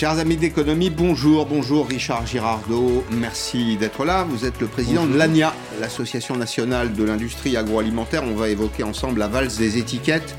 Chers 0.00 0.18
amis 0.18 0.38
d'économie, 0.38 0.88
bonjour, 0.88 1.44
bonjour 1.44 1.86
Richard 1.86 2.26
Girardot, 2.26 3.04
merci 3.10 3.76
d'être 3.76 4.06
là. 4.06 4.24
Vous 4.24 4.46
êtes 4.46 4.58
le 4.58 4.66
président 4.66 5.04
de 5.04 5.14
l'ANIA, 5.14 5.52
l'Association 5.78 6.36
nationale 6.36 6.94
de 6.94 7.04
l'industrie 7.04 7.54
agroalimentaire. 7.58 8.24
On 8.24 8.34
va 8.34 8.48
évoquer 8.48 8.82
ensemble 8.82 9.18
la 9.18 9.28
valse 9.28 9.58
des 9.58 9.76
étiquettes. 9.76 10.34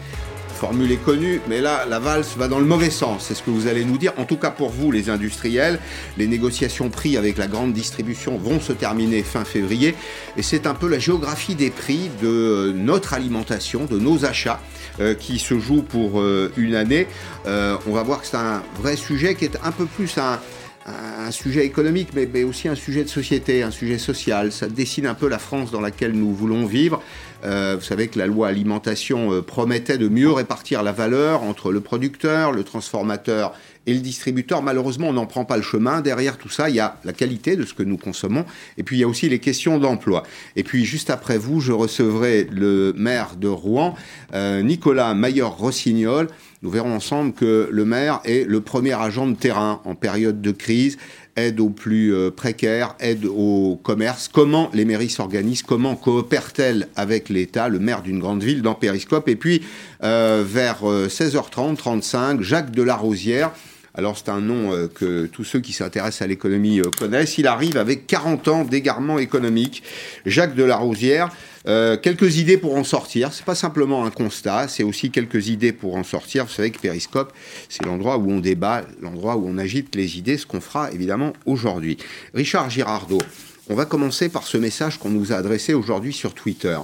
Formule 0.62 0.92
est 0.92 1.04
connue, 1.04 1.42
mais 1.50 1.60
là, 1.60 1.88
la 1.90 1.98
valse 1.98 2.38
va 2.38 2.48
dans 2.48 2.60
le 2.60 2.66
mauvais 2.66 2.92
sens. 2.92 3.26
C'est 3.28 3.34
ce 3.34 3.42
que 3.42 3.50
vous 3.50 3.66
allez 3.66 3.84
nous 3.84 3.98
dire. 3.98 4.14
En 4.18 4.26
tout 4.26 4.38
cas, 4.38 4.52
pour 4.52 4.70
vous, 4.70 4.92
les 4.92 5.10
industriels, 5.10 5.80
les 6.20 6.28
négociations 6.28 6.92
prix 6.92 7.18
avec 7.18 7.40
la 7.40 7.48
grande 7.48 7.74
distribution 7.74 8.38
vont 8.38 8.60
se 8.60 8.72
terminer 8.72 9.24
fin 9.24 9.44
février. 9.44 9.96
Et 10.38 10.44
c'est 10.44 10.68
un 10.68 10.76
peu 10.76 10.88
la 10.88 11.00
géographie 11.00 11.56
des 11.56 11.72
prix 11.72 12.12
de 12.22 12.76
notre 12.76 13.16
alimentation, 13.16 13.86
de 13.86 13.98
nos 13.98 14.24
achats. 14.24 14.60
Euh, 15.00 15.16
qui 15.16 15.40
se 15.40 15.58
joue 15.58 15.84
pour 15.84 16.20
euh, 16.20 16.52
une 16.58 16.76
année. 16.76 17.08
Euh, 17.48 17.78
on 17.88 17.94
va 17.94 18.04
voir 18.04 18.22
que 18.22 18.28
c'est 18.28 18.36
un 18.36 18.62
vrai 18.76 18.98
sujet 18.98 19.36
qui 19.36 19.46
est 19.46 19.58
un 19.64 19.72
peu 19.72 19.86
plus 19.86 20.18
un, 20.18 20.38
un 20.86 21.32
sujet 21.32 21.66
économique, 21.66 22.10
mais, 22.14 22.44
aussi 22.44 22.68
un 22.68 22.76
sujet 22.76 23.04
de 23.04 23.10
société, 23.10 23.64
un 23.64 23.72
sujet 23.72 23.98
social. 23.98 24.52
Ça 24.52 24.68
dessine 24.68 25.06
un 25.06 25.14
peu 25.14 25.28
la 25.28 25.40
France 25.40 25.72
dans 25.72 25.82
laquelle 25.82 26.14
nous 26.14 26.34
voulons 26.34 26.66
vivre. 26.66 27.02
Euh, 27.44 27.76
vous 27.80 27.86
savez 27.86 28.08
que 28.08 28.20
la 28.20 28.28
loi 28.28 28.48
alimentation 28.48 29.32
euh, 29.32 29.42
promettait 29.42 29.98
de 29.98 30.08
mieux 30.08 30.32
répartir 30.32 30.84
la 30.84 30.92
valeur 30.92 31.44
entre 31.44 31.72
le 31.72 31.82
producteur, 31.82 32.52
le 32.52 32.64
transformateur 32.64 33.54
et 33.88 33.94
le 33.94 34.00
distributeur. 34.00 34.62
Malheureusement, 34.62 35.10
on 35.10 35.14
n'en 35.14 35.26
prend 35.26 35.46
pas 35.46 35.58
le 35.58 35.64
chemin. 35.64 36.02
Derrière 36.02 36.38
tout 36.38 36.50
ça, 36.50 36.70
il 36.70 36.76
y 36.76 36.80
a 36.80 36.98
la 37.04 37.14
qualité 37.14 37.56
de 37.56 37.66
ce 37.66 37.74
que 37.74 37.84
nous 37.84 37.98
consommons, 37.98 38.46
et 38.78 38.84
puis 38.84 38.98
il 38.98 39.00
y 39.00 39.04
a 39.04 39.08
aussi 39.08 39.28
les 39.28 39.40
questions 39.40 39.80
d'emploi. 39.80 40.24
Et 40.56 40.64
puis 40.64 40.86
juste 40.86 41.10
après 41.10 41.38
vous, 41.38 41.60
je 41.60 41.72
recevrai 41.72 42.48
le 42.52 42.94
maire 42.96 43.36
de 43.38 43.48
Rouen, 43.48 43.96
euh, 44.34 44.62
Nicolas 44.62 45.14
Maillard-Rossignol. 45.14 46.28
Nous 46.64 46.70
verrons 46.70 46.94
ensemble 46.94 47.34
que 47.34 47.70
le 47.72 47.86
maire 47.86 48.20
est 48.24 48.48
le 48.48 48.62
premier 48.62 48.94
agent 48.94 49.26
de 49.28 49.36
terrain 49.36 49.82
en 49.84 49.96
période 49.96 50.42
de 50.42 50.52
crise 50.52 50.98
aide 51.36 51.60
aux 51.60 51.70
plus 51.70 52.14
euh, 52.14 52.30
précaires, 52.30 52.96
aide 53.00 53.26
au 53.26 53.80
commerce. 53.82 54.30
Comment 54.32 54.70
les 54.74 54.86
mairies 54.86 55.10
s'organisent 55.10 55.64
Comment 55.64 55.96
coopèrent-elles 55.96 56.88
avec 56.96 57.30
l'État, 57.30 57.70
le 57.70 57.80
maire 57.80 58.02
d'une 58.02 58.20
grande 58.20 58.44
ville 58.44 58.62
dans 58.62 58.76
Périscope 58.76 59.28
Et 59.28 59.36
puis, 59.36 59.64
euh, 60.04 60.44
vers 60.46 60.84
16h30, 60.84 61.74
euh, 61.74 61.76
35, 61.76 62.42
Jacques 62.42 62.72
Delarosière. 62.72 63.52
Alors 63.94 64.18
c'est 64.18 64.30
un 64.30 64.40
nom 64.40 64.74
euh, 64.74 64.88
que 64.88 65.26
tous 65.26 65.44
ceux 65.44 65.60
qui 65.60 65.74
s'intéressent 65.74 66.22
à 66.22 66.28
l'économie 66.28 66.80
euh, 66.80 66.90
connaissent. 66.98 67.38
Il 67.38 67.48
arrive 67.48 67.78
avec 67.78 68.08
40 68.08 68.48
ans 68.48 68.64
d'égarement 68.64 69.20
économique. 69.20 69.84
Jacques 70.26 70.56
Delarosière, 70.56 71.30
euh, 71.68 71.98
quelques 71.98 72.38
idées 72.38 72.58
pour 72.58 72.76
en 72.76 72.86
sortir. 72.86 73.34
C'est 73.34 73.44
pas 73.44 73.56
simplement 73.56 74.06
un 74.06 74.10
constat, 74.10 74.70
c'est 74.70 74.84
aussi 74.84 75.12
quelques 75.12 75.50
idées 75.50 75.74
pour 75.74 75.96
en 75.96 76.04
sortir. 76.04 76.46
Vous 76.46 76.52
savez 76.52 76.72
que 76.72 76.80
Périscope, 76.80 77.34
c'est 77.68 77.86
l'endroit 77.86 78.18
où 78.18 78.32
on 78.32 78.40
débat, 78.40 78.84
l'endroit 79.02 79.36
où 79.36 79.46
on 79.48 79.58
agite 79.58 79.94
les 79.96 80.18
idées, 80.18 80.38
ce 80.38 80.46
qu'on 80.46 80.62
fera 80.62 80.92
évidemment 80.92 81.34
aujourd'hui. 81.46 81.98
Richard 82.34 82.70
Girardot, 82.70 83.22
on 83.70 83.76
va 83.76 83.86
commencer 83.86 84.30
par 84.30 84.44
ce 84.44 84.58
message 84.58 85.00
qu'on 85.00 85.10
nous 85.10 85.34
a 85.34 85.36
adressé 85.36 85.74
aujourd'hui 85.74 86.14
sur 86.14 86.34
Twitter. 86.34 86.78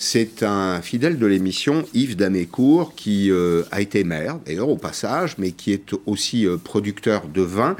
C'est 0.00 0.44
un 0.44 0.80
fidèle 0.80 1.18
de 1.18 1.26
l'émission, 1.26 1.84
Yves 1.92 2.14
Damécourt, 2.14 2.94
qui 2.94 3.32
euh, 3.32 3.64
a 3.72 3.80
été 3.80 4.04
maire, 4.04 4.38
d'ailleurs 4.46 4.68
au 4.68 4.76
passage, 4.76 5.34
mais 5.38 5.50
qui 5.50 5.72
est 5.72 5.90
aussi 6.06 6.46
euh, 6.46 6.56
producteur 6.56 7.26
de 7.26 7.42
vin, 7.42 7.74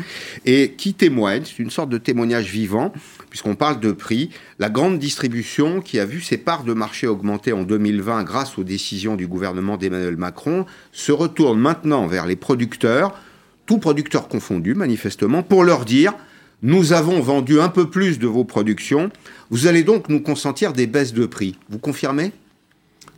et 0.45 0.73
qui 0.73 0.95
témoigne, 0.95 1.43
c'est 1.45 1.61
une 1.61 1.71
sorte 1.71 1.91
de 1.91 1.97
témoignage 1.97 2.51
vivant, 2.51 2.93
puisqu'on 3.31 3.55
parle 3.55 3.79
de 3.79 3.93
prix, 3.93 4.31
la 4.59 4.69
grande 4.69 4.99
distribution 4.99 5.81
qui 5.81 6.01
a 6.01 6.05
vu 6.05 6.21
ses 6.21 6.39
parts 6.39 6.65
de 6.65 6.73
marché 6.73 7.07
augmenter 7.07 7.53
en 7.53 7.63
2020 7.63 8.25
grâce 8.25 8.59
aux 8.59 8.65
décisions 8.65 9.15
du 9.15 9.29
gouvernement 9.29 9.77
d'Emmanuel 9.77 10.17
Macron, 10.17 10.67
se 10.91 11.13
retourne 11.13 11.61
maintenant 11.61 12.09
vers 12.09 12.27
les 12.27 12.35
producteurs, 12.35 13.15
tous 13.65 13.79
producteurs 13.79 14.27
confondus 14.27 14.75
manifestement, 14.75 15.45
pour 15.45 15.63
leur 15.63 15.85
dire 15.85 16.15
nous 16.63 16.93
avons 16.93 17.21
vendu 17.21 17.61
un 17.61 17.69
peu 17.69 17.89
plus 17.89 18.19
de 18.19 18.27
vos 18.27 18.45
productions. 18.45 19.11
Vous 19.51 19.67
allez 19.67 19.85
donc 19.85 20.09
nous 20.09 20.21
consentir 20.21 20.73
des 20.73 20.87
baisses 20.87 21.13
de 21.13 21.27
prix. 21.27 21.57
Vous 21.69 21.79
confirmez? 21.79 22.33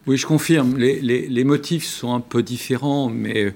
Oui, 0.07 0.17
je 0.17 0.27
confirme. 0.27 0.77
Les, 0.77 1.45
motifs 1.45 1.85
sont 1.85 2.15
un 2.15 2.21
peu 2.21 2.43
différents, 2.43 3.09
mais 3.09 3.55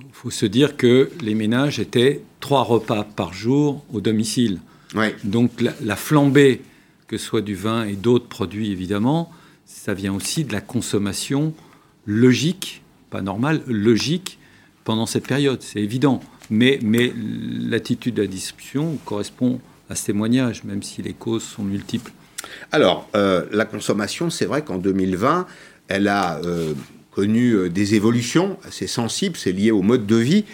il 0.00 0.06
faut 0.12 0.30
se 0.30 0.46
dire 0.46 0.76
que 0.76 1.10
les 1.22 1.34
ménages 1.34 1.78
étaient 1.78 2.22
trois 2.40 2.62
repas 2.62 3.04
par 3.04 3.32
jour 3.32 3.84
au 3.92 4.00
domicile. 4.00 4.60
Donc 5.24 5.50
la, 5.60 5.96
flambée, 5.96 6.62
que 7.06 7.16
ce 7.16 7.26
soit 7.26 7.42
du 7.42 7.54
vin 7.54 7.84
et 7.84 7.94
d'autres 7.94 8.28
produits 8.28 8.70
évidemment, 8.70 9.30
ça 9.64 9.94
vient 9.94 10.14
aussi 10.14 10.44
de 10.44 10.52
la 10.52 10.60
consommation 10.60 11.54
logique, 12.06 12.82
pas 13.10 13.20
normale, 13.20 13.62
logique, 13.66 14.38
pendant 14.84 15.06
cette 15.06 15.26
période. 15.26 15.60
C'est 15.62 15.80
évident. 15.80 16.20
Mais, 16.50 16.78
l'attitude 16.82 18.14
de 18.14 18.22
la 18.22 18.28
distribution 18.28 18.98
correspond 19.04 19.60
à 19.88 19.94
ce 19.94 20.06
témoignage, 20.06 20.64
même 20.64 20.82
si 20.82 21.02
les 21.02 21.12
causes 21.12 21.42
sont 21.42 21.62
multiples. 21.62 22.12
Alors, 22.72 23.08
euh, 23.14 23.44
la 23.52 23.64
consommation, 23.64 24.30
c'est 24.30 24.46
vrai 24.46 24.62
qu'en 24.62 24.78
2020, 24.78 25.46
elle 25.88 26.08
a 26.08 26.40
euh, 26.44 26.74
connu 27.10 27.52
euh, 27.52 27.68
des 27.68 27.94
évolutions 27.94 28.58
assez 28.64 28.86
sensibles, 28.86 29.36
c'est 29.36 29.52
lié 29.52 29.70
au 29.70 29.82
mode 29.82 30.06
de 30.06 30.16
vie, 30.16 30.44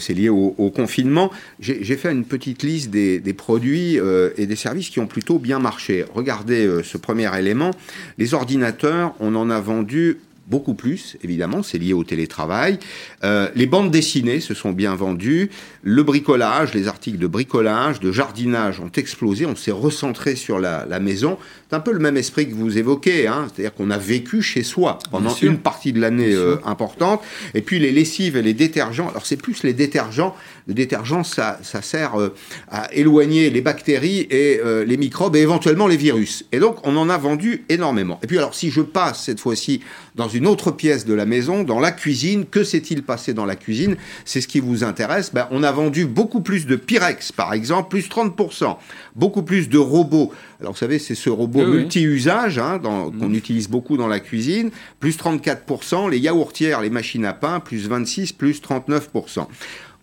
c'est 0.00 0.12
lié 0.12 0.28
au, 0.28 0.72
confinement. 0.74 1.30
J'ai 1.60 1.96
fait 1.96 2.10
une 2.10 2.24
petite 2.24 2.64
liste 2.64 2.90
des, 2.90 3.20
des 3.20 3.32
produits 3.32 3.96
et 4.36 4.46
des 4.46 4.56
services 4.56 4.90
qui 4.90 4.98
ont 4.98 5.06
plutôt 5.06 5.38
bien 5.38 5.60
marché. 5.60 6.04
Regardez 6.12 6.80
ce 6.82 6.98
premier 6.98 7.30
élément, 7.38 7.70
les 8.18 8.34
ordinateurs, 8.34 9.14
on 9.20 9.36
en 9.36 9.50
a 9.50 9.60
vendu 9.60 10.18
beaucoup 10.48 10.74
plus, 10.74 11.16
évidemment, 11.22 11.62
c'est 11.62 11.78
lié 11.78 11.92
au 11.92 12.04
télétravail. 12.04 12.78
Euh, 13.22 13.48
les 13.54 13.66
bandes 13.66 13.90
dessinées 13.90 14.40
se 14.40 14.54
sont 14.54 14.72
bien 14.72 14.94
vendues. 14.94 15.50
Le 15.82 16.02
bricolage, 16.02 16.74
les 16.74 16.88
articles 16.88 17.18
de 17.18 17.26
bricolage, 17.26 18.00
de 18.00 18.10
jardinage 18.12 18.80
ont 18.80 18.90
explosé. 18.96 19.46
On 19.46 19.56
s'est 19.56 19.70
recentré 19.70 20.36
sur 20.36 20.58
la, 20.58 20.86
maison. 21.00 21.38
C'est 21.68 21.76
un 21.76 21.80
peu 21.80 21.92
le 21.92 21.98
même 21.98 22.16
esprit 22.16 22.48
que 22.48 22.54
vous 22.54 22.78
évoquez, 22.78 23.28
hein. 23.28 23.46
c'est-à-dire 23.46 23.74
qu'on 23.74 23.90
a 23.90 23.98
vécu 23.98 24.42
chez 24.42 24.62
soi 24.62 24.98
pendant 25.10 25.34
une 25.34 25.58
partie 25.58 25.92
de 25.92 26.00
l'année 26.00 26.34
euh, 26.34 26.56
importante. 26.64 27.22
Et 27.54 27.62
puis 27.62 27.78
les 27.78 27.92
lessives 27.92 28.36
et 28.36 28.42
les 28.42 28.54
détergents. 28.54 29.08
Alors 29.08 29.26
c'est 29.26 29.36
plus 29.36 29.62
les 29.62 29.74
détergents. 29.74 30.34
Le 30.68 30.74
détergent, 30.74 31.24
ça, 31.24 31.58
ça 31.62 31.82
sert 31.82 32.20
euh, 32.20 32.34
à 32.70 32.92
éloigner 32.94 33.50
les 33.50 33.60
bactéries 33.60 34.26
et 34.30 34.60
les 34.86 34.96
microbes 34.96 35.34
et 35.34 35.40
éventuellement 35.40 35.86
les 35.86 35.96
virus. 35.96 36.44
Et 36.52 36.60
donc 36.60 36.76
on 36.84 36.96
en 36.96 37.08
a 37.08 37.18
vendu 37.18 37.64
énormément. 37.68 38.20
Et 38.22 38.26
puis 38.26 38.38
alors 38.38 38.54
si 38.54 38.70
je 38.70 38.80
passe 38.80 39.24
cette 39.24 39.40
fois-ci 39.40 39.80
dans 40.18 40.28
une 40.28 40.46
autre 40.46 40.72
pièce 40.72 41.06
de 41.06 41.14
la 41.14 41.24
maison, 41.24 41.62
dans 41.62 41.80
la 41.80 41.92
cuisine. 41.92 42.44
Que 42.44 42.64
s'est-il 42.64 43.02
passé 43.02 43.32
dans 43.32 43.46
la 43.46 43.56
cuisine? 43.56 43.96
C'est 44.24 44.40
ce 44.40 44.48
qui 44.48 44.60
vous 44.60 44.84
intéresse. 44.84 45.32
Ben, 45.32 45.46
on 45.50 45.62
a 45.62 45.72
vendu 45.72 46.04
beaucoup 46.04 46.40
plus 46.40 46.66
de 46.66 46.76
Pyrex, 46.76 47.32
par 47.32 47.54
exemple, 47.54 47.88
plus 47.88 48.08
30%. 48.08 48.76
Beaucoup 49.14 49.42
plus 49.42 49.68
de 49.68 49.78
robots. 49.78 50.32
Alors, 50.60 50.72
vous 50.72 50.78
savez, 50.78 50.98
c'est 50.98 51.14
ce 51.14 51.30
robot 51.30 51.64
multi-usage 51.64 52.58
hein, 52.58 52.78
mm. 52.78 53.18
qu'on 53.18 53.32
utilise 53.32 53.68
beaucoup 53.68 53.96
dans 53.96 54.08
la 54.08 54.18
cuisine. 54.18 54.70
Plus 54.98 55.16
34%. 55.16 56.10
Les 56.10 56.18
yaourtières, 56.18 56.80
les 56.80 56.90
machines 56.90 57.24
à 57.24 57.32
pain, 57.32 57.60
plus 57.60 57.88
26, 57.88 58.32
plus 58.32 58.60
39%. 58.60 59.46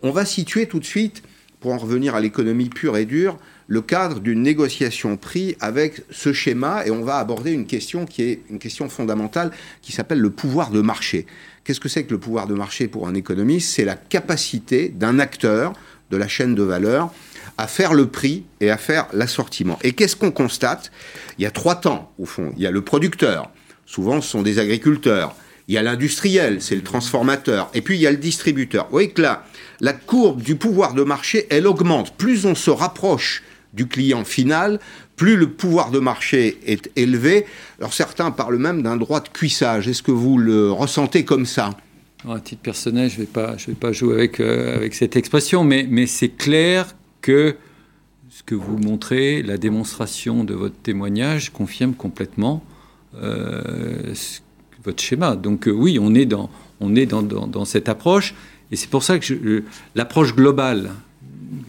On 0.05 0.11
va 0.11 0.23
situer 0.23 0.67
tout 0.67 0.79
de 0.79 0.85
suite, 0.85 1.23
pour 1.59 1.73
en 1.73 1.79
revenir 1.79 2.13
à 2.13 2.21
l'économie 2.21 2.69
pure 2.69 2.95
et 2.95 3.05
dure, 3.05 3.39
le 3.65 3.81
cadre 3.81 4.19
d'une 4.19 4.43
négociation 4.43 5.17
prix 5.17 5.57
avec 5.59 6.03
ce 6.11 6.31
schéma 6.31 6.85
et 6.85 6.91
on 6.91 7.01
va 7.01 7.17
aborder 7.17 7.51
une 7.51 7.65
question 7.65 8.05
qui 8.05 8.21
est 8.21 8.41
une 8.51 8.59
question 8.59 8.87
fondamentale 8.87 9.49
qui 9.81 9.93
s'appelle 9.93 10.19
le 10.19 10.29
pouvoir 10.29 10.69
de 10.69 10.81
marché. 10.81 11.25
Qu'est-ce 11.63 11.79
que 11.79 11.89
c'est 11.89 12.03
que 12.03 12.11
le 12.11 12.19
pouvoir 12.19 12.45
de 12.45 12.53
marché 12.53 12.87
pour 12.87 13.07
un 13.07 13.15
économiste? 13.15 13.73
C'est 13.73 13.83
la 13.83 13.95
capacité 13.95 14.89
d'un 14.89 15.17
acteur 15.17 15.73
de 16.11 16.17
la 16.17 16.27
chaîne 16.27 16.53
de 16.53 16.61
valeur 16.61 17.11
à 17.57 17.65
faire 17.65 17.95
le 17.95 18.05
prix 18.05 18.43
et 18.61 18.69
à 18.69 18.77
faire 18.77 19.07
l'assortiment. 19.11 19.79
Et 19.81 19.93
qu'est-ce 19.93 20.15
qu'on 20.15 20.29
constate? 20.29 20.91
Il 21.39 21.41
y 21.41 21.47
a 21.47 21.51
trois 21.51 21.77
temps, 21.77 22.13
au 22.19 22.25
fond. 22.25 22.53
Il 22.57 22.61
y 22.61 22.67
a 22.67 22.71
le 22.71 22.83
producteur, 22.83 23.49
souvent 23.87 24.21
ce 24.21 24.29
sont 24.29 24.43
des 24.43 24.59
agriculteurs. 24.59 25.35
Il 25.67 25.73
y 25.73 25.77
a 25.77 25.83
l'industriel, 25.83 26.61
c'est 26.61 26.75
le 26.75 26.83
transformateur. 26.83 27.69
Et 27.73 27.81
puis 27.81 27.95
il 27.95 28.01
y 28.01 28.07
a 28.07 28.11
le 28.11 28.17
distributeur. 28.17 28.85
Vous 28.85 28.91
voyez 28.91 29.09
que 29.09 29.21
là, 29.21 29.45
la 29.81 29.93
courbe 29.93 30.41
du 30.41 30.55
pouvoir 30.55 30.93
de 30.93 31.03
marché, 31.03 31.47
elle 31.49 31.65
augmente. 31.67 32.13
Plus 32.17 32.45
on 32.45 32.55
se 32.55 32.69
rapproche 32.69 33.43
du 33.73 33.87
client 33.87 34.23
final, 34.23 34.79
plus 35.15 35.35
le 35.35 35.49
pouvoir 35.49 35.91
de 35.91 35.99
marché 35.99 36.59
est 36.65 36.91
élevé. 36.95 37.45
Alors 37.79 37.93
certains 37.93 38.31
parlent 38.31 38.57
même 38.57 38.83
d'un 38.83 38.95
droit 38.95 39.19
de 39.19 39.29
cuissage. 39.29 39.87
Est-ce 39.87 40.03
que 40.03 40.11
vous 40.11 40.37
le 40.37 40.71
ressentez 40.71 41.25
comme 41.25 41.45
ça? 41.45 41.71
À 42.27 42.39
titre 42.39 42.61
personnel, 42.61 43.09
je 43.09 43.15
ne 43.15 43.19
vais, 43.21 43.31
pas, 43.31 43.55
vais 43.67 43.73
pas 43.73 43.91
jouer 43.91 44.15
avec, 44.15 44.39
euh, 44.39 44.87
cette 44.91 45.15
expression, 45.15 45.63
mais, 45.63 46.07
c'est 46.07 46.29
clair 46.29 46.95
que 47.21 47.55
ce 48.29 48.41
que 48.41 48.55
vous 48.55 48.77
montrez, 48.77 49.43
la 49.43 49.57
démonstration 49.57 50.43
de 50.43 50.53
votre 50.55 50.75
témoignage 50.75 51.51
confirme 51.51 51.93
complètement 51.93 52.63
euh, 53.21 54.13
votre 54.85 55.01
schéma. 55.01 55.35
Donc 55.35 55.67
euh, 55.67 55.71
oui, 55.71 55.97
on 55.99 56.13
est 56.15 56.25
dans, 56.25 56.49
on 56.79 56.95
est 56.95 57.05
dans, 57.05 57.21
dans, 57.21 57.65
cette 57.65 57.89
approche. 57.89 58.33
Et 58.71 58.75
c'est 58.75 58.89
pour 58.89 59.03
ça 59.03 59.19
que 59.19 59.63
l'approche 59.95 60.35
globale 60.35 60.91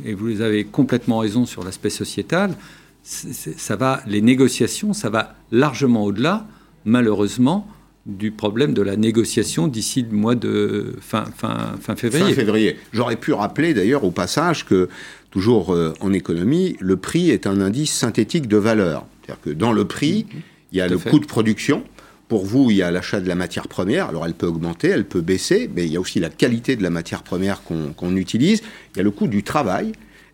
et 0.05 0.15
vous 0.15 0.41
avez 0.41 0.65
complètement 0.65 1.19
raison 1.19 1.47
sur 1.47 1.65
l'aspect 1.65 1.91
sociétal, 1.91 2.55
ça 3.03 3.77
va, 3.77 4.03
les 4.07 4.21
négociations, 4.21 4.93
ça 4.93 5.11
va 5.11 5.35
largement 5.53 6.05
au-delà, 6.05 6.47
malheureusement, 6.85 7.69
du 8.07 8.31
problème 8.31 8.73
de 8.73 8.83
la 8.83 8.97
négociation 8.97 9.67
d'ici 9.67 10.07
le 10.09 10.17
mois 10.17 10.37
de 10.37 10.95
fin, 11.01 11.25
fin, 11.37 11.75
fin 11.81 11.97
février. 11.97 12.29
Fin 12.29 12.35
février. 12.35 12.77
J'aurais 12.93 13.17
pu 13.17 13.33
rappeler 13.33 13.75
d'ailleurs 13.75 14.05
au 14.05 14.13
passage 14.13 14.65
que, 14.65 14.89
toujours 15.31 15.75
euh, 15.75 15.93
en 16.01 16.13
économie, 16.13 16.77
le 16.81 16.97
prix 16.97 17.31
est 17.31 17.47
un 17.47 17.61
indice 17.61 17.93
synthétique 17.93 18.47
de 18.47 18.57
valeur. 18.57 19.07
C'est-à-dire 19.23 19.43
que 19.43 19.51
dans 19.51 19.73
le 19.73 19.85
prix, 19.85 20.27
mhm. 20.33 20.41
il 20.73 20.79
y 20.79 20.81
a 20.81 20.89
le 20.89 20.99
coût 20.99 21.19
de 21.19 21.27
production. 21.27 21.83
Pour 22.29 22.45
vous, 22.45 22.71
il 22.71 22.79
y 22.79 22.83
a 22.83 22.91
l'achat 22.91 23.21
de 23.21 23.29
la 23.29 23.37
matière 23.37 23.69
première. 23.69 24.09
Alors, 24.09 24.27
elle 24.27 24.35
peut 24.35 24.47
augmenter, 24.47 24.89
elle 24.89 25.05
peut 25.05 25.21
baisser, 25.21 25.71
mais 25.75 25.85
il 25.85 25.93
y 25.93 25.97
a 25.97 26.01
aussi 26.01 26.19
la 26.19 26.29
qualité 26.29 26.75
de 26.75 26.83
la 26.83 26.91
matière 26.91 27.23
première 27.23 27.63
qu'on 27.63 28.17
utilise. 28.17 28.63
Il 28.95 28.99
y 28.99 29.01
a 29.01 29.05
le 29.05 29.13
coût 29.13 29.29
du 29.29 29.43
travail. 29.43 29.93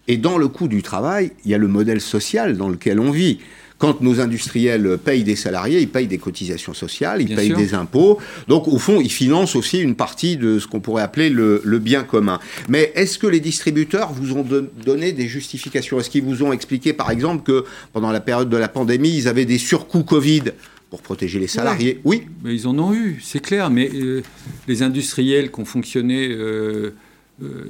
Et 0.09 0.17
dans 0.17 0.39
le 0.39 0.49
coût 0.49 0.69
du 0.69 0.83
travail, 0.83 1.33
il 1.44 1.50
y 1.50 1.55
a 1.55 1.59
le 1.59 1.69
modèle 1.69 2.00
social 2.00 2.56
dans 2.56 2.69
lequel 2.69 2.99
on 2.99 3.11
vit. 3.11 3.39
Quand 3.79 4.00
nos 4.00 4.21
industriels 4.21 4.97
payent 4.97 5.25
des 5.25 5.37
salariés, 5.37 5.81
ils 5.81 5.89
payent 5.89 6.06
des 6.06 6.19
cotisations 6.19 6.73
sociales, 6.73 7.21
ils 7.21 7.35
payent 7.35 7.53
des 7.53 7.75
impôts. 7.75 8.19
Donc, 8.49 8.69
au 8.69 8.79
fond, 8.79 9.00
ils 9.00 9.11
financent 9.11 9.56
aussi 9.56 9.81
une 9.81 9.97
partie 9.97 10.37
de 10.37 10.61
ce 10.61 10.69
qu'on 10.69 10.81
pourrait 10.81 11.03
appeler 11.03 11.31
le, 11.31 11.61
bien 11.79 12.05
commun. 12.05 12.39
Mais 12.69 12.93
est-ce 12.94 13.19
que 13.19 13.27
les 13.27 13.41
distributeurs 13.41 14.12
vous 14.12 14.33
ont 14.33 14.47
donné 14.85 15.12
des 15.12 15.27
justifications? 15.27 15.99
Est-ce 15.99 16.11
qu'ils 16.11 16.23
vous 16.23 16.43
ont 16.43 16.53
expliqué, 16.53 16.93
par 16.93 17.11
exemple, 17.11 17.43
que 17.43 17.65
pendant 17.93 18.12
la 18.12 18.21
période 18.21 18.49
de 18.49 18.56
la 18.56 18.69
pandémie, 18.69 19.17
ils 19.17 19.29
avaient 19.29 19.44
des 19.44 19.59
surcoûts 19.59 20.05
Covid? 20.05 20.44
Pour 20.93 21.00
protéger 21.00 21.39
les 21.39 21.47
salariés 21.47 22.03
Oui. 22.05 22.25
Mais 22.44 22.55
ils 22.55 22.69
en 22.69 22.79
ont 22.79 22.93
eu, 22.93 23.19
c'est 23.23 23.41
clair. 23.41 23.71
Mais 23.71 23.89
euh, 23.94 24.23
les 24.69 24.83
industriels 24.83 25.50
qui 25.50 25.59
ont 25.59 25.65
fonctionné. 25.65 26.29
Euh, 26.29 26.94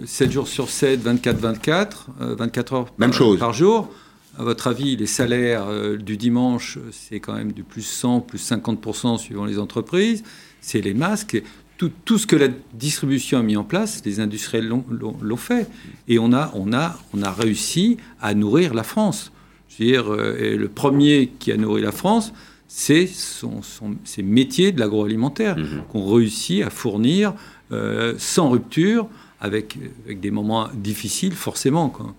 7 0.05 0.29
euh, 0.29 0.33
jours 0.33 0.49
sur 0.49 0.69
7, 0.69 1.01
24-24, 1.05 1.91
24 2.19 2.73
heures 2.73 2.87
Même 2.99 3.11
par, 3.11 3.19
chose. 3.19 3.39
par 3.39 3.53
jour. 3.53 3.89
À 4.37 4.43
votre 4.43 4.67
avis, 4.67 4.97
les 4.97 5.07
salaires 5.07 5.67
euh, 5.69 5.97
du 5.97 6.17
dimanche, 6.17 6.81
c'est 6.91 7.21
quand 7.21 7.35
même 7.35 7.53
du 7.53 7.63
plus 7.63 7.83
100, 7.83 8.23
plus 8.23 8.45
50% 8.51 9.19
suivant 9.19 9.45
les 9.45 9.61
entreprises. 9.61 10.25
C'est 10.61 10.81
les 10.81 10.93
masques. 10.93 11.41
Tout, 11.79 11.93
tout, 12.05 12.19
ce 12.19 12.27
que 12.27 12.35
la 12.35 12.49
distribution 12.75 13.39
a 13.39 13.43
mis 13.45 13.57
en 13.57 13.63
place, 13.63 14.03
les 14.05 14.19
industriels 14.19 14.69
l'ont 14.69 15.37
fait. 15.37 15.69
Et 16.09 16.19
on 16.19 16.33
a, 16.33 16.51
on, 16.55 16.73
a, 16.73 16.99
on 17.15 17.23
a 17.23 17.31
réussi 17.31 17.99
à 18.21 18.35
nourrir 18.35 18.75
la 18.75 18.83
France. 18.83 19.31
Je 19.79 19.85
veux 19.85 19.91
dire, 19.91 20.13
euh, 20.13 20.57
le 20.57 20.69
premier 20.69 21.33
qui 21.39 21.51
a 21.53 21.57
nourri 21.57 21.83
la 21.83 21.93
France, 21.93 22.33
c'est 22.75 23.07
son, 23.07 23.61
ses 24.05 24.23
métiers 24.23 24.73
de 24.73 24.81
l'agroalimentaire 24.81 25.59
mmh 25.59 25.83
qu'on 25.91 26.11
réussit 26.11 26.63
à 26.63 26.71
fournir 26.71 27.35
euh, 27.71 28.15
sans 28.17 28.49
rupture, 28.49 29.09
avec, 29.43 29.77
avec, 30.07 30.21
des 30.21 30.31
moments 30.31 30.69
difficiles, 30.73 31.35
forcément. 31.35 31.91
Quoi 31.91 32.15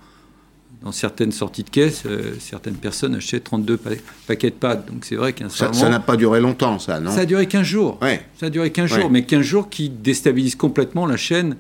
dans 0.84 0.92
certaines 0.92 1.32
sorties 1.32 1.64
de 1.64 1.70
caisse, 1.70 2.04
euh, 2.06 2.34
certaines 2.40 2.76
personnes 2.76 3.16
achètent 3.16 3.46
32 3.46 3.80
paquets 4.28 4.50
de 4.50 4.56
pâtes. 4.56 4.86
Donc 4.92 5.06
c'est 5.06 5.16
vrai 5.16 5.32
qu'un 5.32 5.48
ça 5.48 5.72
n'a 5.72 6.02
pas 6.02 6.18
duré 6.18 6.42
longtemps, 6.42 6.78
ça, 6.78 7.00
non? 7.00 7.10
Ça 7.10 7.22
a 7.22 7.26
duré 7.26 7.48
15 7.48 7.66
jours. 7.66 7.98
Ouais. 8.02 8.22
Ça 8.38 8.48
a 8.48 8.50
duré 8.50 8.70
15 8.70 8.94
jours, 8.94 9.10
mais 9.10 9.24
15 9.24 9.42
jours 9.42 9.70
qui 9.70 9.90
déstabilisent 9.90 10.58
complètement 10.58 11.06
la 11.06 11.16
chaîne 11.16 11.56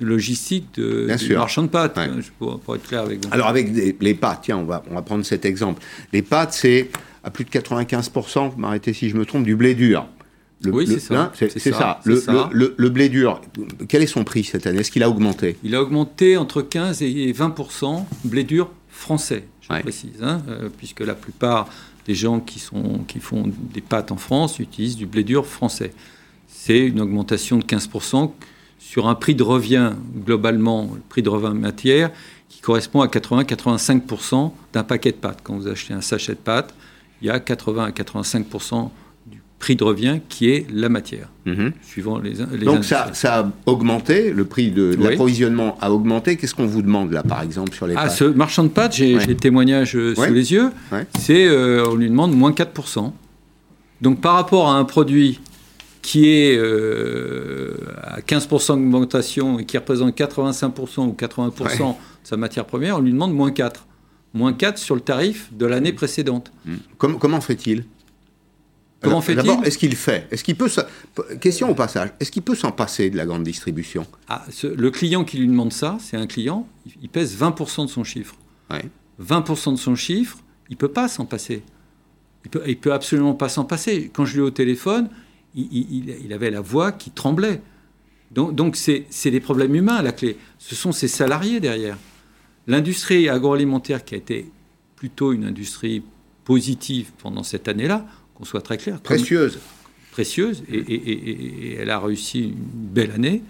logistique 0.00 0.68
de, 0.76 1.12
du 1.18 1.34
marchand 1.34 1.62
de 1.62 1.68
pâtes, 1.68 1.98
hein, 1.98 2.20
pour, 2.38 2.76
être 2.76 2.86
clair 2.86 3.02
avec 3.02 3.24
vous. 3.24 3.32
Alors 3.32 3.48
avec 3.48 3.68
les 4.00 4.14
pâtes, 4.14 4.42
tiens, 4.44 4.58
on 4.58 4.64
va, 4.64 4.84
on 4.88 4.94
va 4.94 5.02
prendre 5.02 5.26
cet 5.26 5.44
exemple. 5.44 5.82
Les 6.12 6.22
pâtes, 6.22 6.52
c'est 6.52 6.88
à 7.28 7.30
plus 7.30 7.44
de 7.44 7.50
95%, 7.50 8.50
vous 8.50 8.58
m'arrêtez 8.58 8.94
si 8.94 9.10
je 9.10 9.16
me 9.16 9.26
trompe, 9.26 9.44
du 9.44 9.54
blé 9.54 9.74
dur 9.74 10.06
oui, 10.66 10.88
c'est 10.88 10.98
ça. 10.98 11.30
C'est 11.36 11.72
ça. 11.72 12.00
Le, 12.04 12.74
Le, 12.76 12.88
blé 12.88 13.08
dur, 13.08 13.40
quel 13.86 14.02
est 14.02 14.08
son 14.08 14.24
prix 14.24 14.42
cette 14.42 14.66
année? 14.66 14.80
Est-ce 14.80 14.90
qu'il 14.90 15.04
a 15.04 15.08
augmenté? 15.08 15.56
Il 15.62 15.76
a 15.76 15.82
augmenté 15.82 16.36
entre 16.36 16.62
15 16.62 17.00
et 17.02 17.32
20% 17.32 18.04
blé 18.24 18.42
dur 18.42 18.68
français, 18.88 19.44
je 19.60 19.68
précise, 19.80 20.20
hein, 20.20 20.42
euh, 20.48 20.68
puisque 20.76 20.98
la 20.98 21.14
plupart 21.14 21.68
des 22.06 22.16
gens 22.16 22.40
qui, 22.40 22.58
sont, 22.58 23.04
qui 23.06 23.20
font 23.20 23.44
des 23.72 23.80
pâtes 23.80 24.10
en 24.10 24.16
France 24.16 24.58
utilisent 24.58 24.96
du 24.96 25.06
blé 25.06 25.22
dur 25.22 25.46
français. 25.46 25.92
C'est 26.48 26.80
une 26.80 27.00
augmentation 27.00 27.58
de 27.58 27.64
15% 27.64 28.32
sur 28.80 29.06
un 29.06 29.14
prix 29.14 29.36
de 29.36 29.44
revient, 29.44 29.92
globalement, 30.24 30.90
le 30.92 31.02
prix 31.08 31.22
de 31.22 31.28
revient 31.28 31.56
matière, 31.56 32.10
qui 32.48 32.60
correspond 32.60 33.02
à 33.02 33.06
80-85% 33.06 34.50
d'un 34.72 34.82
paquet 34.82 35.12
de 35.12 35.16
pâtes. 35.16 35.38
Quand 35.44 35.54
vous 35.54 35.68
achetez 35.68 35.94
un 35.94 36.00
sachet 36.00 36.32
de 36.32 36.38
pâtes, 36.38 36.74
il 37.22 37.28
y 37.28 37.30
a 37.30 37.40
80 37.40 37.84
à 37.84 37.90
85% 37.90 38.90
prix 39.58 39.76
de 39.76 39.84
revient 39.84 40.20
qui 40.28 40.50
est 40.50 40.66
la 40.72 40.88
matière, 40.88 41.28
mhm. 41.44 41.72
suivant 41.82 42.18
les, 42.18 42.34
Donc 42.64 42.84
ça, 42.84 43.10
ça, 43.12 43.40
a 43.40 43.52
augmenté, 43.66 44.32
le 44.32 44.44
prix 44.44 44.70
de, 44.70 44.96
l'approvisionnement 45.00 45.76
a 45.80 45.90
augmenté. 45.90 46.36
Qu'est-ce 46.36 46.54
qu'on 46.54 46.66
vous 46.66 46.82
demande 46.82 47.12
là, 47.12 47.22
par 47.22 47.42
exemple, 47.42 47.74
sur 47.74 47.86
les 47.86 47.94
ah, 47.96 48.04
pâtes 48.04 48.12
Ce 48.12 48.24
marchand 48.24 48.62
de 48.62 48.68
pâtes, 48.68 48.94
j'ai 48.94 49.14
le 49.18 49.36
témoignage 49.36 49.96
euh, 49.96 50.14
sous 50.14 50.32
les 50.32 50.52
yeux, 50.52 50.70
c'est 51.18 51.46
euh, 51.46 51.86
on 51.90 51.96
lui 51.96 52.08
demande 52.08 52.34
moins 52.34 52.52
4%. 52.52 53.12
Donc 54.00 54.20
par 54.20 54.34
rapport 54.34 54.68
à 54.68 54.74
un 54.74 54.84
produit 54.84 55.40
qui 56.02 56.28
est 56.28 56.56
euh, 56.56 57.74
à 58.02 58.20
15% 58.20 58.68
d'augmentation 58.68 59.58
et 59.58 59.64
qui 59.64 59.76
représente 59.76 60.16
85% 60.16 61.00
ou 61.00 61.16
80% 61.18 61.88
de 61.88 61.94
sa 62.22 62.36
matière 62.36 62.64
première, 62.64 62.98
on 62.98 63.00
lui 63.00 63.12
demande 63.12 63.34
moins 63.34 63.50
4. 63.50 63.87
Moins 64.38 64.52
4 64.52 64.78
sur 64.78 64.94
le 64.94 65.00
tarif 65.00 65.52
de 65.52 65.66
l'année 65.66 65.92
précédente. 65.92 66.52
Comment, 66.96 67.18
comment 67.18 67.40
fait-il? 67.40 67.84
Comment 69.02 69.20
fait-il? 69.20 69.38
D'abord, 69.38 69.64
est-ce 69.64 69.76
qu'il 69.76 69.96
fait? 69.96 70.28
Est-ce 70.30 70.44
qu'il 70.44 70.54
peut 70.54 70.70
Question 71.40 71.68
au 71.70 71.74
passage. 71.74 72.10
Est-ce 72.20 72.30
qu'il 72.30 72.42
peut 72.42 72.54
s'en 72.54 72.70
passer 72.70 73.10
de 73.10 73.16
la 73.16 73.26
grande 73.26 73.42
distribution? 73.42 74.06
Ah, 74.28 74.44
Le 74.62 74.90
client 74.92 75.24
qui 75.24 75.38
lui 75.38 75.48
demande 75.48 75.72
ça, 75.72 75.98
c'est 76.00 76.16
un 76.16 76.28
client. 76.28 76.68
Il 77.02 77.08
pèse 77.08 77.36
20% 77.36 77.86
de 77.86 77.90
son 77.90 78.04
chiffre. 78.04 78.36
20% 79.20 79.72
de 79.72 79.76
son 79.76 79.96
chiffre, 79.96 80.38
il 80.70 80.76
peut 80.76 80.92
pas 80.92 81.08
s'en 81.08 81.24
passer. 81.24 81.64
Il 82.44 82.50
peut, 82.52 82.62
il 82.68 82.78
peut 82.78 82.92
absolument 82.92 83.34
pas 83.34 83.48
s'en 83.48 83.64
passer. 83.64 84.08
Quand 84.14 84.24
je 84.24 84.34
lui 84.34 84.38
ai 84.40 84.44
au 84.44 84.50
téléphone, 84.50 85.08
il, 85.56 86.32
avait 86.32 86.52
la 86.52 86.60
voix 86.60 86.92
qui 86.92 87.10
tremblait. 87.10 87.60
Donc, 88.30 88.54
donc 88.54 88.76
c'est, 88.76 89.06
des 89.24 89.40
problèmes 89.40 89.74
humains 89.74 89.96
à 89.96 90.02
la 90.02 90.12
clé. 90.12 90.36
Ce 90.60 90.76
sont 90.76 90.92
ses 90.92 91.08
salariés 91.08 91.58
derrière. 91.58 91.98
L'industrie 92.68 93.30
agroalimentaire 93.30 94.04
qui 94.04 94.14
a 94.14 94.18
été 94.18 94.50
plutôt 94.94 95.32
une 95.32 95.44
industrie 95.44 96.02
positive 96.44 97.10
pendant 97.18 97.42
cette 97.42 97.66
année-là, 97.66 98.06
qu'on 98.34 98.44
soit 98.44 98.60
très 98.60 98.76
clair. 98.76 99.00
Précieuse. 99.00 99.58
Précieuse, 100.12 100.62
et, 100.70 101.76
elle 101.80 101.90
a 101.90 101.98
réussi 101.98 102.44
une 102.44 102.54
belle 102.54 103.10
année, 103.12 103.42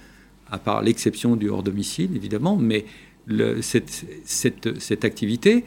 à 0.50 0.58
part 0.58 0.82
l'exception 0.82 1.34
du 1.34 1.48
hors 1.48 1.62
domicile, 1.62 2.10
évidemment, 2.14 2.56
mais 2.56 2.86
le, 3.26 3.60
cette, 3.60 4.06
cette, 4.24 4.80
cette, 4.80 5.04
activité, 5.04 5.64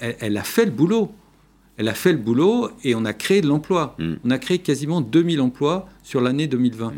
elle, 0.00 0.36
a 0.36 0.42
fait 0.42 0.66
le 0.66 0.70
boulot. 0.70 1.10
Elle 1.76 1.88
a 1.88 1.94
fait 1.94 2.12
le 2.12 2.18
boulot 2.18 2.70
et 2.84 2.94
on 2.94 3.04
a 3.04 3.12
créé 3.12 3.40
de 3.40 3.48
l'emploi. 3.48 3.96
Mm. 3.98 4.14
On 4.24 4.30
a 4.30 4.38
créé 4.38 4.58
quasiment 4.58 5.00
2000 5.00 5.40
emplois 5.40 5.88
sur 6.02 6.20
l'année 6.20 6.46
2020. 6.46 6.90
Mm. 6.90 6.92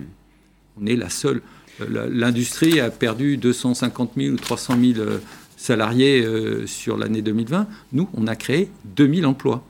On 0.82 0.86
est 0.86 0.96
la 0.96 1.08
seule. 1.08 1.42
L'industrie 1.88 2.80
a 2.80 2.90
perdu 2.90 3.36
250 3.36 4.12
000 4.16 4.34
ou 4.34 4.36
300 4.36 4.76
000 4.80 5.00
euh, 5.00 5.18
salariés 5.66 6.22
euh, 6.22 6.66
sur 6.66 6.96
l'année 6.96 7.22
2020. 7.22 7.66
Nous, 7.92 8.08
on 8.14 8.26
a 8.26 8.36
créé 8.36 8.70
2000 8.96 9.26
emplois. 9.26 9.64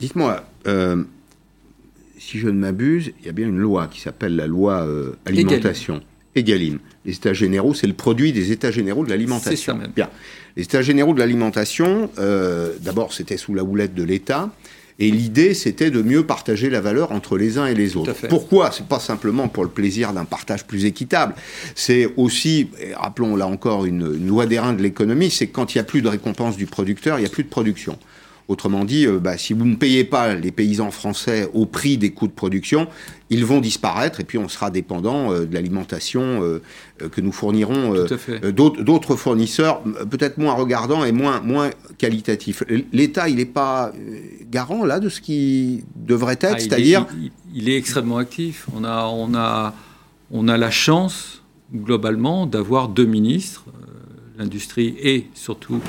Dites-moi, 0.00 0.44
euh, 0.66 1.04
si 2.18 2.38
je 2.38 2.48
ne 2.48 2.58
m'abuse, 2.58 3.12
il 3.20 3.26
y 3.26 3.28
a 3.28 3.32
bien 3.32 3.46
une 3.46 3.58
loi 3.58 3.88
qui 3.88 4.00
s'appelle 4.00 4.34
la 4.34 4.46
loi 4.46 4.86
euh, 4.86 5.12
alimentation. 5.26 6.02
Egalim. 6.34 6.78
Les 7.04 7.14
États 7.14 7.32
généraux, 7.32 7.72
c'est 7.72 7.86
le 7.86 7.94
produit 7.94 8.32
des 8.32 8.52
États 8.52 8.70
généraux 8.70 9.04
de 9.04 9.10
l'alimentation. 9.10 9.50
C'est 9.50 9.56
ça 9.56 9.74
même. 9.74 9.92
Bien. 9.94 10.10
Les 10.56 10.64
États 10.64 10.82
généraux 10.82 11.14
de 11.14 11.18
l'alimentation, 11.18 12.10
d'abord, 12.80 13.12
c'était 13.14 13.36
sous 13.36 13.54
la 13.54 13.62
houlette 13.62 13.94
de 13.94 14.02
l'État. 14.02 14.50
Et 14.98 15.10
l'idée, 15.10 15.52
c'était 15.52 15.90
de 15.90 16.00
mieux 16.00 16.24
partager 16.24 16.70
la 16.70 16.80
valeur 16.80 17.12
entre 17.12 17.36
les 17.36 17.58
uns 17.58 17.66
et 17.66 17.74
les 17.74 17.96
autres. 17.96 18.14
Pourquoi? 18.28 18.70
C'est 18.72 18.86
pas 18.86 18.98
simplement 18.98 19.48
pour 19.48 19.62
le 19.62 19.70
plaisir 19.70 20.12
d'un 20.12 20.24
partage 20.24 20.64
plus 20.64 20.86
équitable. 20.86 21.34
C'est 21.74 22.08
aussi, 22.16 22.70
rappelons 22.94 23.36
là 23.36 23.46
encore 23.46 23.84
une, 23.84 24.14
une 24.16 24.28
loi 24.28 24.46
d'airain 24.46 24.72
de 24.72 24.82
l'économie, 24.82 25.30
c'est 25.30 25.48
quand 25.48 25.74
il 25.74 25.78
n'y 25.78 25.80
a 25.80 25.84
plus 25.84 26.00
de 26.00 26.08
récompense 26.08 26.56
du 26.56 26.66
producteur, 26.66 27.18
il 27.18 27.22
n'y 27.22 27.26
a 27.26 27.30
plus 27.30 27.44
de 27.44 27.48
production. 27.48 27.98
Autrement 28.48 28.84
dit, 28.84 29.06
euh, 29.06 29.18
bah, 29.18 29.36
si 29.36 29.54
vous 29.54 29.64
ne 29.64 29.74
payez 29.74 30.04
pas 30.04 30.36
les 30.36 30.52
paysans 30.52 30.92
français 30.92 31.50
au 31.52 31.66
prix 31.66 31.98
des 31.98 32.10
coûts 32.10 32.28
de 32.28 32.32
production, 32.32 32.86
ils 33.28 33.44
vont 33.44 33.60
disparaître 33.60 34.20
et 34.20 34.24
puis 34.24 34.38
on 34.38 34.48
sera 34.48 34.70
dépendant 34.70 35.32
euh, 35.32 35.46
de 35.46 35.54
l'alimentation 35.54 36.42
euh, 36.42 36.62
que 37.10 37.20
nous 37.20 37.32
fournirons 37.32 38.06
d'autres 38.52 39.16
fournisseurs, 39.16 39.82
peut-être 39.82 40.38
moins 40.38 40.54
regardants 40.54 41.04
et 41.04 41.10
moins, 41.10 41.40
moins 41.40 41.70
qualitatifs. 41.98 42.62
L'État, 42.92 43.28
il 43.28 43.36
n'est 43.36 43.44
pas 43.44 43.92
garant 44.48 44.84
là 44.84 45.00
de 45.00 45.08
ce 45.08 45.20
qui 45.20 45.84
devrait 45.96 46.38
être, 46.40 46.54
ah, 46.56 46.58
c'est-à-dire... 46.60 47.06
Il, 47.52 47.68
est 47.68 47.76
extrêmement 47.76 48.18
actif. 48.18 48.68
On 48.74 48.84
a, 48.84 49.06
on 49.06 49.34
a, 49.34 49.74
on 50.30 50.46
a 50.46 50.56
la 50.56 50.70
chance, 50.70 51.42
globalement, 51.74 52.46
d'avoir 52.46 52.88
deux 52.88 53.06
ministres, 53.06 53.64
l'industrie 54.38 54.94
et 55.00 55.26
surtout 55.34 55.80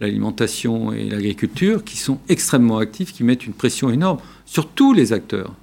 l'alimentation 0.00 0.92
et 0.92 1.08
l'agriculture, 1.08 1.84
qui 1.84 1.96
sont 1.96 2.18
extrêmement 2.28 2.78
actifs, 2.78 3.12
qui 3.12 3.24
mettent 3.24 3.46
une 3.46 3.52
pression 3.52 3.90
énorme 3.90 4.18
sur 4.46 4.68
tous 4.68 4.92
les 4.92 5.12
acteurs. 5.12 5.54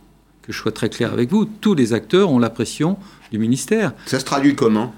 Que 0.44 0.54
je 0.54 0.60
sois 0.60 0.72
très 0.72 0.90
clair 0.90 1.12
avec 1.12 1.30
vous, 1.30 1.46
tous 1.46 1.74
les 1.74 1.94
acteurs 1.94 2.32
ont 2.32 2.40
la 2.40 2.50
pression 2.50 2.98
du 3.32 3.40
ministère. 3.40 3.94
Ça 4.06 4.20
se 4.20 4.26
traduit 4.26 4.56
comment? 4.56 4.94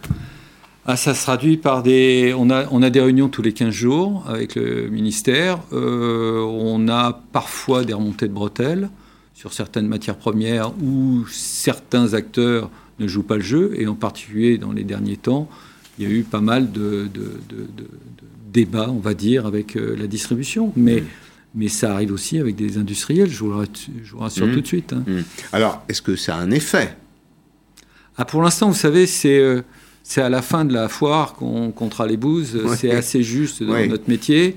Ah, 0.86 0.96
ça 0.96 1.14
se 1.14 1.22
traduit 1.22 1.58
par 1.58 1.84
des. 1.84 2.34
On 2.38 2.50
a, 2.50 2.66
on 2.72 2.82
a 2.82 2.90
des 2.90 3.02
réunions 3.02 3.30
tous 3.30 3.42
les 3.42 3.54
15 3.54 3.70
jours 3.70 4.24
avec 4.28 4.56
le 4.56 4.90
ministère. 4.90 5.60
Euh, 5.72 6.42
on 6.42 6.88
a 6.88 7.22
parfois 7.32 7.84
des 7.84 7.94
remontées 7.94 8.28
de 8.28 8.34
bretelles 8.34 8.90
sur 9.34 9.54
certaines 9.54 9.88
matières 9.88 10.18
premières 10.18 10.74
où 10.82 11.26
certains 11.28 12.14
acteurs 12.14 12.70
ne 13.00 13.08
jouent 13.08 13.24
pas 13.24 13.38
le 13.38 13.42
jeu, 13.42 13.74
et 13.78 13.88
en 13.88 13.96
particulier 13.96 14.58
dans 14.58 14.72
les 14.72 14.84
derniers 14.84 15.18
temps, 15.18 15.48
il 16.00 16.08
y 16.08 16.12
a 16.12 16.16
eu 16.16 16.24
pas 16.24 16.40
mal 16.40 16.72
de, 16.72 17.10
débats, 18.52 18.90
on 18.90 19.00
va 19.00 19.14
dire, 19.14 19.46
avec 19.46 19.76
euh, 19.76 19.96
la 19.98 20.08
distribution. 20.08 20.72
Mais, 20.76 21.04
mais 21.54 21.68
ça 21.68 21.94
arrive 21.94 22.14
aussi 22.14 22.40
avec 22.40 22.56
des 22.56 22.78
industriels, 22.78 23.30
je 23.30 23.44
vous, 23.44 23.52
rassure 24.18 24.48
mmh. 24.48 24.54
tout 24.54 24.62
de 24.62 24.68
suite. 24.68 24.94
Hein. 24.94 25.04
Mmh. 25.06 25.20
Alors, 25.52 25.84
est-ce 25.90 26.02
que 26.02 26.16
ça 26.16 26.36
a 26.36 26.40
un 26.40 26.52
effet? 26.52 26.96
Ah, 28.18 28.26
Pour 28.26 28.42
l'instant, 28.42 28.70
vous 28.70 28.78
savez, 28.78 29.06
c'est... 29.06 29.38
Euh, 29.38 29.62
c'est 30.02 30.24
à 30.24 30.30
la 30.30 30.42
fin 30.42 30.66
de 30.66 30.74
la 30.74 30.90
foire 30.90 31.34
qu'on 31.34 31.70
comptera 31.70 32.08
les 32.08 32.18
bouses. 32.18 32.60
C'est 32.78 32.90
assez 32.90 33.22
juste 33.22 33.62
dans 33.62 33.86
notre 33.86 34.10
métier. 34.10 34.56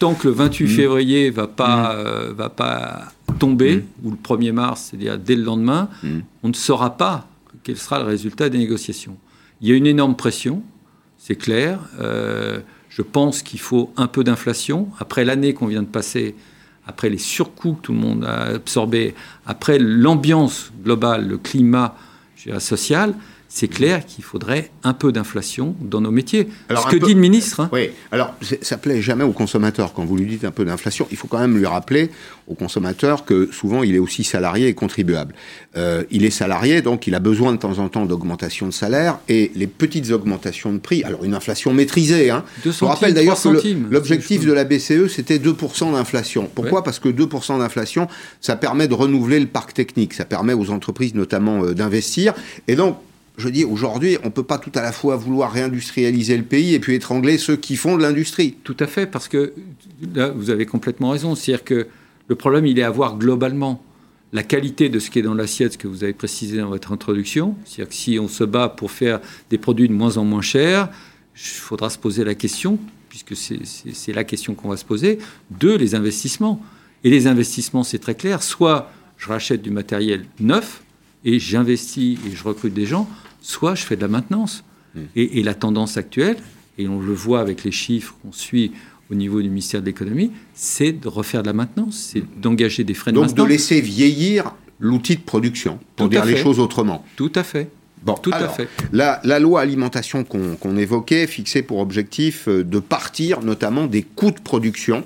Tant 0.00 0.14
que 0.14 0.26
le 0.26 0.34
28 0.34 0.64
mmh. 0.64 0.68
février 0.68 1.30
va 1.30 1.46
pas, 1.46 1.94
euh, 1.94 2.32
va 2.36 2.48
pas 2.48 3.12
tomber, 3.38 3.84
ou 4.02 4.10
le 4.10 4.16
1er 4.16 4.50
mars, 4.50 4.88
c'est-à-dire 4.90 5.16
dès 5.16 5.36
le 5.36 5.44
lendemain, 5.44 5.88
on 6.42 6.48
ne 6.48 6.54
saura 6.54 6.96
pas 6.96 7.28
quel 7.62 7.76
sera 7.76 8.00
le 8.00 8.06
résultat 8.06 8.48
des 8.48 8.58
négociations. 8.58 9.16
Il 9.60 9.68
y 9.68 9.72
a 9.72 9.76
une 9.76 9.86
énorme 9.86 10.16
pression 10.16 10.64
c'est 11.28 11.36
clair. 11.36 11.78
Euh, 12.00 12.60
je 12.88 13.02
pense 13.02 13.42
qu'il 13.42 13.60
faut 13.60 13.92
un 13.98 14.06
peu 14.06 14.24
d'inflation. 14.24 14.88
Après 14.98 15.26
l'année 15.26 15.52
qu'on 15.52 15.66
vient 15.66 15.82
de 15.82 15.88
passer, 15.88 16.34
après 16.86 17.10
les 17.10 17.18
surcoûts 17.18 17.74
que 17.74 17.82
tout 17.82 17.92
le 17.92 17.98
monde 17.98 18.24
a 18.24 18.44
absorbés, 18.44 19.14
après 19.44 19.78
l'ambiance 19.78 20.72
globale, 20.82 21.28
le 21.28 21.36
climat 21.36 21.94
social, 22.58 23.14
c'est 23.48 23.68
clair 23.68 24.04
qu'il 24.04 24.22
faudrait 24.22 24.70
un 24.84 24.92
peu 24.92 25.10
d'inflation 25.10 25.74
dans 25.80 26.02
nos 26.02 26.10
métiers. 26.10 26.48
Alors, 26.68 26.84
Ce 26.84 26.94
que 26.94 27.02
dit 27.02 27.14
le 27.14 27.20
ministre. 27.20 27.60
Hein. 27.60 27.70
Oui, 27.72 27.90
alors 28.12 28.34
ça 28.60 28.76
plaît 28.76 29.00
jamais 29.00 29.24
au 29.24 29.32
consommateur 29.32 29.94
quand 29.94 30.04
vous 30.04 30.16
lui 30.16 30.26
dites 30.26 30.44
un 30.44 30.50
peu 30.50 30.66
d'inflation. 30.66 31.08
Il 31.10 31.16
faut 31.16 31.28
quand 31.28 31.38
même 31.38 31.56
lui 31.56 31.64
rappeler 31.64 32.10
au 32.46 32.54
consommateur 32.54 33.24
que 33.24 33.50
souvent 33.50 33.82
il 33.82 33.94
est 33.94 33.98
aussi 33.98 34.22
salarié 34.22 34.68
et 34.68 34.74
contribuable. 34.74 35.34
Euh, 35.76 36.04
il 36.10 36.24
est 36.26 36.30
salarié, 36.30 36.82
donc 36.82 37.06
il 37.06 37.14
a 37.14 37.20
besoin 37.20 37.52
de 37.52 37.58
temps 37.58 37.78
en 37.78 37.88
temps 37.88 38.04
d'augmentation 38.04 38.66
de 38.66 38.72
salaire 38.72 39.18
et 39.28 39.50
les 39.54 39.66
petites 39.66 40.10
augmentations 40.10 40.72
de 40.72 40.78
prix, 40.78 41.02
alors 41.02 41.24
une 41.24 41.34
inflation 41.34 41.72
maîtrisée. 41.72 42.30
Hein. 42.30 42.44
Je 42.64 42.70
vous 42.70 42.86
rappelle 42.86 43.14
d'ailleurs 43.14 43.40
que 43.40 43.48
l'objectif 43.90 44.44
de 44.44 44.52
la 44.52 44.64
BCE 44.64 45.08
c'était 45.08 45.38
2% 45.38 45.92
d'inflation. 45.92 46.50
Pourquoi? 46.54 46.84
Parce 46.84 46.98
que 46.98 47.08
2% 47.08 47.58
d'inflation, 47.58 48.08
ça 48.42 48.56
permet 48.56 48.88
de 48.88 48.94
renouveler 48.94 49.40
le 49.40 49.46
parc 49.46 49.72
technique, 49.72 50.12
ça 50.12 50.26
permet 50.26 50.52
aux 50.52 50.70
entreprises 50.70 51.14
notamment 51.14 51.64
euh, 51.64 51.74
d'investir. 51.74 52.34
Et 52.66 52.76
donc 52.76 52.98
je 53.38 53.48
dis, 53.48 53.64
aujourd'hui, 53.64 54.18
on 54.22 54.26
ne 54.26 54.32
peut 54.32 54.42
pas 54.42 54.58
tout 54.58 54.72
à 54.74 54.82
la 54.82 54.92
fois 54.92 55.16
vouloir 55.16 55.52
réindustrialiser 55.52 56.36
le 56.36 56.42
pays 56.42 56.74
et 56.74 56.80
puis 56.80 56.94
étrangler 56.94 57.38
ceux 57.38 57.56
qui 57.56 57.76
font 57.76 57.96
de 57.96 58.02
l'industrie. 58.02 58.56
Tout 58.64 58.76
à 58.80 58.86
fait, 58.86 59.06
parce 59.06 59.28
que 59.28 59.52
là, 60.14 60.30
vous 60.30 60.50
avez 60.50 60.66
complètement 60.66 61.10
raison. 61.10 61.34
C'est-à-dire 61.34 61.64
que 61.64 61.86
le 62.26 62.34
problème, 62.34 62.66
il 62.66 62.78
est 62.78 62.82
à 62.82 62.90
voir 62.90 63.16
globalement 63.16 63.82
la 64.32 64.42
qualité 64.42 64.88
de 64.88 64.98
ce 64.98 65.10
qui 65.10 65.20
est 65.20 65.22
dans 65.22 65.34
l'assiette, 65.34 65.74
ce 65.74 65.78
que 65.78 65.88
vous 65.88 66.04
avez 66.04 66.12
précisé 66.12 66.58
dans 66.58 66.68
votre 66.68 66.92
introduction. 66.92 67.54
C'est-à-dire 67.64 67.88
que 67.88 67.94
si 67.94 68.18
on 68.18 68.28
se 68.28 68.44
bat 68.44 68.68
pour 68.68 68.90
faire 68.90 69.20
des 69.50 69.56
produits 69.56 69.88
de 69.88 69.94
moins 69.94 70.16
en 70.16 70.24
moins 70.24 70.42
chers, 70.42 70.90
il 71.36 71.40
faudra 71.40 71.88
se 71.90 71.98
poser 71.98 72.24
la 72.24 72.34
question, 72.34 72.78
puisque 73.08 73.36
c'est 73.36 74.12
la 74.12 74.24
question 74.24 74.54
qu'on 74.54 74.68
va 74.68 74.76
se 74.76 74.84
poser, 74.84 75.18
de 75.58 75.72
les 75.72 75.94
investissements. 75.94 76.60
Et 77.04 77.10
les 77.10 77.28
investissements, 77.28 77.84
c'est 77.84 78.00
très 78.00 78.16
clair. 78.16 78.42
Soit 78.42 78.90
je 79.16 79.28
rachète 79.28 79.62
du 79.62 79.70
matériel 79.70 80.24
neuf 80.40 80.82
et 81.24 81.38
j'investis 81.38 82.18
et 82.26 82.34
je 82.34 82.42
recrute 82.44 82.74
des 82.74 82.86
gens, 82.86 83.08
soit 83.40 83.74
je 83.74 83.82
fais 83.82 83.96
de 83.96 84.02
la 84.02 84.08
maintenance. 84.08 84.64
Hmm. 84.94 85.02
Et, 85.16 85.42
la 85.42 85.54
tendance 85.54 85.96
actuelle, 85.96 86.36
et 86.78 86.88
on 86.88 87.00
le 87.00 87.12
voit 87.12 87.40
avec 87.40 87.64
les 87.64 87.72
chiffres 87.72 88.14
qu'on 88.22 88.32
suit 88.32 88.72
au 89.10 89.14
niveau 89.14 89.40
du 89.42 89.48
ministère 89.48 89.80
de 89.80 89.86
l'économie, 89.86 90.32
c'est 90.54 90.92
de 90.92 91.08
refaire 91.08 91.42
de 91.42 91.48
la 91.48 91.52
maintenance, 91.52 92.10
c'est 92.12 92.20
hmm. 92.20 92.40
d'engager 92.40 92.84
des 92.84 92.94
frais 92.94 93.12
de 93.12 93.16
maintenance. 93.16 93.34
Donc 93.34 93.46
de 93.46 93.52
laisser 93.52 93.80
vieillir 93.80 94.54
l'outil 94.80 95.16
de 95.16 95.22
production, 95.22 95.78
pour 95.96 96.08
dire 96.08 96.24
les 96.24 96.36
choses 96.36 96.58
autrement. 96.60 97.04
Tout 97.16 97.32
à 97.34 97.42
fait. 97.42 97.70
Bon, 98.02 98.14
Tout 98.14 98.30
à 98.32 98.48
fait. 98.48 98.68
La, 98.92 99.38
loi 99.38 99.60
alimentation 99.60 100.24
qu'on 100.24 100.76
évoquait 100.76 101.26
fixait 101.26 101.62
pour 101.62 101.78
objectif 101.78 102.48
euh, 102.48 102.64
de 102.64 102.78
partir 102.78 103.42
notamment 103.42 103.86
des 103.86 104.02
coûts 104.02 104.30
de 104.30 104.40
production 104.40 105.04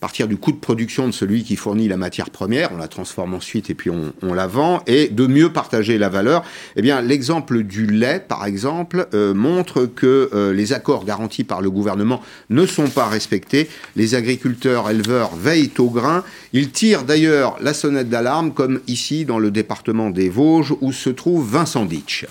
partir 0.00 0.28
du 0.28 0.38
coût 0.38 0.50
de 0.50 0.56
production 0.56 1.06
de 1.06 1.12
celui 1.12 1.44
qui 1.44 1.56
fournit 1.56 1.86
la 1.86 1.98
matière 1.98 2.30
première, 2.30 2.72
on 2.72 2.78
la 2.78 2.88
transforme 2.88 3.34
ensuite 3.34 3.68
et 3.68 3.74
puis 3.74 3.90
on, 3.90 4.34
la 4.34 4.46
vend, 4.46 4.82
et 4.86 5.08
de 5.08 5.26
mieux 5.26 5.52
partager 5.52 5.98
la 5.98 6.08
valeur. 6.08 6.42
Eh 6.76 6.82
bien, 6.82 7.02
l'exemple 7.02 7.62
du 7.62 7.86
lait, 7.86 8.24
par 8.26 8.46
exemple, 8.46 9.08
euh, 9.12 9.34
montre 9.34 9.84
que 9.84 10.30
euh, 10.32 10.54
les 10.54 10.72
accords 10.72 11.04
garantis 11.04 11.44
par 11.44 11.60
le 11.60 11.70
gouvernement 11.70 12.22
ne 12.48 12.64
sont 12.64 12.88
pas 12.88 13.06
respectés. 13.06 13.68
Les 13.94 14.14
agriculteurs, 14.14 14.88
éleveurs 14.88 15.34
veillent 15.36 15.72
au 15.78 15.90
grain. 15.90 16.24
Ils 16.52 16.70
tirent 16.70 17.04
d'ailleurs 17.04 17.56
la 17.60 17.74
sonnette 17.74 18.08
d'alarme, 18.08 18.52
comme 18.52 18.80
ici 18.86 19.26
dans 19.26 19.38
le 19.38 19.50
département 19.50 20.10
des 20.10 20.30
Vosges, 20.30 20.74
où 20.80 20.92
se 20.92 21.10
trouve 21.10 21.46
Vincent 21.50 21.84
Ditch. 21.84 22.26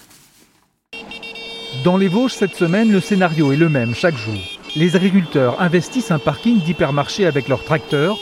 Dans 1.84 1.98
les 1.98 2.08
Vosges, 2.08 2.34
cette 2.34 2.56
semaine, 2.56 2.92
le 2.92 3.00
scénario 3.00 3.52
est 3.52 3.58
le 3.58 3.70
même 3.70 3.94
chaque 3.94 4.18
jour 4.18 4.59
les 4.80 4.96
agriculteurs 4.96 5.62
investissent 5.62 6.10
un 6.10 6.20
parking 6.20 6.62
d'hypermarché 6.62 7.26
avec 7.26 7.50
leurs 7.50 7.66
tracteurs 7.66 8.18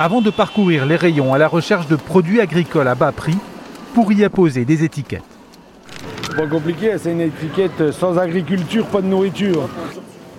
avant 0.00 0.22
de 0.22 0.30
parcourir 0.30 0.86
les 0.86 0.96
rayons 0.96 1.32
à 1.32 1.38
la 1.38 1.46
recherche 1.46 1.86
de 1.86 1.94
produits 1.94 2.40
agricoles 2.40 2.88
à 2.88 2.96
bas 2.96 3.12
prix 3.12 3.38
pour 3.94 4.12
y 4.12 4.24
apposer 4.24 4.64
des 4.64 4.82
étiquettes. 4.82 5.22
Pas 6.36 6.48
compliqué, 6.48 6.96
c'est 6.98 7.12
une 7.12 7.20
étiquette 7.20 7.92
sans 7.92 8.18
agriculture, 8.18 8.86
pas 8.86 9.02
de 9.02 9.06
nourriture. 9.06 9.68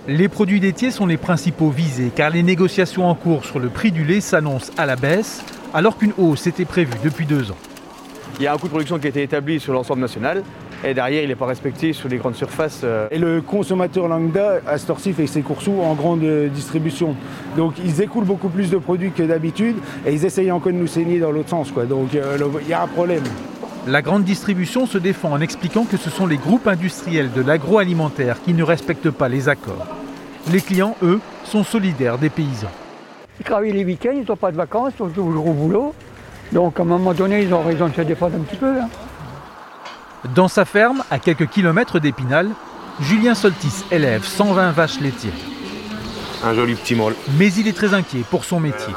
Les 0.06 0.28
produits 0.28 0.60
laitiers 0.60 0.90
sont 0.90 1.06
les 1.06 1.16
principaux 1.16 1.70
visés 1.70 2.12
car 2.14 2.28
les 2.28 2.42
négociations 2.42 3.08
en 3.08 3.14
cours 3.14 3.46
sur 3.46 3.58
le 3.58 3.70
prix 3.70 3.92
du 3.92 4.04
lait 4.04 4.20
s'annoncent 4.20 4.72
à 4.76 4.84
la 4.84 4.96
baisse 4.96 5.42
alors 5.72 5.96
qu'une 5.96 6.12
hausse 6.18 6.46
était 6.46 6.66
prévue 6.66 6.98
depuis 7.02 7.24
deux 7.24 7.50
ans. 7.50 7.56
Il 8.38 8.42
y 8.42 8.46
a 8.46 8.52
un 8.52 8.58
coût 8.58 8.66
de 8.66 8.72
production 8.72 8.98
qui 8.98 9.06
a 9.06 9.08
été 9.08 9.22
établi 9.22 9.58
sur 9.58 9.72
l'ensemble 9.72 10.02
national 10.02 10.42
et 10.84 10.94
derrière 10.94 11.22
il 11.22 11.28
n'est 11.28 11.34
pas 11.34 11.46
respecté 11.46 11.92
sur 11.92 12.08
les 12.08 12.16
grandes 12.16 12.34
surfaces. 12.34 12.82
Euh. 12.84 13.08
Et 13.10 13.18
le 13.18 13.40
consommateur 13.40 14.08
lambda 14.08 14.60
à 14.66 14.78
ce 14.78 14.92
fait 14.92 15.26
ses 15.26 15.42
courses 15.42 15.68
en 15.68 15.94
grande 15.94 16.24
distribution. 16.52 17.14
Donc 17.56 17.74
ils 17.84 18.00
écoulent 18.02 18.24
beaucoup 18.24 18.48
plus 18.48 18.70
de 18.70 18.76
produits 18.76 19.10
que 19.10 19.22
d'habitude 19.22 19.76
et 20.06 20.12
ils 20.12 20.24
essayent 20.24 20.52
encore 20.52 20.72
de 20.72 20.78
nous 20.78 20.86
saigner 20.86 21.18
dans 21.18 21.30
l'autre 21.30 21.48
sens. 21.48 21.70
Quoi. 21.70 21.84
Donc 21.84 22.14
euh, 22.14 22.38
il 22.62 22.68
y 22.68 22.72
a 22.72 22.82
un 22.82 22.86
problème. 22.86 23.22
La 23.86 24.02
grande 24.02 24.24
distribution 24.24 24.86
se 24.86 24.98
défend 24.98 25.32
en 25.32 25.40
expliquant 25.40 25.84
que 25.84 25.96
ce 25.96 26.10
sont 26.10 26.26
les 26.26 26.38
groupes 26.38 26.66
industriels 26.66 27.30
de 27.32 27.40
l'agroalimentaire 27.40 28.42
qui 28.42 28.52
ne 28.52 28.64
respectent 28.64 29.10
pas 29.10 29.28
les 29.28 29.48
accords. 29.48 29.86
Les 30.50 30.60
clients, 30.60 30.96
eux, 31.02 31.20
sont 31.44 31.62
solidaires 31.62 32.18
des 32.18 32.30
paysans. 32.30 32.70
Ils 33.38 33.44
travaillent 33.44 33.72
les 33.72 33.84
week-ends, 33.84 34.14
ils 34.14 34.28
n'ont 34.28 34.36
pas 34.36 34.50
de 34.50 34.56
vacances, 34.56 34.92
ils 34.94 34.98
sont 34.98 35.08
toujours 35.08 35.46
au 35.46 35.52
boulot. 35.52 35.94
Donc 36.52 36.78
à 36.78 36.82
un 36.82 36.86
moment 36.86 37.14
donné, 37.14 37.42
ils 37.42 37.52
ont 37.52 37.62
raison 37.62 37.88
de 37.88 37.94
se 37.94 38.00
défendre 38.02 38.36
un 38.36 38.40
petit 38.40 38.56
peu. 38.56 38.80
Hein. 38.80 38.88
Dans 40.34 40.48
sa 40.48 40.64
ferme, 40.64 41.04
à 41.10 41.18
quelques 41.18 41.48
kilomètres 41.48 41.98
d'Épinal, 41.98 42.50
Julien 43.00 43.34
Soltis 43.34 43.84
élève 43.90 44.24
120 44.24 44.72
vaches 44.72 45.00
laitières. 45.00 45.32
Un 46.42 46.54
joli 46.54 46.74
petit 46.74 46.94
molle. 46.94 47.14
Mais 47.38 47.52
il 47.52 47.68
est 47.68 47.76
très 47.76 47.94
inquiet 47.94 48.24
pour 48.30 48.44
son 48.44 48.58
métier. 48.58 48.94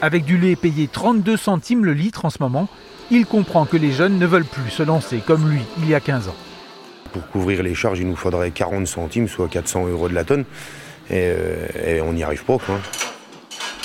Avec 0.00 0.24
du 0.24 0.38
lait 0.38 0.56
payé 0.56 0.88
32 0.88 1.36
centimes 1.36 1.84
le 1.84 1.92
litre 1.92 2.24
en 2.24 2.30
ce 2.30 2.38
moment, 2.40 2.68
il 3.10 3.26
comprend 3.26 3.64
que 3.64 3.76
les 3.76 3.92
jeunes 3.92 4.18
ne 4.18 4.26
veulent 4.26 4.44
plus 4.44 4.70
se 4.70 4.82
lancer 4.82 5.22
comme 5.24 5.48
lui 5.48 5.60
il 5.78 5.88
y 5.88 5.94
a 5.94 6.00
15 6.00 6.28
ans. 6.28 6.36
Pour 7.12 7.28
couvrir 7.28 7.62
les 7.62 7.74
charges, 7.74 8.00
il 8.00 8.08
nous 8.08 8.16
faudrait 8.16 8.50
40 8.50 8.86
centimes, 8.86 9.28
soit 9.28 9.48
400 9.48 9.86
euros 9.86 10.08
de 10.08 10.14
la 10.14 10.24
tonne. 10.24 10.44
Et, 11.10 11.32
euh, 11.36 12.00
on 12.02 12.12
n'y 12.12 12.24
arrive 12.24 12.44
pas. 12.44 12.56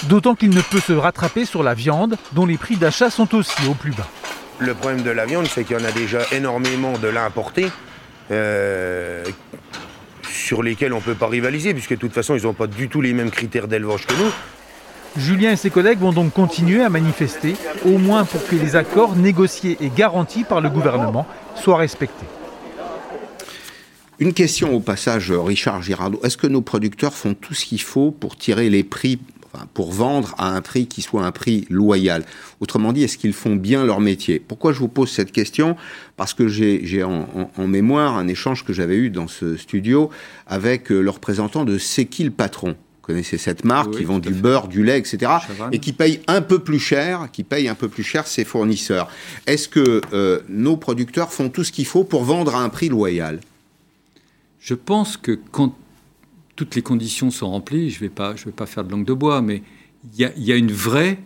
D'autant 0.03 0.35
qu'il 0.35 0.49
ne 0.49 0.61
peut 0.61 0.79
se 0.79 0.93
rattraper 0.93 1.45
sur 1.45 1.63
la 1.63 1.73
viande, 1.73 2.17
dont 2.33 2.45
les 2.45 2.57
prix 2.57 2.75
d'achat 2.75 3.09
sont 3.09 3.35
aussi 3.35 3.67
au 3.69 3.73
plus 3.73 3.91
bas. 3.91 4.07
Le 4.61 4.75
problème 4.75 5.01
de 5.01 5.09
la 5.09 5.25
viande, 5.25 5.47
c'est 5.47 5.63
qu'il 5.63 5.75
y 5.75 5.81
en 5.81 5.83
a 5.83 5.91
déjà 5.91 6.19
énormément 6.31 6.95
de 6.95 7.07
l'importé 7.07 7.65
euh, 8.29 9.25
sur 10.29 10.61
lesquels 10.61 10.93
on 10.93 10.97
ne 10.97 11.01
peut 11.01 11.15
pas 11.15 11.27
rivaliser, 11.27 11.73
puisque 11.73 11.93
de 11.93 11.99
toute 11.99 12.13
façon, 12.13 12.35
ils 12.35 12.43
n'ont 12.43 12.53
pas 12.53 12.67
du 12.67 12.87
tout 12.87 13.01
les 13.01 13.11
mêmes 13.11 13.31
critères 13.31 13.67
d'élevage 13.67 14.05
que 14.05 14.13
nous. 14.13 14.31
Julien 15.17 15.53
et 15.53 15.55
ses 15.55 15.71
collègues 15.71 15.97
vont 15.97 16.13
donc 16.13 16.31
continuer 16.31 16.83
à 16.83 16.89
manifester, 16.89 17.55
au 17.85 17.97
moins 17.97 18.23
pour 18.23 18.45
que 18.45 18.55
les 18.55 18.75
accords 18.75 19.15
négociés 19.15 19.77
et 19.81 19.89
garantis 19.89 20.43
par 20.43 20.61
le 20.61 20.69
gouvernement 20.69 21.25
soient 21.55 21.77
respectés. 21.77 22.27
Une 24.19 24.33
question 24.33 24.75
au 24.75 24.79
passage, 24.79 25.31
Richard 25.31 25.81
Girardot. 25.81 26.21
Est-ce 26.23 26.37
que 26.37 26.45
nos 26.45 26.61
producteurs 26.61 27.13
font 27.13 27.33
tout 27.33 27.55
ce 27.55 27.65
qu'il 27.65 27.81
faut 27.81 28.11
pour 28.11 28.35
tirer 28.35 28.69
les 28.69 28.83
prix 28.83 29.17
pour 29.73 29.91
vendre 29.91 30.35
à 30.37 30.55
un 30.55 30.61
prix 30.61 30.87
qui 30.87 31.01
soit 31.01 31.23
un 31.23 31.31
prix 31.31 31.65
loyal. 31.69 32.23
Autrement 32.59 32.93
dit, 32.93 33.03
est-ce 33.03 33.17
qu'ils 33.17 33.33
font 33.33 33.55
bien 33.55 33.85
leur 33.85 33.99
métier? 33.99 34.39
Pourquoi 34.39 34.73
je 34.73 34.79
vous 34.79 34.87
pose 34.87 35.09
cette 35.09 35.31
question? 35.31 35.75
Parce 36.17 36.33
que 36.33 36.47
j'ai 36.47 37.03
en, 37.03 37.27
mémoire 37.67 38.17
un 38.17 38.27
échange 38.27 38.65
que 38.65 38.73
j'avais 38.73 38.95
eu 38.95 39.09
dans 39.09 39.27
ce 39.27 39.55
studio 39.55 40.09
avec 40.47 40.91
euh, 40.91 41.01
le 41.01 41.09
représentant 41.09 41.63
de 41.63 41.77
C'est 41.77 42.05
qui 42.05 42.23
le 42.23 42.31
patron 42.31 42.75
vous 43.01 43.07
connaissez 43.07 43.39
cette 43.39 43.65
marque 43.65 43.97
qui 43.97 44.03
vend 44.03 44.19
du 44.19 44.29
beurre, 44.29 44.67
du 44.67 44.83
lait, 44.83 44.99
etc. 44.99 45.31
Et 45.71 45.79
qui 45.79 45.91
paye 45.91 46.21
un 46.27 46.41
peu 46.41 46.59
plus 46.59 46.77
cher, 46.77 47.29
qui 47.33 47.43
paye 47.43 47.67
un 47.67 47.73
peu 47.73 47.89
plus 47.89 48.03
cher 48.03 48.27
ses 48.27 48.45
fournisseurs. 48.45 49.09
Est-ce 49.47 49.67
que 49.67 50.01
euh, 50.13 50.41
nos 50.49 50.77
producteurs 50.77 51.33
font 51.33 51.49
tout 51.49 51.63
ce 51.63 51.71
qu'il 51.71 51.87
faut 51.87 52.03
pour 52.03 52.23
vendre 52.23 52.55
à 52.55 52.61
un 52.61 52.69
prix 52.69 52.89
loyal? 52.89 53.39
Je 54.59 54.75
pense 54.75 55.17
que 55.17 55.39
quand 55.51 55.75
toutes 56.55 56.75
les 56.75 56.81
conditions 56.81 57.31
sont 57.31 57.49
remplies, 57.49 57.89
je 57.89 57.95
ne 57.95 58.01
vais, 58.01 58.09
pas, 58.09 58.35
je 58.35 58.45
vais 58.45 58.51
pas 58.51 58.65
faire 58.65 58.83
de 58.83 58.91
langue 58.91 59.05
de 59.05 59.13
bois, 59.13 59.41
mais 59.41 59.63
il 60.17 60.31
y 60.37 60.51
a, 60.51 60.55
une 60.55 60.71
vraie, 60.71 61.19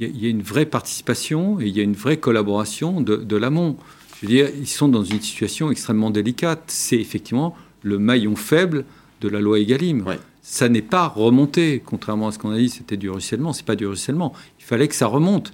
il 0.00 0.22
y, 0.22 0.26
a 0.26 0.28
une 0.28 0.42
vraie 0.42 0.66
participation 0.66 1.60
et 1.60 1.66
il 1.66 1.76
y 1.76 1.80
a 1.80 1.82
une 1.82 1.94
vraie 1.94 2.16
collaboration 2.16 3.00
de, 3.00 3.36
l'amont. 3.36 3.76
Je 4.16 4.26
veux 4.26 4.32
dire, 4.32 4.48
ils 4.58 4.66
sont 4.66 4.88
dans 4.88 5.04
une 5.04 5.20
situation 5.20 5.70
extrêmement 5.70 6.10
délicate. 6.10 6.64
C'est 6.66 6.98
effectivement 6.98 7.56
le 7.82 7.98
maillon 7.98 8.34
faible 8.34 8.84
de 9.20 9.28
la 9.28 9.40
loi 9.40 9.60
Egalim. 9.60 10.04
Ça 10.42 10.68
n'est 10.68 10.82
pas 10.82 11.06
remonté, 11.06 11.82
contrairement 11.84 12.28
à 12.28 12.32
ce 12.32 12.38
qu'on 12.38 12.50
a 12.50 12.58
dit, 12.58 12.68
c'était 12.68 12.96
du 12.96 13.10
ruissellement. 13.10 13.52
C'est 13.52 13.66
pas 13.66 13.76
du 13.76 13.86
ruissellement. 13.86 14.32
Il 14.58 14.64
fallait 14.64 14.88
que 14.88 14.94
ça 14.94 15.06
remonte. 15.06 15.52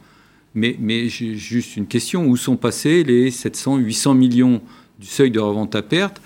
Mais, 0.55 0.77
mais 0.79 1.09
juste 1.09 1.77
une 1.77 1.87
question 1.87 2.27
où 2.27 2.37
sont 2.37 2.57
passés 2.57 3.05
les 3.05 3.31
700, 3.31 3.79
800 3.79 4.15
millions 4.15 4.61
du 4.99 5.07
seuil 5.07 5.31
de 5.31 5.41
revente 5.41 5.75
à 5.75 5.83
perte 5.83 6.21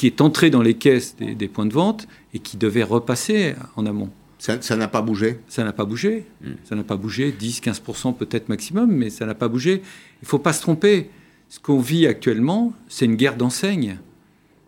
qui 0.00 0.06
est 0.06 0.22
entré 0.22 0.48
dans 0.48 0.62
les 0.62 0.72
caisses 0.72 1.14
des 1.18 1.46
points 1.46 1.66
de 1.66 1.74
vente 1.74 2.08
et 2.32 2.38
qui 2.38 2.56
devait 2.56 2.82
repasser 2.82 3.54
en 3.76 3.84
amont 3.84 4.08
ça 4.38 4.74
n'a 4.74 4.88
pas 4.88 5.02
bougé 5.02 5.40
Ça 5.46 5.62
n'a 5.62 5.74
pas 5.74 5.84
bougé. 5.84 6.24
Hmm. 6.42 6.52
Ça 6.64 6.74
n'a 6.74 6.84
pas 6.84 6.96
bougé. 6.96 7.34
10-15% 7.38 8.16
peut-être 8.16 8.48
maximum, 8.48 8.90
mais 8.90 9.10
ça 9.10 9.26
n'a 9.26 9.34
pas 9.34 9.48
bougé. 9.48 9.82
Il 9.82 10.24
ne 10.24 10.26
faut 10.26 10.38
pas 10.38 10.54
se 10.54 10.62
tromper. 10.62 11.10
Ce 11.50 11.60
qu'on 11.60 11.80
vit 11.80 12.06
actuellement, 12.06 12.72
c'est 12.88 13.04
une 13.04 13.16
guerre 13.16 13.36
d'enseigne. 13.36 13.98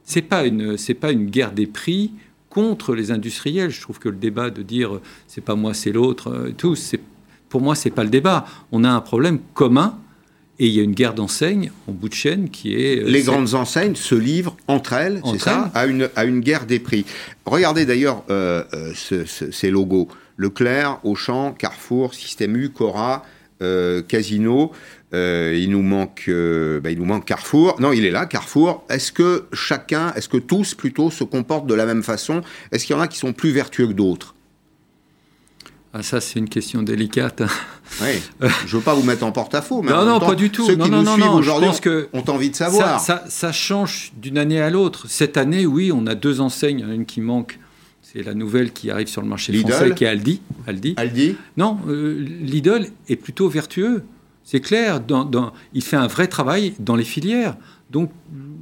Ce 0.04 0.16
n'est 0.16 0.22
pas, 0.26 0.44
une, 0.44 0.76
pas 1.00 1.12
une 1.12 1.30
guerre 1.30 1.52
des 1.52 1.66
prix 1.66 2.12
contre 2.50 2.94
les 2.94 3.10
industriels. 3.10 3.70
Je 3.70 3.80
trouve 3.80 3.98
que 3.98 4.10
le 4.10 4.16
débat 4.16 4.50
de 4.50 4.60
dire 4.60 5.00
c'est 5.26 5.40
pas 5.40 5.54
moi, 5.54 5.72
c'est 5.72 5.92
l'autre, 5.92 6.28
euh, 6.30 6.52
tout, 6.54 6.76
pour 7.48 7.62
moi, 7.62 7.74
c'est 7.74 7.88
pas 7.88 8.04
le 8.04 8.10
débat. 8.10 8.44
On 8.70 8.84
a 8.84 8.90
un 8.90 9.00
problème 9.00 9.38
commun 9.54 9.98
et 10.58 10.66
il 10.66 10.72
y 10.72 10.80
a 10.80 10.82
une 10.82 10.92
guerre 10.92 11.14
d'enseignes 11.14 11.70
en 11.88 11.92
bout 11.92 12.08
de 12.08 12.14
chaîne 12.14 12.50
qui 12.50 12.74
est... 12.74 13.02
Euh, 13.02 13.08
Les 13.08 13.22
grandes 13.22 13.54
enseignes 13.54 13.94
se 13.94 14.14
livrent 14.14 14.56
entre 14.68 14.92
elles, 14.92 15.20
c'est 15.30 15.40
ça, 15.40 15.70
à 15.74 15.86
une, 15.86 16.08
à 16.14 16.24
une 16.24 16.40
guerre 16.40 16.66
des 16.66 16.78
prix. 16.78 17.04
Regardez 17.46 17.86
d'ailleurs 17.86 18.22
euh, 18.30 18.62
euh, 18.74 19.24
ces 19.24 19.70
logos. 19.70 20.08
Leclerc, 20.36 21.00
Auchan, 21.04 21.52
Carrefour, 21.52 22.14
Système 22.14 22.56
U, 22.56 22.70
Cora, 22.70 23.24
Casino. 24.08 24.72
il, 25.12 25.68
nous 25.70 25.82
manque, 25.82 26.24
bah, 26.28 26.90
il 26.90 26.98
nous 26.98 27.04
manque 27.04 27.26
Carrefour. 27.26 27.80
Non, 27.80 27.92
il 27.92 28.04
est 28.04 28.10
là, 28.10 28.26
Carrefour. 28.26 28.84
Est-ce 28.88 29.12
que 29.12 29.44
chacun, 29.52 30.12
est-ce 30.14 30.28
que 30.28 30.38
tous 30.38 30.74
plutôt 30.74 31.10
se 31.10 31.22
comportent 31.22 31.66
de 31.66 31.74
la 31.74 31.86
même 31.86 32.02
façon? 32.02 32.40
Est-ce 32.72 32.86
qu'il 32.86 32.96
y 32.96 32.98
en 32.98 33.02
a 33.02 33.06
qui 33.06 33.18
sont 33.18 33.32
plus 33.32 33.52
vertueux 33.52 33.86
que 33.86 33.92
d'autres? 33.92 34.31
Ah, 35.94 36.02
ça, 36.02 36.22
c'est 36.22 36.38
une 36.38 36.48
question 36.48 36.82
délicate. 36.82 37.42
Oui. 38.00 38.22
Je 38.66 38.76
ne 38.76 38.78
veux 38.78 38.80
pas 38.80 38.94
vous 38.94 39.02
mettre 39.02 39.24
en 39.24 39.32
porte-à-faux. 39.32 39.82
Non, 39.82 40.06
non, 40.06 40.20
pas 40.20 40.34
du 40.34 40.48
tout. 40.48 40.66
Ceux 40.66 40.74
non, 40.74 40.86
qui 40.86 40.90
non, 40.90 41.02
nous 41.02 41.18
non, 41.18 41.34
aujourd'hui 41.34 41.68
ont 42.14 42.24
envie 42.28 42.48
de 42.48 42.56
savoir. 42.56 42.98
Ça, 42.98 43.24
ça, 43.28 43.52
change 43.52 44.12
d'une 44.16 44.38
année 44.38 44.60
à 44.60 44.70
l'autre. 44.70 45.04
Cette 45.08 45.36
année, 45.36 45.66
oui, 45.66 45.92
on 45.92 46.06
a 46.06 46.14
deux 46.14 46.40
enseignes. 46.40 46.86
Une 46.90 47.04
qui 47.04 47.20
manque. 47.20 47.58
C'est 48.00 48.22
la 48.22 48.32
nouvelle 48.32 48.72
qui 48.72 48.90
arrive 48.90 49.08
sur 49.08 49.20
le 49.20 49.28
marché 49.28 49.52
français, 49.52 49.94
qui 49.94 50.04
est 50.04 50.08
Aldi. 50.08 50.40
Aldi. 50.66 50.94
Aldi. 50.96 51.36
Non, 51.58 51.78
euh, 51.88 52.24
Lidl 52.40 52.88
est 53.08 53.16
plutôt 53.16 53.48
vertueux. 53.50 54.02
C'est 54.44 54.60
clair. 54.60 54.98
Dans, 55.00 55.24
dans, 55.24 55.52
il 55.74 55.82
fait 55.82 55.96
un 55.96 56.06
vrai 56.06 56.26
travail 56.26 56.72
dans 56.78 56.96
les 56.96 57.04
filières. 57.04 57.56
Donc, 57.90 58.10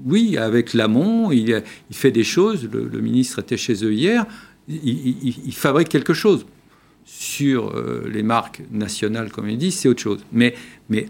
oui, 0.05 0.37
avec 0.37 0.75
l'amont, 0.75 1.31
il, 1.31 1.63
il, 1.91 1.97
fait 1.97 2.11
des 2.11 2.25
choses. 2.25 2.69
Le, 2.73 3.01
ministre 3.01 3.39
était 3.39 3.57
chez 3.57 3.85
eux 3.85 3.93
hier. 3.93 4.27
il, 4.69 5.17
il 5.47 5.55
fabrique 5.55 5.89
quelque 5.89 6.15
chose 6.15 6.45
sur 7.13 7.71
euh, 7.71 8.09
les 8.11 8.23
marques 8.23 8.63
nationales, 8.71 9.33
comme 9.33 9.49
il 9.49 9.59
dit, 9.59 9.73
c'est 9.73 9.89
autre 9.89 10.01
chose. 10.01 10.21
Mais, 10.33 10.55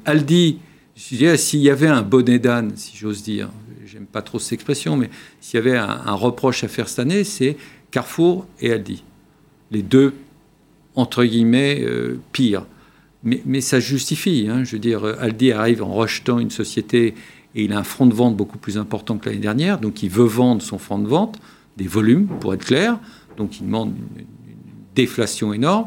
Aldi, 0.06 0.58
s'il 0.96 1.60
y 1.60 1.70
avait 1.70 1.88
un 1.88 2.02
bonnet 2.02 2.38
d'âne, 2.38 2.72
si 2.74 2.96
j'ose 2.96 3.22
dire, 3.22 3.50
j'aime 3.84 4.06
pas 4.06 4.22
trop 4.22 4.38
cette 4.38 4.54
expression, 4.54 4.96
mais 4.96 5.10
s'il 5.40 5.58
y 5.58 5.60
avait 5.60 5.76
un, 5.76 6.14
reproche 6.14 6.64
à 6.64 6.68
faire 6.68 6.88
cette 6.88 7.00
année, 7.00 7.22
c'est 7.22 7.56
Carrefour 7.90 8.46
et 8.60 8.72
Aldi. 8.72 9.04
Les 9.70 9.82
deux, 9.82 10.14
entre 10.94 11.22
guillemets, 11.24 11.82
euh, 11.82 12.18
pires. 12.32 12.64
Mais, 13.22 13.60
ça 13.60 13.78
justifie. 13.78 14.46
Hein. 14.48 14.64
je 14.64 14.72
veux 14.72 14.78
dire, 14.78 15.04
Aldi 15.04 15.52
arrive 15.52 15.82
en 15.82 15.92
rejetant 15.92 16.38
une 16.38 16.50
société 16.50 17.14
et 17.54 17.64
il 17.64 17.72
a 17.74 17.78
un 17.78 17.84
front 17.84 18.06
de 18.06 18.14
vente 18.14 18.36
beaucoup 18.36 18.56
plus 18.56 18.78
important 18.78 19.18
que 19.18 19.28
l'année 19.28 19.40
dernière, 19.40 19.78
donc 19.78 20.02
il 20.02 20.08
veut 20.08 20.24
vendre 20.24 20.62
son 20.62 20.78
front 20.78 20.98
de 20.98 21.08
vente, 21.08 21.38
des 21.76 21.86
volumes, 21.86 22.26
pour 22.40 22.54
être 22.54 22.64
clair. 22.64 22.98
Donc 23.36 23.60
il 23.60 23.66
demande 23.66 23.92
déflation 24.94 25.52
énorme. 25.52 25.86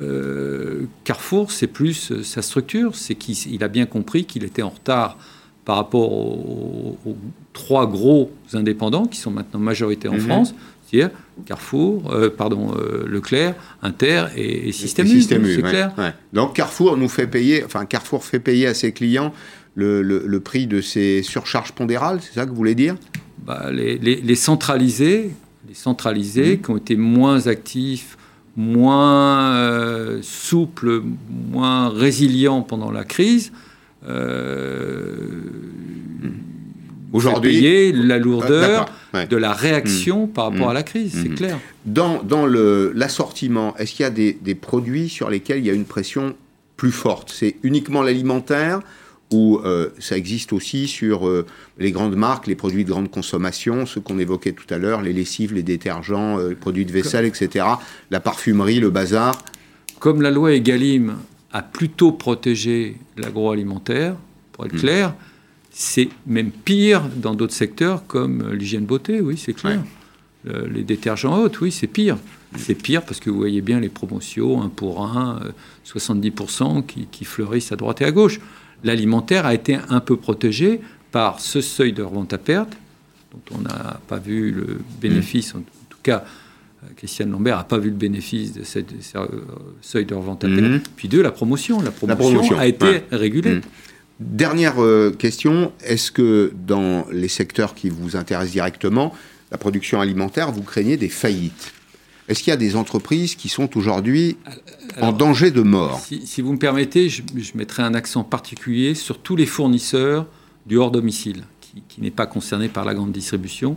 Euh, 0.00 0.84
Carrefour, 1.04 1.50
c'est 1.50 1.66
plus 1.66 2.12
euh, 2.12 2.22
sa 2.22 2.42
structure, 2.42 2.94
c'est 2.94 3.14
qu'il 3.14 3.64
a 3.64 3.68
bien 3.68 3.86
compris 3.86 4.24
qu'il 4.26 4.44
était 4.44 4.62
en 4.62 4.70
retard 4.70 5.16
par 5.64 5.76
rapport 5.76 6.12
aux, 6.12 6.96
trois 7.52 7.86
gros 7.86 8.30
indépendants 8.52 9.06
qui 9.06 9.18
sont 9.18 9.30
maintenant 9.30 9.58
majoritaires 9.58 10.12
en 10.12 10.16
mhm. 10.16 10.20
France, 10.20 10.54
c'est-à-dire 10.84 11.10
Carrefour, 11.46 12.12
euh, 12.12 12.30
pardon, 12.30 12.72
Leclerc, 13.06 13.54
Inter 13.82 14.26
et, 14.36 14.70
Système 14.70 15.06
U. 15.06 15.22
c'est 15.22 15.62
clair. 15.62 15.92
Donc 16.32 16.54
Carrefour 16.54 16.96
nous 16.96 17.08
fait 17.08 17.26
payer, 17.26 17.64
enfin 17.64 17.86
Carrefour 17.86 18.22
fait 18.24 18.38
payer 18.38 18.66
à 18.66 18.74
ses 18.74 18.92
clients 18.92 19.32
le, 19.74 20.38
prix 20.38 20.66
de 20.66 20.80
ses 20.80 21.22
surcharges 21.22 21.72
pondérales, 21.72 22.20
c'est 22.20 22.34
ça 22.34 22.44
que 22.44 22.50
vous 22.50 22.56
voulez 22.56 22.74
dire? 22.74 22.96
Bah, 23.44 23.70
les, 23.72 23.98
les, 23.98 24.34
centralisés, 24.34 25.30
les 25.68 25.74
centralisés 25.74 26.56
mhm. 26.56 26.62
qui 26.62 26.70
ont 26.70 26.76
été 26.76 26.96
moins 26.96 27.46
actifs 27.46 28.16
moins 28.56 29.54
euh, 29.54 30.18
souple, 30.22 31.02
moins 31.50 31.88
résilient 31.90 32.62
pendant 32.62 32.90
la 32.90 33.04
crise. 33.04 33.52
Euh, 34.08 35.26
Aujourd'hui, 37.12 37.92
la 37.92 38.18
lourdeur 38.18 38.86
de 39.30 39.36
la 39.36 39.52
réaction 39.52 40.26
hmm. 40.26 40.30
par 40.30 40.50
rapport 40.50 40.70
à 40.70 40.74
la 40.74 40.82
crise, 40.82 41.12
c'est 41.22 41.30
hmm. 41.30 41.34
clair. 41.34 41.58
Dans, 41.86 42.22
dans 42.22 42.46
l'assortiment, 42.46 43.74
est-ce 43.78 43.92
qu'il 43.92 44.02
y 44.02 44.06
a 44.06 44.10
des, 44.10 44.32
des, 44.34 44.54
produits 44.54 45.08
sur 45.08 45.30
lesquels 45.30 45.58
il 45.58 45.66
y 45.66 45.70
a 45.70 45.72
une 45.72 45.86
pression 45.86 46.34
plus 46.76 46.92
forte? 46.92 47.32
C'est 47.34 47.56
uniquement 47.62 48.02
l'alimentaire 48.02 48.80
où 49.32 49.58
euh, 49.58 49.88
ça 49.98 50.16
existe 50.16 50.52
aussi 50.52 50.86
sur 50.86 51.26
euh, 51.26 51.46
les 51.78 51.90
grandes 51.90 52.14
marques, 52.14 52.46
les 52.46 52.54
produits 52.54 52.84
de 52.84 52.90
grande 52.90 53.10
consommation, 53.10 53.84
ceux 53.84 54.00
qu'on 54.00 54.18
évoquait 54.18 54.52
tout 54.52 54.72
à 54.72 54.78
l'heure, 54.78 55.02
les 55.02 55.12
lessives, 55.12 55.52
les 55.52 55.64
détergents, 55.64 56.38
euh, 56.38 56.50
les 56.50 56.54
produits 56.54 56.86
de 56.86 56.92
vaisselle, 56.92 57.24
etc., 57.24 57.66
la 58.10 58.20
parfumerie, 58.20 58.78
le 58.78 58.90
bazar. 58.90 59.42
Comme 59.98 60.22
la 60.22 60.30
loi 60.30 60.52
Egalim 60.52 61.16
a 61.52 61.62
plutôt 61.62 62.12
protégé 62.12 62.96
l'agroalimentaire, 63.16 64.14
pour 64.52 64.66
être 64.66 64.74
hmm. 64.74 64.80
clair, 64.80 65.14
c'est 65.70 66.08
même 66.26 66.50
pire 66.50 67.02
dans 67.16 67.34
d'autres 67.34 67.54
secteurs 67.54 68.06
comme 68.06 68.52
l'hygiène 68.52 68.86
beauté, 68.86 69.20
oui, 69.20 69.36
c'est 69.36 69.52
clair. 69.52 69.82
les 70.44 70.84
détergents 70.84 71.42
hautes, 71.42 71.60
oui, 71.60 71.70
c'est 71.70 71.86
pire. 71.86 72.16
C'est 72.56 72.74
pire 72.74 73.02
parce 73.02 73.20
que 73.20 73.28
vous 73.28 73.36
voyez 73.36 73.60
bien 73.60 73.80
les 73.80 73.90
promotions, 73.90 74.62
un 74.62 74.70
pour 74.70 75.04
un, 75.04 75.40
70% 75.84 76.86
qui, 76.86 77.06
qui 77.10 77.26
fleurissent 77.26 77.72
à 77.72 77.76
droite 77.76 78.00
et 78.00 78.06
à 78.06 78.12
gauche 78.12 78.40
l'alimentaire 78.86 79.44
a 79.46 79.54
été 79.54 79.78
un 79.88 80.00
peu 80.00 80.16
protégé 80.16 80.80
par 81.12 81.40
ce 81.40 81.60
seuil 81.60 81.92
de 81.92 82.02
revente 82.02 82.32
à 82.32 82.38
perte, 82.38 82.72
dont 83.32 83.56
on 83.56 83.60
n'a 83.60 84.00
pas 84.08 84.18
vu 84.18 84.50
le 84.50 84.78
bénéfice, 85.00 85.54
en 85.54 85.60
tout 85.60 85.98
cas, 86.02 86.24
Christiane 86.96 87.30
Lambert 87.30 87.56
n'a 87.56 87.64
pas 87.64 87.78
vu 87.78 87.90
le 87.90 87.96
bénéfice 87.96 88.52
de 88.52 88.62
ce 88.62 88.78
seuil 89.82 90.04
de 90.04 90.14
revente 90.14 90.44
à 90.44 90.48
perte. 90.48 90.60
Mhm. 90.60 90.80
Puis 90.96 91.08
deux, 91.08 91.22
la 91.22 91.32
promotion. 91.32 91.80
La 91.80 91.90
promotion, 91.90 92.58
a 92.58 92.66
été 92.66 93.02
régulée. 93.10 93.56
Mhm. 93.56 93.60
Dernière 94.20 94.82
euh, 94.82 95.10
question, 95.10 95.72
est-ce 95.84 96.10
que 96.10 96.52
dans 96.66 97.06
les 97.12 97.28
secteurs 97.28 97.74
qui 97.74 97.90
vous 97.90 98.16
intéressent 98.16 98.52
directement, 98.52 99.12
la 99.50 99.58
production 99.58 100.00
alimentaire, 100.00 100.52
vous 100.52 100.62
craignez 100.62 100.96
des 100.96 101.10
faillites? 101.10 101.74
Est-ce 102.28 102.42
qu'il 102.42 102.50
y 102.50 102.54
a 102.54 102.56
des 102.56 102.74
entreprises 102.74 103.36
qui 103.36 103.48
sont 103.48 103.76
aujourd'hui 103.76 104.36
en 105.00 105.12
danger 105.12 105.50
de 105.50 105.62
mort 105.62 106.00
si, 106.00 106.40
vous 106.40 106.52
me 106.52 106.58
permettez, 106.58 107.08
je, 107.08 107.22
mettrai 107.54 107.82
un 107.82 107.94
accent 107.94 108.24
particulier 108.24 108.94
sur 108.94 109.18
tous 109.18 109.36
les 109.36 109.46
fournisseurs 109.46 110.26
du 110.66 110.76
hors 110.76 110.90
domicile, 110.90 111.44
qui, 111.88 112.00
n'est 112.00 112.10
pas 112.10 112.26
concerné 112.26 112.68
par 112.68 112.84
la 112.84 112.94
grande 112.94 113.12
distribution. 113.12 113.76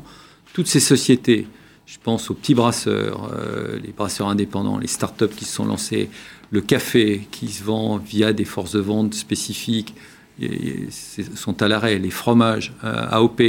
Toutes 0.54 0.68
ces 0.68 0.80
sociétés, 0.80 1.48
je 1.86 1.98
pense 2.02 2.32
aux 2.32 2.34
petits 2.34 2.56
brasseurs, 2.56 3.32
euh, 3.34 3.80
les 3.84 3.92
brasseurs 3.92 4.28
indépendants, 4.28 4.80
les 4.80 4.88
start-up 4.88 5.32
qui 5.36 5.46
se 5.46 5.54
sont 5.54 5.66
lancés, 5.66 6.10
le 6.50 6.62
café 6.62 7.28
qui 7.30 7.50
se 7.50 7.64
vend 7.64 7.98
via 7.98 8.34
des 8.34 8.46
forces 8.46 8.72
de 8.72 8.80
vente 8.80 9.14
spécifiques, 9.14 9.94
et, 10.42 10.88
sont 11.36 11.62
à 11.62 11.68
l'arrêt, 11.68 12.00
les 12.00 12.10
fromages 12.10 12.74
euh, 12.84 13.10
AOP, 13.12 13.42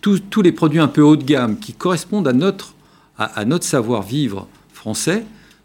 tous 0.00 0.42
les 0.42 0.52
produits 0.52 0.80
un 0.80 0.88
peu 0.88 1.02
haut 1.02 1.16
de 1.16 1.24
gamme 1.24 1.60
qui 1.60 1.74
correspondent 1.74 2.26
à 2.26 2.32
notre 2.32 2.74
à, 3.18 3.44
notre 3.44 3.64
savoir-vivre 3.64 4.46
français, 4.72 5.24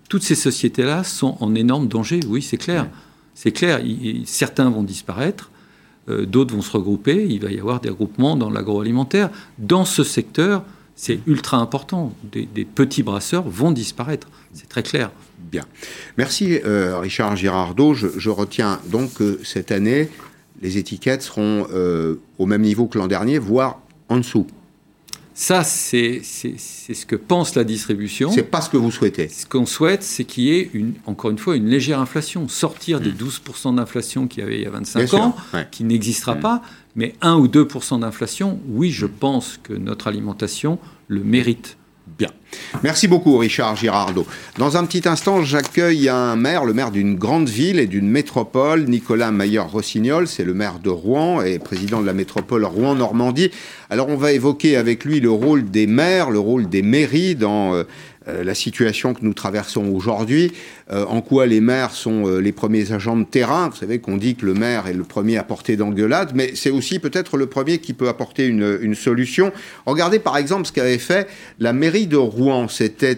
toutes 0.09 0.23
ces 0.23 0.35
sociétés-là 0.35 1.03
sont 1.03 1.37
en 1.39 1.55
énorme 1.55 1.87
danger. 1.87 2.19
Oui, 2.27 2.41
c'est 2.41 2.57
clair. 2.57 2.87
C'est 3.35 3.51
clair. 3.51 3.81
certains 4.25 4.69
vont 4.69 4.83
disparaître, 4.83 5.51
euh, 6.09 6.25
d'autres 6.25 6.53
vont 6.53 6.61
se 6.61 6.71
regrouper. 6.71 7.25
Il 7.29 7.41
va 7.41 7.51
y 7.51 7.59
avoir 7.59 7.79
des 7.79 7.89
regroupements 7.89 8.35
dans 8.35 8.49
l'agroalimentaire. 8.49 9.29
Dans 9.57 9.85
ce 9.85 10.03
secteur, 10.03 10.63
c'est 10.95 11.19
ultra 11.27 11.57
important. 11.57 12.13
Des, 12.31 12.45
petits 12.65 13.03
brasseurs 13.03 13.43
vont 13.43 13.71
disparaître. 13.71 14.27
C'est 14.53 14.69
très 14.69 14.83
clair. 14.83 15.11
Bien. 15.51 15.65
Merci 16.17 16.59
euh, 16.65 16.99
Richard 16.99 17.35
Girardot. 17.35 17.93
Je, 17.93 18.29
retiens 18.29 18.79
donc 18.87 19.13
que 19.15 19.39
cette 19.43 19.71
année, 19.71 20.09
les 20.61 20.77
étiquettes 20.77 21.21
seront 21.21 21.67
euh, 21.71 22.15
au 22.37 22.45
même 22.45 22.61
niveau 22.61 22.87
que 22.87 22.97
l'an 22.97 23.07
dernier, 23.07 23.37
voire 23.37 23.79
en 24.09 24.17
dessous. 24.17 24.47
Ça, 25.35 25.63
c'est 25.63 26.21
ce 26.23 27.05
que 27.05 27.15
pense 27.15 27.55
la 27.55 27.63
distribution. 27.63 28.31
C'est 28.31 28.43
pas 28.43 28.61
ce 28.61 28.69
que 28.69 28.77
vous 28.77 28.91
souhaitez. 28.91 29.29
Ce 29.29 29.45
qu'on 29.45 29.65
souhaite, 29.65 30.03
c'est 30.03 30.25
qu'il 30.25 30.43
y 30.43 30.51
ait, 30.51 30.69
une, 30.73 30.93
encore 31.05 31.31
une 31.31 31.37
fois, 31.37 31.55
une 31.55 31.67
légère 31.67 31.99
inflation. 31.99 32.47
Sortir 32.47 32.99
des 32.99 33.11
12% 33.11 33.71
hmm. 33.71 33.75
d'inflation 33.77 34.27
qu'il 34.27 34.43
y 34.43 34.45
avait 34.45 34.57
il 34.57 34.63
y 34.63 34.67
a 34.67 34.69
25 34.69 35.13
ans, 35.15 35.35
qui 35.71 35.83
n'existera 35.83 36.35
hmm. 36.35 36.41
pas, 36.41 36.61
mais 36.95 37.15
1 37.21 37.35
ou 37.35 37.47
2% 37.47 38.01
d'inflation, 38.01 38.59
oui, 38.67 38.91
je 38.91 39.07
pense 39.07 39.59
que 39.61 39.73
notre 39.73 40.07
alimentation 40.07 40.77
le 41.07 41.23
mérite. 41.23 41.77
Bien. 42.17 42.29
Merci 42.83 43.07
beaucoup, 43.07 43.37
Richard 43.37 43.75
Girardot. 43.75 44.27
Dans 44.57 44.77
un 44.77 44.85
petit 44.85 45.07
instant, 45.07 45.41
j'accueille 45.41 46.09
un 46.09 46.35
maire, 46.35 46.65
le 46.65 46.73
maire 46.73 46.91
d'une 46.91 47.15
grande 47.15 47.49
ville 47.49 47.79
et 47.79 47.87
d'une 47.87 48.07
métropole, 48.07 48.85
Nicolas 48.85 49.31
Maillard-Rossignol. 49.31 50.27
C'est 50.27 50.43
le 50.43 50.53
maire 50.53 50.79
de 50.79 50.89
Rouen 50.89 51.41
et 51.41 51.59
président 51.59 52.01
de 52.01 52.05
la 52.05 52.13
métropole 52.13 52.65
Rouen-Normandie. 52.65 53.51
Alors, 53.89 54.09
on 54.09 54.17
va 54.17 54.31
évoquer 54.31 54.75
avec 54.75 55.05
lui 55.05 55.19
le 55.19 55.31
rôle 55.31 55.69
des 55.69 55.87
maires, 55.87 56.29
le 56.29 56.39
rôle 56.39 56.69
des 56.69 56.81
mairies 56.81 57.35
dans 57.35 57.83
euh, 58.27 58.43
la 58.43 58.55
situation 58.55 59.13
que 59.13 59.19
nous 59.21 59.33
traversons 59.33 59.87
aujourd'hui, 59.87 60.53
euh, 60.91 61.05
en 61.05 61.21
quoi 61.21 61.45
les 61.45 61.59
maires 61.59 61.91
sont 61.91 62.27
euh, 62.27 62.39
les 62.39 62.51
premiers 62.51 62.91
agents 62.93 63.17
de 63.17 63.25
terrain. 63.25 63.69
Vous 63.69 63.75
savez 63.75 63.99
qu'on 63.99 64.17
dit 64.17 64.35
que 64.35 64.45
le 64.45 64.53
maire 64.53 64.87
est 64.87 64.93
le 64.93 65.03
premier 65.03 65.37
à 65.37 65.43
porter 65.43 65.75
d'engueulade, 65.75 66.31
mais 66.33 66.51
c'est 66.55 66.69
aussi 66.69 66.99
peut-être 66.99 67.35
le 67.37 67.47
premier 67.47 67.79
qui 67.79 67.93
peut 67.93 68.07
apporter 68.07 68.47
une, 68.47 68.79
une, 68.81 68.95
solution. 68.95 69.51
Regardez 69.85 70.19
par 70.19 70.37
exemple 70.37 70.65
ce 70.65 70.71
qu'avait 70.71 70.97
fait 70.97 71.27
la 71.59 71.73
mairie 71.73 72.07
de 72.07 72.15
Rouen, 72.15 72.67
c'était 72.67 73.17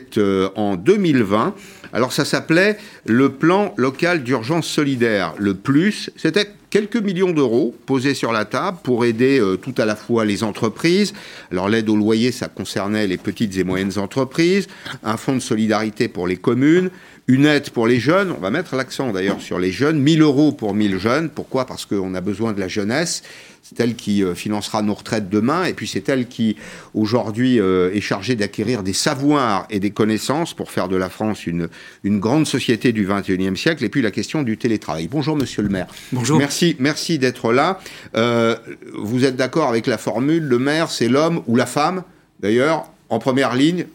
en 0.56 0.76
2020. 0.76 1.54
Alors 1.94 2.12
ça 2.12 2.26
s'appelait 2.26 2.78
le 3.06 3.30
plan 3.30 3.74
local 3.78 4.24
d'urgence 4.24 4.68
solidaire. 4.68 5.34
Le 5.38 5.54
plus, 5.54 6.10
c'était 6.15 6.50
quelques 6.76 6.98
millions 6.98 7.32
d'euros 7.32 7.74
posés 7.86 8.14
sur 8.14 8.34
la 8.34 8.44
table 8.44 8.80
pour 8.84 9.06
aider 9.06 9.40
euh, 9.40 9.56
tout 9.56 9.74
à 9.78 9.86
la 9.86 9.96
fois 9.96 10.26
les 10.26 10.44
entreprises. 10.44 11.14
Alors 11.50 11.70
l'aide 11.70 11.88
au 11.88 11.96
loyer, 11.96 12.34
ça 12.34 12.50
concernait 12.50 13.08
les 13.08 13.16
petites 13.16 13.56
et 13.56 13.64
moyennes 13.64 13.98
entreprises, 13.98 14.68
un 15.02 15.16
fonds 15.16 15.36
de 15.36 15.40
solidarité 15.40 16.10
pour 16.10 16.28
les 16.28 16.36
communes, 16.36 16.90
une 17.28 17.46
aide 17.48 17.72
pour 17.72 17.88
les 17.88 18.00
jeunes, 18.00 18.32
on 18.32 18.40
va 18.40 18.52
mettre 18.52 18.76
l'accent 18.76 19.12
d'ailleurs 19.12 19.42
sur 19.42 19.58
les 19.58 19.72
jeunes, 19.72 20.00
1000 20.00 20.22
euros 20.22 20.52
pour 20.52 20.76
1000 20.76 21.00
jeunes. 21.00 21.30
Pourquoi? 21.30 21.66
Parce 21.66 21.86
qu'on 21.86 22.14
a 22.14 22.22
besoin 22.22 22.54
de 22.54 22.60
la 22.60 22.68
jeunesse. 22.68 23.24
C'est 23.64 23.80
elle 23.80 23.96
qui 23.96 24.24
euh, 24.24 24.36
financera 24.36 24.84
nos 24.84 24.94
retraites 24.94 25.28
demain, 25.28 25.64
et 25.64 25.74
puis 25.74 25.88
c'est 25.88 26.08
elle 26.08 26.28
qui 26.28 26.56
aujourd'hui 26.94 27.60
euh, 27.60 27.92
est 27.92 28.02
chargée 28.02 28.36
d'acquérir 28.36 28.84
des 28.84 28.94
savoirs 28.94 29.66
et 29.72 29.80
des 29.80 29.90
connaissances 29.90 30.54
pour 30.54 30.70
faire 30.70 30.88
de 30.88 30.96
la 30.96 31.10
France 31.10 31.48
une, 31.48 31.68
une 32.04 32.20
grande 32.20 32.46
société 32.46 32.92
du 32.92 33.08
21e 33.08 33.56
siècle. 33.56 33.84
Et 33.84 33.90
puis 33.90 34.04
la 34.04 34.12
question 34.12 34.44
du 34.44 34.58
télétravail. 34.58 35.08
Bonjour 35.08 35.36
Monsieur 35.36 35.64
le 35.64 35.70
maire. 35.70 35.88
Bonjour. 36.12 36.38
Merci, 36.38 36.76
merci 36.78 37.18
d'être 37.18 37.52
là. 37.52 37.80
Euh, 38.16 38.56
vous 38.94 39.26
êtes 39.26 39.36
d'accord 39.36 39.70
avec 39.70 39.88
la 39.88 39.98
formule, 39.98 40.44
le 40.44 40.60
maire 40.60 40.92
c'est 40.92 41.08
l'homme 41.08 41.42
ou 41.48 41.56
la 41.56 41.66
femme, 41.66 42.04
d'ailleurs, 42.42 42.88
en 43.10 43.18
première 43.18 43.56
ligne, 43.56 43.88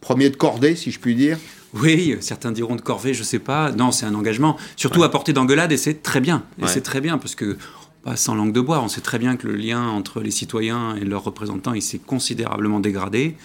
premier 0.00 0.30
de 0.30 0.36
cordée 0.36 0.76
si 0.76 0.90
je 0.90 0.98
puis 0.98 1.14
dire 1.14 1.36
oui, 1.74 2.16
certains 2.20 2.52
diront 2.52 2.76
de 2.76 2.80
corvée, 2.80 3.14
je 3.14 3.20
ne 3.20 3.24
sais 3.24 3.38
pas. 3.38 3.72
Non, 3.72 3.90
c'est 3.90 4.06
un 4.06 4.14
engagement. 4.14 4.56
Surtout 4.76 5.02
à 5.02 5.10
portée 5.10 5.32
d'engueulade, 5.32 5.72
et 5.72 5.76
c'est 5.76 6.02
très 6.02 6.20
bien. 6.20 6.44
Et 6.62 6.66
c'est 6.66 6.82
très 6.82 7.00
bien, 7.00 7.18
parce 7.18 7.34
que 7.34 7.56
pas 8.04 8.16
sans 8.16 8.34
langue 8.34 8.52
de 8.52 8.60
bois. 8.60 8.80
On 8.80 8.88
sait 8.88 9.00
très 9.00 9.18
bien 9.18 9.36
que 9.36 9.46
le 9.46 9.56
lien 9.56 9.82
entre 9.88 10.20
les 10.20 10.30
citoyens 10.30 10.94
et 10.96 11.04
leurs 11.04 11.24
représentants, 11.24 11.72
il 11.72 11.82
s'est 11.82 11.98
considérablement 11.98 12.78
dégradé. 12.78 13.36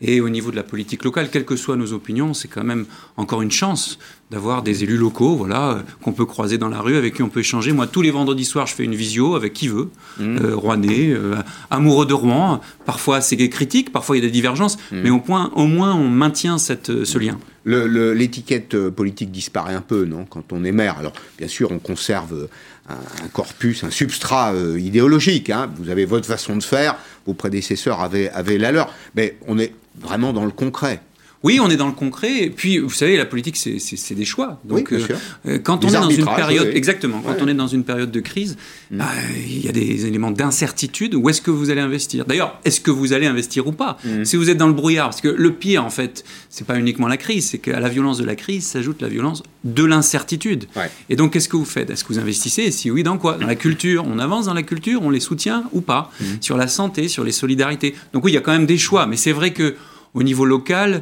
Et 0.00 0.20
au 0.20 0.28
niveau 0.28 0.50
de 0.50 0.56
la 0.56 0.62
politique 0.62 1.02
locale, 1.02 1.28
quelles 1.30 1.44
que 1.44 1.56
soient 1.56 1.76
nos 1.76 1.92
opinions, 1.92 2.32
c'est 2.32 2.46
quand 2.46 2.62
même 2.62 2.86
encore 3.16 3.42
une 3.42 3.50
chance 3.50 3.98
d'avoir 4.30 4.62
des 4.62 4.84
élus 4.84 4.96
locaux, 4.96 5.34
voilà, 5.34 5.70
euh, 5.70 5.82
qu'on 6.02 6.12
peut 6.12 6.26
croiser 6.26 6.56
dans 6.56 6.68
la 6.68 6.80
rue, 6.80 6.96
avec 6.96 7.14
qui 7.14 7.22
on 7.22 7.28
peut 7.28 7.40
échanger. 7.40 7.72
Moi, 7.72 7.86
tous 7.88 8.02
les 8.02 8.10
vendredis 8.10 8.44
soirs, 8.44 8.66
je 8.66 8.74
fais 8.74 8.84
une 8.84 8.94
visio 8.94 9.34
avec 9.34 9.54
qui 9.54 9.66
veut, 9.66 9.90
mmh. 10.20 10.22
euh, 10.44 10.54
Rouennais, 10.54 11.10
euh, 11.10 11.34
amoureux 11.70 12.06
de 12.06 12.14
Rouen. 12.14 12.60
Parfois, 12.84 13.20
c'est 13.20 13.36
critique, 13.48 13.90
parfois 13.90 14.16
il 14.16 14.20
y 14.20 14.22
a 14.22 14.26
des 14.26 14.32
divergences, 14.32 14.76
mmh. 14.76 15.00
mais 15.02 15.10
au, 15.10 15.18
point, 15.18 15.50
au 15.56 15.66
moins, 15.66 15.94
on 15.94 16.08
maintient 16.08 16.58
cette, 16.58 17.04
ce 17.04 17.18
lien. 17.18 17.38
L'étiquette 17.68 18.88
politique 18.88 19.30
disparaît 19.30 19.74
un 19.74 19.82
peu, 19.82 20.04
non 20.04 20.24
Quand 20.24 20.52
on 20.52 20.64
est 20.64 20.72
maire. 20.72 20.98
Alors, 20.98 21.12
bien 21.36 21.48
sûr, 21.48 21.70
on 21.70 21.78
conserve 21.78 22.48
un, 22.88 23.28
corpus, 23.28 23.84
un 23.84 23.90
substrat 23.90 24.54
euh, 24.54 24.80
idéologique. 24.80 25.50
Hein. 25.50 25.70
Vous 25.76 25.90
avez 25.90 26.04
votre 26.04 26.26
façon 26.26 26.56
de 26.56 26.62
faire, 26.62 26.96
vos 27.26 27.34
prédécesseurs 27.34 28.00
avaient, 28.00 28.30
avaient 28.30 28.58
la 28.58 28.72
leur. 28.72 28.92
Mais 29.14 29.36
on 29.46 29.58
est 29.58 29.74
vraiment 30.00 30.32
dans 30.32 30.44
le 30.44 30.50
concret. 30.50 31.00
Oui, 31.44 31.60
on 31.60 31.70
est 31.70 31.76
dans 31.76 31.86
le 31.86 31.92
concret. 31.92 32.42
Et 32.42 32.50
puis, 32.50 32.78
vous 32.78 32.90
savez, 32.90 33.16
la 33.16 33.24
politique, 33.24 33.56
c'est 33.56 34.14
des 34.14 34.24
choix. 34.24 34.60
Donc, 34.64 34.88
oui, 34.90 35.04
euh, 35.46 35.58
quand 35.58 35.84
on 35.84 35.88
est 35.88 35.92
dans 35.92 36.10
une 36.10 36.24
période, 36.24 36.70
exactement, 36.74 37.20
quand 37.20 37.36
on 37.40 37.46
est 37.46 37.54
dans 37.54 37.68
une 37.68 37.84
période 37.84 38.10
de 38.10 38.20
crise, 38.20 38.56
mm. 38.90 38.98
bah, 38.98 39.06
il 39.46 39.64
y 39.64 39.68
a 39.68 39.72
des 39.72 40.06
éléments 40.06 40.32
d'incertitude. 40.32 41.14
Où 41.14 41.28
est-ce 41.28 41.40
que 41.40 41.52
vous 41.52 41.70
allez 41.70 41.80
investir? 41.80 42.24
D'ailleurs, 42.24 42.58
est-ce 42.64 42.80
que 42.80 42.90
vous 42.90 43.12
allez 43.12 43.26
investir 43.26 43.66
ou 43.68 43.72
pas? 43.72 43.98
Mm. 44.04 44.24
Si 44.24 44.36
vous 44.36 44.50
êtes 44.50 44.56
dans 44.56 44.66
le 44.66 44.72
brouillard, 44.72 45.10
parce 45.10 45.20
que 45.20 45.28
le 45.28 45.52
pire, 45.52 45.84
en 45.84 45.90
fait, 45.90 46.24
c'est 46.50 46.66
pas 46.66 46.76
uniquement 46.76 47.06
la 47.06 47.16
crise, 47.16 47.50
c'est 47.50 47.58
qu'à 47.58 47.78
la 47.78 47.88
violence 47.88 48.18
de 48.18 48.24
la 48.24 48.34
crise 48.34 48.66
s'ajoute 48.66 49.00
la 49.00 49.08
violence 49.08 49.44
de 49.62 49.84
l'incertitude. 49.84 50.64
Et 51.08 51.14
donc, 51.16 51.32
qu'est-ce 51.32 51.48
que 51.48 51.56
vous 51.56 51.64
faites? 51.64 51.90
Est-ce 51.90 52.02
que 52.02 52.12
vous 52.12 52.18
investissez? 52.18 52.62
Et 52.62 52.70
si 52.72 52.90
oui, 52.90 53.04
dans 53.04 53.16
quoi? 53.16 53.34
Dans 53.34 53.46
la 53.46 53.54
culture. 53.54 54.04
On 54.06 54.18
avance 54.18 54.46
dans 54.46 54.54
la 54.54 54.64
culture, 54.64 55.02
on 55.02 55.10
les 55.10 55.20
soutient 55.20 55.64
ou 55.72 55.82
pas? 55.82 56.10
Mm. 56.20 56.24
Sur 56.40 56.56
la 56.56 56.66
santé, 56.66 57.06
sur 57.06 57.22
les 57.22 57.32
solidarités. 57.32 57.94
Donc 58.12 58.24
oui, 58.24 58.32
il 58.32 58.34
y 58.34 58.38
a 58.38 58.40
quand 58.40 58.52
même 58.52 58.66
des 58.66 58.78
choix. 58.78 59.06
Mais 59.06 59.16
c'est 59.16 59.32
vrai 59.32 59.52
que 59.52 59.76
au 60.14 60.22
niveau 60.22 60.46
local, 60.46 60.90
euh, 60.94 61.00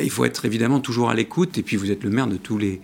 il 0.00 0.10
faut 0.10 0.24
être 0.24 0.44
évidemment 0.44 0.80
toujours 0.80 1.10
à 1.10 1.14
l'écoute, 1.14 1.58
et 1.58 1.62
puis 1.62 1.76
vous 1.76 1.90
êtes 1.90 2.04
le 2.04 2.10
maire 2.10 2.26
de 2.26 2.36
tous 2.36 2.58
les, 2.58 2.80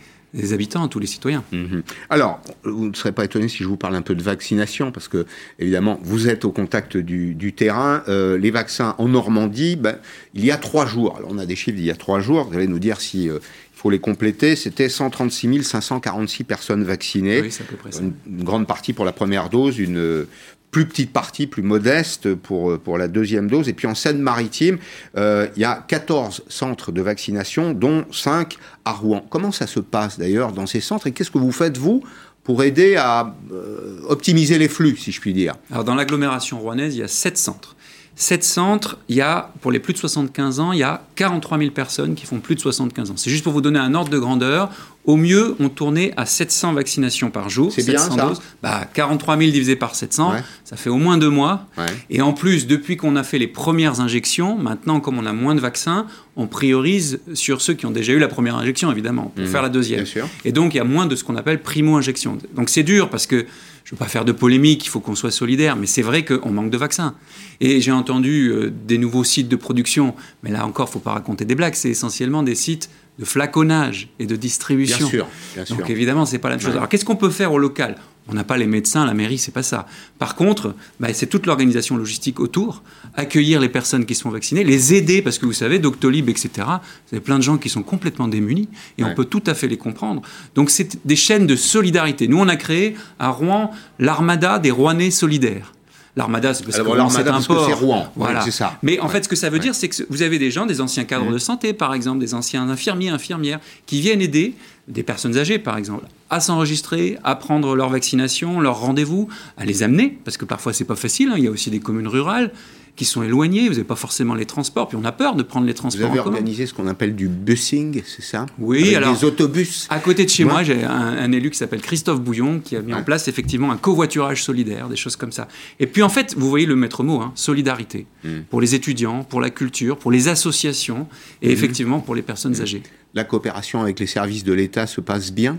habitants, 0.52 0.86
tous 0.88 0.98
les 0.98 1.06
citoyens. 1.06 1.44
Mhm. 1.52 1.82
Alors, 2.10 2.40
vous 2.64 2.88
ne 2.88 2.94
serez 2.94 3.12
pas 3.12 3.24
étonné 3.24 3.48
si 3.48 3.62
je 3.62 3.68
vous 3.68 3.76
parle 3.76 3.96
un 3.96 4.02
peu 4.02 4.14
de 4.14 4.22
vaccination, 4.22 4.92
parce 4.92 5.08
que, 5.08 5.26
évidemment, 5.58 5.98
vous 6.02 6.28
êtes 6.28 6.44
au 6.44 6.52
contact 6.52 6.96
du, 6.96 7.52
terrain. 7.52 8.02
Euh, 8.08 8.38
les 8.38 8.50
vaccins 8.50 8.94
en 8.98 9.08
Normandie, 9.08 9.76
ben, 9.76 9.98
il 10.34 10.44
y 10.44 10.50
a 10.50 10.56
trois 10.56 10.86
jours, 10.86 11.16
alors 11.16 11.30
on 11.32 11.38
a 11.38 11.46
des 11.46 11.56
chiffres 11.56 11.76
d'il 11.76 11.86
y 11.86 11.90
a 11.90 11.96
trois 11.96 12.20
jours, 12.20 12.48
vous 12.50 12.56
allez 12.56 12.68
nous 12.68 12.80
dire 12.80 13.00
si... 13.00 13.28
Euh, 13.28 13.38
il 13.74 13.82
faut 13.82 13.90
les 13.90 13.98
compléter, 13.98 14.54
c'était 14.54 14.88
136 14.88 15.64
546 15.64 16.44
personnes 16.44 16.84
vaccinées. 16.84 17.40
Oui, 17.40 17.50
c'est 17.50 17.64
à 17.64 17.66
peu 17.66 17.74
près 17.74 17.90
ça. 17.90 18.00
Une, 18.00 18.12
une, 18.28 18.44
grande 18.44 18.64
partie 18.64 18.92
pour 18.92 19.04
la 19.04 19.10
première 19.10 19.48
dose, 19.48 19.80
une 19.80 20.24
plus 20.72 20.86
petite 20.86 21.12
partie, 21.12 21.46
plus 21.46 21.62
modeste 21.62 22.34
pour, 22.34 22.72
euh, 22.72 22.78
pour 22.78 22.98
la 22.98 23.06
deuxième 23.06 23.48
dose. 23.48 23.68
Et 23.68 23.74
puis 23.74 23.86
en 23.86 23.94
Seine-Maritime, 23.94 24.78
euh, 25.16 25.46
il 25.54 25.62
y 25.62 25.64
a 25.64 25.84
14 25.86 26.42
centres 26.48 26.90
de 26.90 27.02
vaccination, 27.02 27.74
dont 27.74 28.06
5 28.10 28.56
à 28.86 28.92
Rouen. 28.92 29.24
Comment 29.28 29.52
ça 29.52 29.66
se 29.68 29.80
passe 29.80 30.18
d'ailleurs 30.18 30.52
dans 30.52 30.66
ces 30.66 30.80
centres? 30.80 31.06
Et 31.06 31.12
qu'est-ce 31.12 31.30
que 31.30 31.38
vous 31.38 31.52
faites, 31.52 31.76
vous, 31.76 32.02
pour 32.42 32.64
aider 32.64 32.96
à 32.96 33.36
euh, 33.52 34.00
optimiser 34.08 34.58
les 34.58 34.68
flux, 34.68 34.96
si 34.96 35.12
je 35.12 35.20
puis 35.20 35.34
dire? 35.34 35.54
Alors 35.70 35.84
dans 35.84 35.94
l'agglomération 35.94 36.58
rouennaise, 36.58 36.96
il 36.96 37.00
y 37.00 37.04
a 37.04 37.08
7 37.08 37.36
centres. 37.36 37.76
7 38.14 38.44
centres, 38.44 38.98
il 39.08 39.16
y 39.16 39.22
a, 39.22 39.50
pour 39.62 39.72
les 39.72 39.78
plus 39.78 39.94
de 39.94 39.98
75 39.98 40.60
ans, 40.60 40.72
il 40.72 40.78
y 40.78 40.82
a 40.82 41.02
43 41.16 41.58
000 41.58 41.70
personnes 41.70 42.14
qui 42.14 42.26
font 42.26 42.40
plus 42.40 42.54
de 42.54 42.60
75 42.60 43.10
ans. 43.10 43.14
C'est 43.16 43.30
juste 43.30 43.42
pour 43.42 43.52
vous 43.52 43.62
donner 43.62 43.78
un 43.78 43.94
ordre 43.94 44.10
de 44.10 44.18
grandeur. 44.18 44.70
Au 45.04 45.16
mieux, 45.16 45.56
on 45.58 45.68
tournait 45.68 46.12
à 46.16 46.26
700 46.26 46.74
vaccinations 46.74 47.30
par 47.30 47.48
jour. 47.48 47.72
C'est 47.74 47.84
bien 47.84 47.98
ça 47.98 48.32
Bah, 48.62 48.86
43 48.92 49.36
000 49.38 49.50
divisé 49.50 49.76
par 49.76 49.94
700, 49.94 50.34
ça 50.64 50.76
fait 50.76 50.90
au 50.90 50.98
moins 50.98 51.16
deux 51.18 51.30
mois. 51.30 51.66
Et 52.10 52.20
en 52.20 52.32
plus, 52.32 52.66
depuis 52.66 52.96
qu'on 52.96 53.16
a 53.16 53.24
fait 53.24 53.38
les 53.38 53.48
premières 53.48 54.00
injections, 54.00 54.56
maintenant, 54.56 55.00
comme 55.00 55.18
on 55.18 55.26
a 55.26 55.32
moins 55.32 55.54
de 55.54 55.60
vaccins, 55.60 56.06
on 56.36 56.46
priorise 56.46 57.20
sur 57.34 57.60
ceux 57.60 57.74
qui 57.74 57.86
ont 57.86 57.90
déjà 57.90 58.12
eu 58.12 58.18
la 58.18 58.28
première 58.28 58.56
injection, 58.56 58.92
évidemment, 58.92 59.32
pour 59.34 59.44
mmh. 59.44 59.48
faire 59.48 59.62
la 59.62 59.68
deuxième. 59.68 60.04
Et 60.44 60.52
donc, 60.52 60.74
il 60.74 60.76
y 60.76 60.80
a 60.80 60.84
moins 60.84 61.06
de 61.06 61.16
ce 61.16 61.24
qu'on 61.24 61.36
appelle 61.36 61.60
primo-injection. 61.60 62.38
Donc, 62.54 62.68
c'est 62.68 62.84
dur 62.84 63.10
parce 63.10 63.26
que 63.26 63.46
je 63.92 63.96
ne 63.96 63.98
veux 63.98 64.06
pas 64.06 64.10
faire 64.10 64.24
de 64.24 64.32
polémique, 64.32 64.86
il 64.86 64.88
faut 64.88 65.00
qu'on 65.00 65.14
soit 65.14 65.30
solidaire, 65.30 65.76
mais 65.76 65.86
c'est 65.86 66.00
vrai 66.00 66.24
qu'on 66.24 66.50
manque 66.50 66.70
de 66.70 66.78
vaccins. 66.78 67.14
Et 67.60 67.82
j'ai 67.82 67.92
entendu 67.92 68.48
euh, 68.48 68.72
des 68.86 68.96
nouveaux 68.96 69.22
sites 69.22 69.48
de 69.48 69.56
production, 69.56 70.14
mais 70.42 70.50
là 70.50 70.64
encore, 70.66 70.86
il 70.86 70.88
ne 70.88 70.92
faut 70.94 70.98
pas 71.00 71.12
raconter 71.12 71.44
des 71.44 71.54
blagues, 71.54 71.74
c'est 71.74 71.90
essentiellement 71.90 72.42
des 72.42 72.54
sites 72.54 72.88
de 73.18 73.26
flaconnage 73.26 74.08
et 74.18 74.24
de 74.24 74.34
distribution. 74.34 74.96
Bien 74.96 75.06
sûr, 75.06 75.26
bien 75.54 75.64
sûr. 75.66 75.76
Donc 75.76 75.90
évidemment, 75.90 76.24
c'est 76.24 76.38
pas 76.38 76.48
la 76.48 76.56
même 76.56 76.64
chose. 76.64 76.74
Alors 76.74 76.88
qu'est-ce 76.88 77.04
qu'on 77.04 77.16
peut 77.16 77.28
faire 77.28 77.52
au 77.52 77.58
local? 77.58 77.96
On 78.28 78.34
n'a 78.34 78.44
pas 78.44 78.56
les 78.56 78.66
médecins, 78.66 79.04
la 79.04 79.14
mairie, 79.14 79.38
c'est 79.38 79.52
pas 79.52 79.64
ça. 79.64 79.86
Par 80.18 80.36
contre, 80.36 80.74
bah, 81.00 81.12
c'est 81.12 81.26
toute 81.26 81.46
l'organisation 81.46 81.96
logistique 81.96 82.38
autour, 82.38 82.82
accueillir 83.14 83.60
les 83.60 83.68
personnes 83.68 84.06
qui 84.06 84.14
sont 84.14 84.30
vaccinées, 84.30 84.62
les 84.62 84.94
aider, 84.94 85.22
parce 85.22 85.38
que 85.38 85.46
vous 85.46 85.52
savez, 85.52 85.80
Doctolib, 85.80 86.28
etc. 86.28 86.50
Vous 86.56 87.16
avez 87.16 87.20
plein 87.20 87.38
de 87.38 87.42
gens 87.42 87.58
qui 87.58 87.68
sont 87.68 87.82
complètement 87.82 88.28
démunis 88.28 88.68
et 88.96 89.04
on 89.04 89.14
peut 89.14 89.24
tout 89.24 89.42
à 89.46 89.54
fait 89.54 89.66
les 89.66 89.76
comprendre. 89.76 90.22
Donc 90.54 90.70
c'est 90.70 91.04
des 91.04 91.16
chaînes 91.16 91.46
de 91.46 91.56
solidarité. 91.56 92.28
Nous, 92.28 92.38
on 92.38 92.48
a 92.48 92.56
créé 92.56 92.96
à 93.18 93.30
Rouen 93.30 93.72
l'armada 93.98 94.58
des 94.58 94.70
Rouennais 94.70 95.10
solidaires. 95.10 95.72
L'armada, 96.14 96.52
c'est 96.52 96.64
parce 96.64 96.76
que 96.76 96.84
c'est 97.10 97.28
un 97.28 97.40
port. 97.40 97.78
Rouen. 97.78 98.12
Voilà. 98.16 98.42
c'est 98.42 98.50
ça. 98.50 98.78
Mais 98.82 99.00
en 99.00 99.08
fait, 99.08 99.24
ce 99.24 99.28
que 99.28 99.36
ça 99.36 99.48
veut 99.48 99.58
dire, 99.58 99.74
c'est 99.74 99.88
que 99.88 100.02
vous 100.10 100.20
avez 100.20 100.38
des 100.38 100.50
gens, 100.50 100.66
des 100.66 100.82
anciens 100.82 101.04
cadres 101.04 101.30
mmh. 101.30 101.32
de 101.32 101.38
santé, 101.38 101.72
par 101.72 101.94
exemple, 101.94 102.18
des 102.18 102.34
anciens 102.34 102.68
infirmiers, 102.68 103.08
infirmières, 103.08 103.60
qui 103.86 104.00
viennent 104.00 104.20
aider 104.20 104.54
des 104.88 105.02
personnes 105.02 105.38
âgées, 105.38 105.58
par 105.58 105.78
exemple, 105.78 106.04
à 106.28 106.40
s'enregistrer, 106.40 107.18
à 107.24 107.34
prendre 107.34 107.74
leur 107.74 107.88
vaccination, 107.88 108.60
leur 108.60 108.80
rendez-vous, 108.80 109.28
à 109.56 109.64
les 109.64 109.82
amener, 109.82 110.18
parce 110.24 110.36
que 110.36 110.44
parfois 110.44 110.72
c'est 110.72 110.84
pas 110.84 110.96
facile. 110.96 111.30
Hein. 111.30 111.34
il 111.38 111.44
y 111.44 111.46
a 111.46 111.50
aussi 111.50 111.70
des 111.70 111.80
communes 111.80 112.08
rurales. 112.08 112.52
Qui 112.94 113.04
sont 113.06 113.22
éloignés, 113.22 113.68
vous 113.68 113.74
n'avez 113.74 113.84
pas 113.84 113.96
forcément 113.96 114.34
les 114.34 114.44
transports, 114.44 114.88
puis 114.88 114.98
on 115.00 115.04
a 115.04 115.12
peur 115.12 115.34
de 115.34 115.42
prendre 115.42 115.66
les 115.66 115.74
transports. 115.74 116.10
Vous 116.10 116.18
avez 116.18 116.20
organisé 116.20 116.66
ce 116.66 116.74
qu'on 116.74 116.86
appelle 116.86 117.16
du 117.16 117.28
busing, 117.28 118.02
c'est 118.04 118.22
ça 118.22 118.46
Oui, 118.58 118.82
Avec 118.82 118.96
alors. 118.96 119.16
Des 119.16 119.24
autobus. 119.24 119.86
À 119.88 119.98
côté 119.98 120.24
de 120.24 120.30
chez 120.30 120.44
moi, 120.44 120.62
j'ai 120.62 120.84
un, 120.84 121.32
élu 121.32 121.50
qui 121.50 121.56
s'appelle 121.56 121.80
Christophe 121.80 122.20
Bouillon 122.20 122.60
qui 122.60 122.76
a 122.76 122.82
mis 122.82 122.92
en 122.92 123.02
place 123.02 123.28
effectivement 123.28 123.72
un 123.72 123.78
covoiturage 123.78 124.42
solidaire, 124.44 124.88
des 124.88 124.96
choses 124.96 125.16
comme 125.16 125.32
ça. 125.32 125.48
Et 125.80 125.86
puis 125.86 126.02
en 126.02 126.10
fait, 126.10 126.34
vous 126.36 126.48
voyez 126.48 126.66
le 126.66 126.76
maître 126.76 127.02
mot, 127.02 127.20
hein, 127.20 127.32
solidarité, 127.34 128.06
hmm. 128.24 128.42
pour 128.50 128.60
les 128.60 128.74
étudiants, 128.74 129.24
pour 129.24 129.40
la 129.40 129.50
culture, 129.50 129.96
pour 129.96 130.10
les 130.10 130.28
associations 130.28 131.06
et 131.40 131.48
hmm. 131.48 131.52
effectivement 131.52 132.00
pour 132.00 132.14
les 132.14 132.22
personnes 132.22 132.56
hmm. 132.56 132.62
âgées. 132.62 132.82
La 133.14 133.24
coopération 133.24 133.80
avec 133.80 134.00
les 134.00 134.06
services 134.06 134.44
de 134.44 134.52
l'État 134.52 134.86
se 134.86 135.00
passe 135.00 135.32
bien 135.32 135.58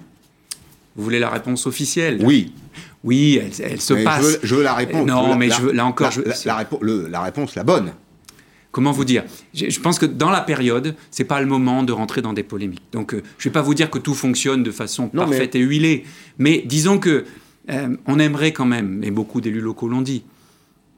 vous 0.96 1.04
voulez 1.04 1.20
la 1.20 1.30
réponse 1.30 1.66
officielle? 1.66 2.20
Oui. 2.24 2.54
Oui, 3.04 3.40
elle, 3.60 3.82
se 3.82 3.94
passe. 4.04 4.40
Je 4.44 4.56
veux, 4.56 4.64
la 4.64 4.74
réponse. 4.74 5.06
Non, 5.06 5.36
mais 5.36 5.50
je 5.50 5.62
veux, 5.62 5.72
là 5.72 5.86
encore. 5.86 6.12
La, 6.46 6.66
la, 7.10 7.22
réponse, 7.22 7.56
la 7.56 7.64
bonne. 7.64 7.94
Comment 8.72 8.92
vous 8.92 9.06
dire? 9.06 9.24
Je, 9.54 9.80
pense 9.80 10.00
que 10.00 10.06
dans 10.06 10.32
la 10.32 10.42
période, 10.42 10.96
c'est 11.12 11.26
pas 11.26 11.40
le 11.40 11.46
moment 11.46 11.84
de 11.84 11.92
rentrer 11.92 12.22
dans 12.22 12.34
des 12.34 12.44
polémiques. 12.44 12.82
Donc, 12.92 13.14
euh, 13.14 13.22
je 13.38 13.50
vais 13.50 13.54
pas 13.54 13.62
vous 13.62 13.76
dire 13.76 13.90
que 13.90 14.00
tout 14.00 14.16
fonctionne 14.16 14.64
de 14.64 14.72
façon 14.72 15.10
parfaite 15.10 15.56
et 15.56 15.60
huilée, 15.60 16.06
mais 16.40 16.64
disons 16.66 16.98
que 16.98 17.26
euh, 17.70 17.96
on 18.08 18.20
aimerait 18.20 18.52
quand 18.52 18.66
même, 18.66 19.04
et 19.04 19.12
beaucoup 19.12 19.42
d'élus 19.42 19.62
locaux 19.62 19.88
l'ont 19.88 20.02
dit, 20.02 20.24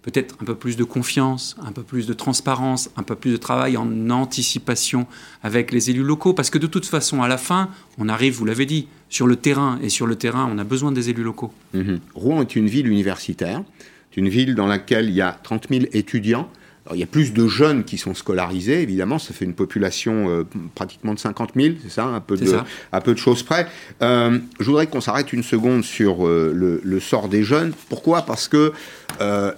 peut-être 0.04 0.38
un 0.40 0.46
peu 0.46 0.56
plus 0.56 0.78
de 0.78 0.84
confiance, 0.84 1.56
un 1.62 1.72
peu 1.72 1.84
plus 1.84 2.08
de 2.08 2.14
transparence, 2.14 2.92
un 2.96 3.04
peu 3.04 3.16
plus 3.16 3.32
de 3.32 3.38
travail 3.38 3.76
en 3.76 4.10
anticipation 4.10 5.08
avec 5.44 5.72
les 5.72 5.90
élus 5.90 6.04
locaux, 6.04 6.34
parce 6.34 6.50
que 6.50 6.60
de 6.60 6.68
toute 6.68 6.86
façon, 6.86 7.24
à 7.24 7.28
la 7.28 7.38
fin, 7.38 7.70
on 7.98 8.08
arrive, 8.08 8.36
vous 8.36 8.46
l'avez 8.46 8.66
dit, 8.66 8.88
sur 9.16 9.28
le 9.28 9.38
terrain, 9.38 9.80
et 9.82 9.88
sur 9.88 10.08
le 10.08 10.18
terrain, 10.18 10.46
on 10.52 10.58
a 10.58 10.66
besoin 10.66 10.92
des 10.92 11.10
élus 11.10 11.24
locaux. 11.24 11.54
Mhm. 11.74 12.00
Rouen 12.16 12.42
est 12.42 12.54
une 12.58 12.68
ville 12.68 12.86
universitaire, 12.86 13.64
c'est 14.12 14.20
une 14.20 14.28
ville 14.28 14.56
dans 14.56 14.68
laquelle 14.68 15.08
il 15.08 15.16
y 15.16 15.22
a 15.22 15.40
30 15.42 15.68
000 15.70 15.86
étudiants, 15.94 16.50
il 16.94 17.00
y 17.00 17.04
a 17.04 17.06
plus 17.06 17.32
de 17.32 17.48
jeunes 17.48 17.86
qui 17.86 17.98
sont 17.98 18.14
scolarisés, 18.14 18.82
évidemment, 18.82 19.18
ça 19.18 19.34
fait 19.34 19.46
une 19.46 19.54
population 19.54 20.30
euh, 20.30 20.44
pratiquement 20.76 21.14
de 21.14 21.20
50 21.20 21.52
000, 21.56 21.76
c'est 21.82 21.92
ça, 21.92 22.04
un 22.04 22.20
peu 22.20 22.36
de, 22.36 22.58
à 22.92 23.00
peu 23.00 23.14
de 23.14 23.18
choses 23.18 23.42
près. 23.42 23.68
Euh, 24.02 24.38
je 24.60 24.66
voudrais 24.66 24.88
qu'on 24.88 25.00
s'arrête 25.00 25.32
une 25.32 25.44
seconde 25.44 25.86
sur 25.86 26.28
euh, 26.28 26.82
le, 26.84 27.00
sort 27.00 27.30
des 27.30 27.44
jeunes. 27.44 27.72
Pourquoi? 27.88 28.24
Parce 28.24 28.50
que 28.50 28.74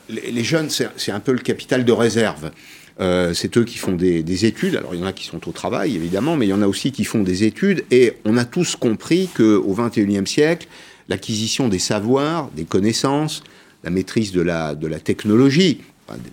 les, 0.08 0.44
jeunes, 0.44 0.70
c'est 0.70 1.12
un 1.12 1.20
peu 1.20 1.32
le 1.32 1.40
capital 1.40 1.84
de 1.84 1.92
réserve. 1.92 2.52
C'est 3.00 3.58
eux 3.58 3.64
qui 3.64 3.78
font 3.78 3.94
des, 3.94 4.24
des, 4.24 4.46
études. 4.46 4.76
Alors 4.76 4.96
il 4.96 5.02
y 5.02 5.04
en 5.04 5.08
a 5.08 5.14
qui 5.14 5.26
sont 5.26 5.48
au 5.48 5.52
travail, 5.52 5.96
évidemment, 5.96 6.36
mais 6.36 6.48
il 6.48 6.50
y 6.50 6.54
en 6.54 6.62
a 6.62 6.68
aussi 6.68 6.92
qui 6.92 7.04
font 7.04 7.22
des 7.22 7.44
études. 7.44 7.86
Et 7.92 8.14
on 8.26 8.38
a 8.38 8.46
tous 8.46 8.76
compris 8.76 9.30
qu'au 9.36 9.76
XXIe 9.76 10.26
siècle, 10.26 10.68
l'acquisition 11.10 11.68
des 11.68 11.80
savoirs, 11.80 12.50
des 12.56 12.66
connaissances, 12.66 13.44
la 13.84 13.90
maîtrise 13.90 14.32
de 14.32 14.42
la, 14.42 14.76
de 14.76 14.88
la 14.88 15.00
technologie, 15.00 15.82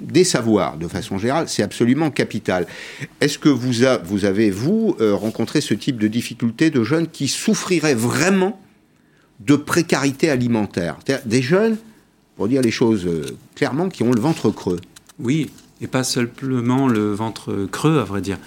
des 0.00 0.24
savoirs 0.24 0.77
de 0.77 0.88
façon 0.88 1.18
générale, 1.18 1.48
c'est 1.48 1.62
absolument 1.62 2.11
capital. 2.11 2.66
Est-ce 3.20 3.38
que 3.38 3.48
vous, 3.48 3.72
vous 4.05 4.24
avez, 4.24 4.50
vous, 4.50 4.96
euh, 5.00 5.14
rencontré 5.14 5.61
ce 5.61 5.74
type 5.74 5.98
de 5.98 6.09
difficultés 6.09 6.70
de 6.70 6.85
jeunes 6.85 7.09
qui 7.09 7.29
souffriraient 7.29 7.94
vraiment 7.94 8.61
de 9.40 9.57
précarité 9.57 10.31
alimentaire? 10.31 10.98
Des 11.24 11.42
jeunes, 11.42 11.77
pour 12.37 12.48
dire 12.48 12.62
les 12.62 12.70
choses 12.70 13.07
euh, 13.07 13.37
clairement, 13.55 13.88
qui 13.88 14.03
ont 14.03 14.12
le 14.12 14.20
ventre 14.20 14.50
creux. 14.50 14.81
Oui, 15.18 15.50
et 15.84 15.86
pas 15.86 16.02
simplement 16.02 16.88
le 16.88 17.12
ventre 17.12 17.68
creux, 17.70 17.98
à 17.98 18.04
vrai 18.04 18.22
dire. 18.22 18.38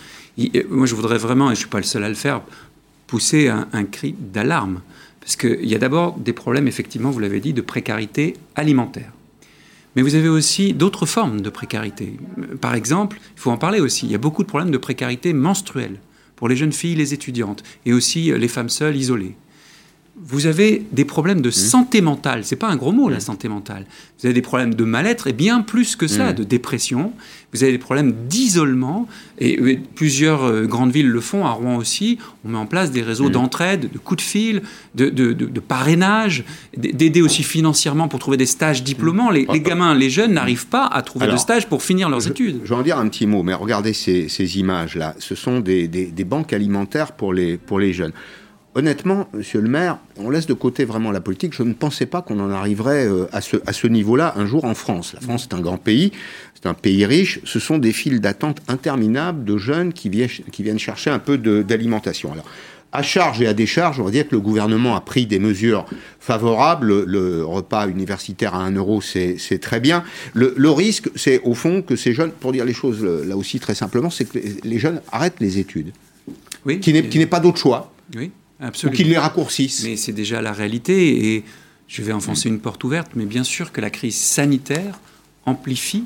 Moi, 0.69 0.85
je 0.85 0.95
voudrais 0.95 1.17
vraiment, 1.17 1.45
et 1.45 1.55
je 1.55 1.59
ne 1.59 1.63
suis 1.63 1.69
pas 1.69 1.77
le 1.77 1.83
seul 1.83 2.03
à 2.03 2.09
le 2.09 2.15
faire, 2.15 2.41
pousser 3.05 3.47
un, 3.47 3.67
un 3.73 3.83
cri 3.85 4.15
d'alarme. 4.17 4.81
Parce 5.21 5.35
qu'il 5.35 5.65
y 5.65 5.75
a 5.75 5.77
d'abord 5.77 6.17
des 6.17 6.33
problèmes, 6.33 6.67
effectivement, 6.67 7.11
vous 7.11 7.19
l'avez 7.19 7.39
dit, 7.39 7.53
de 7.53 7.61
précarité 7.61 8.35
alimentaire. 8.55 9.11
Mais 9.95 10.01
vous 10.01 10.15
avez 10.15 10.29
aussi 10.29 10.73
d'autres 10.73 11.05
formes 11.05 11.41
de 11.41 11.49
précarité. 11.49 12.17
Par 12.59 12.75
exemple, 12.75 13.19
il 13.35 13.39
faut 13.39 13.51
en 13.51 13.57
parler 13.57 13.79
aussi, 13.79 14.05
il 14.05 14.11
y 14.11 14.15
a 14.15 14.19
beaucoup 14.19 14.43
de 14.43 14.47
problèmes 14.47 14.71
de 14.71 14.77
précarité 14.77 15.33
menstruelle 15.33 15.99
pour 16.35 16.49
les 16.49 16.55
jeunes 16.55 16.71
filles, 16.71 16.95
les 16.95 17.13
étudiantes, 17.13 17.63
et 17.85 17.93
aussi 17.93 18.31
les 18.31 18.47
femmes 18.47 18.69
seules 18.69 18.95
isolées 18.95 19.35
vous 20.19 20.47
avez 20.47 20.83
des 20.91 21.05
problèmes 21.05 21.41
de 21.41 21.49
mmh. 21.49 21.53
santé 21.53 22.01
mentale. 22.01 22.43
C'est 22.43 22.55
pas 22.55 22.67
un 22.67 22.75
gros 22.75 22.91
mot, 22.91 23.07
la 23.07 23.17
mmh. 23.17 23.21
santé 23.21 23.47
mentale. 23.49 23.85
Vous 24.19 24.25
avez 24.25 24.33
des 24.33 24.41
problèmes 24.41 24.73
de 24.73 24.83
mal-être 24.83 25.27
et 25.27 25.33
bien 25.33 25.61
plus 25.61 25.95
que 25.95 26.07
ça, 26.07 26.31
mmh. 26.31 26.35
de 26.35 26.43
dépression. 26.43 27.13
Vous 27.53 27.63
avez 27.63 27.71
des 27.71 27.77
problèmes 27.77 28.13
d'isolement. 28.27 29.07
Et, 29.39 29.77
plusieurs 29.95 30.43
euh, 30.43 30.65
grandes 30.65 30.91
villes 30.91 31.07
le 31.07 31.21
font, 31.21 31.45
à 31.45 31.51
Rouen 31.51 31.77
aussi. 31.77 32.17
On 32.43 32.49
met 32.49 32.57
en 32.57 32.65
place 32.65 32.91
des 32.91 33.03
réseaux 33.03 33.29
d'entraide, 33.29 33.91
de 33.91 33.97
coups 33.99 34.23
de 34.23 34.27
fil, 34.27 34.63
de, 34.95 35.09
de, 35.09 35.59
parrainage, 35.59 36.43
d'aider 36.75 37.21
aussi 37.21 37.43
financièrement 37.43 38.07
pour 38.07 38.19
trouver 38.19 38.37
des 38.37 38.47
stages 38.47 38.83
diplômants. 38.83 39.29
Les, 39.29 39.45
gamins, 39.59 39.93
les 39.93 40.09
jeunes 40.09 40.33
n'arrivent 40.33 40.67
pas 40.67 40.87
à 40.87 41.03
trouver 41.03 41.27
de 41.27 41.37
stage 41.37 41.67
pour 41.67 41.83
finir 41.83 42.09
leurs 42.09 42.27
études. 42.27 42.61
Je 42.63 42.69
vais 42.69 42.75
en 42.75 42.83
dire 42.83 42.97
un 42.97 43.07
petit 43.07 43.27
mot, 43.27 43.43
mais 43.43 43.53
regardez 43.53 43.93
ces, 43.93 44.29
ces 44.29 44.57
images-là. 44.57 45.15
Ce 45.19 45.35
sont 45.35 45.59
des, 45.59 45.87
des, 45.87 46.07
des 46.07 46.23
banques 46.23 46.53
alimentaires 46.53 47.11
pour 47.11 47.33
les, 47.33 47.57
pour 47.57 47.79
les 47.79 47.93
jeunes. 47.93 48.13
Honnêtement, 48.77 49.27
monsieur 49.33 49.59
le 49.59 49.69
maire, 49.69 49.97
on 50.17 50.29
laisse 50.29 50.45
de 50.45 50.53
côté 50.53 50.85
vraiment 50.85 51.11
la 51.11 51.19
politique. 51.19 51.51
Je 51.55 51.63
ne 51.63 51.73
pensais 51.73 52.05
pas 52.05 52.21
qu'on 52.21 52.39
en 52.39 52.51
arriverait 52.51 53.07
euh, 53.07 53.25
à 53.31 53.41
ce, 53.41 53.57
à 53.65 53.73
ce 53.73 53.87
niveau-là 53.87 54.35
un 54.37 54.45
jour 54.45 54.65
en 54.65 54.75
France. 54.75 55.15
La 55.15 55.19
France 55.19 55.47
est 55.49 55.55
un 55.55 55.61
grand 55.61 55.79
pays, 55.79 56.11
c'est 56.53 56.67
un 56.67 56.75
pays 56.75 57.03
riche. 57.07 57.39
Ce 57.43 57.59
sont 57.59 57.79
des 57.79 57.91
files 57.91 58.21
d'attente 58.21 58.61
interminables 58.67 59.43
de 59.45 59.57
jeunes 59.57 59.93
qui 59.93 60.09
viennent, 60.09 60.29
qui 60.51 60.61
viennent 60.61 60.77
chercher 60.77 61.09
un 61.09 61.17
peu 61.17 61.39
d'alimentation. 61.39 62.31
Alors, 62.31 62.45
à 62.91 63.01
charge 63.01 63.41
et 63.41 63.47
à 63.47 63.55
décharge, 63.55 63.99
on 63.99 64.03
va 64.03 64.11
dire 64.11 64.27
que 64.27 64.35
le 64.35 64.41
gouvernement 64.41 64.95
a 64.95 65.01
pris 65.01 65.25
des 65.25 65.39
mesures 65.39 65.87
favorables. 66.19 67.03
Le, 67.03 67.43
repas 67.43 67.87
universitaire 67.87 68.53
à 68.53 68.59
1 68.59 68.73
euro, 68.73 69.01
c'est 69.01 69.59
très 69.59 69.79
bien. 69.79 70.03
Le, 70.35 70.53
le 70.55 70.69
risque, 70.69 71.09
c'est 71.15 71.41
au 71.41 71.55
fond 71.55 71.81
que 71.81 71.95
ces 71.95 72.13
jeunes, 72.13 72.29
pour 72.29 72.51
dire 72.51 72.63
les 72.63 72.73
choses 72.73 73.03
là 73.03 73.35
aussi 73.37 73.59
très 73.59 73.73
simplement, 73.73 74.11
c'est 74.11 74.25
que 74.25 74.37
les 74.63 74.77
jeunes 74.77 75.01
arrêtent 75.11 75.39
les 75.39 75.57
études. 75.57 75.93
Oui. 76.63 76.79
Qui 76.79 76.93
n'est 76.93 77.25
pas 77.25 77.39
d'autre 77.39 77.57
choix. 77.57 77.91
Oui. 78.15 78.29
Absolument. 78.59 78.93
Ou 78.93 78.97
qu'ils 78.97 79.09
les 79.09 79.17
raccourcissent. 79.17 79.83
Mais 79.83 79.97
c'est 79.97 80.13
déjà 80.13 80.41
la 80.41 80.51
réalité 80.51 81.35
et 81.35 81.43
je 81.87 82.01
vais 82.01 82.13
enfoncer 82.13 82.49
une 82.49 82.59
porte 82.59 82.83
ouverte, 82.83 83.11
mais 83.15 83.25
bien 83.25 83.43
sûr 83.43 83.71
que 83.71 83.81
la 83.81 83.89
crise 83.89 84.15
sanitaire 84.15 84.99
amplifie 85.45 86.05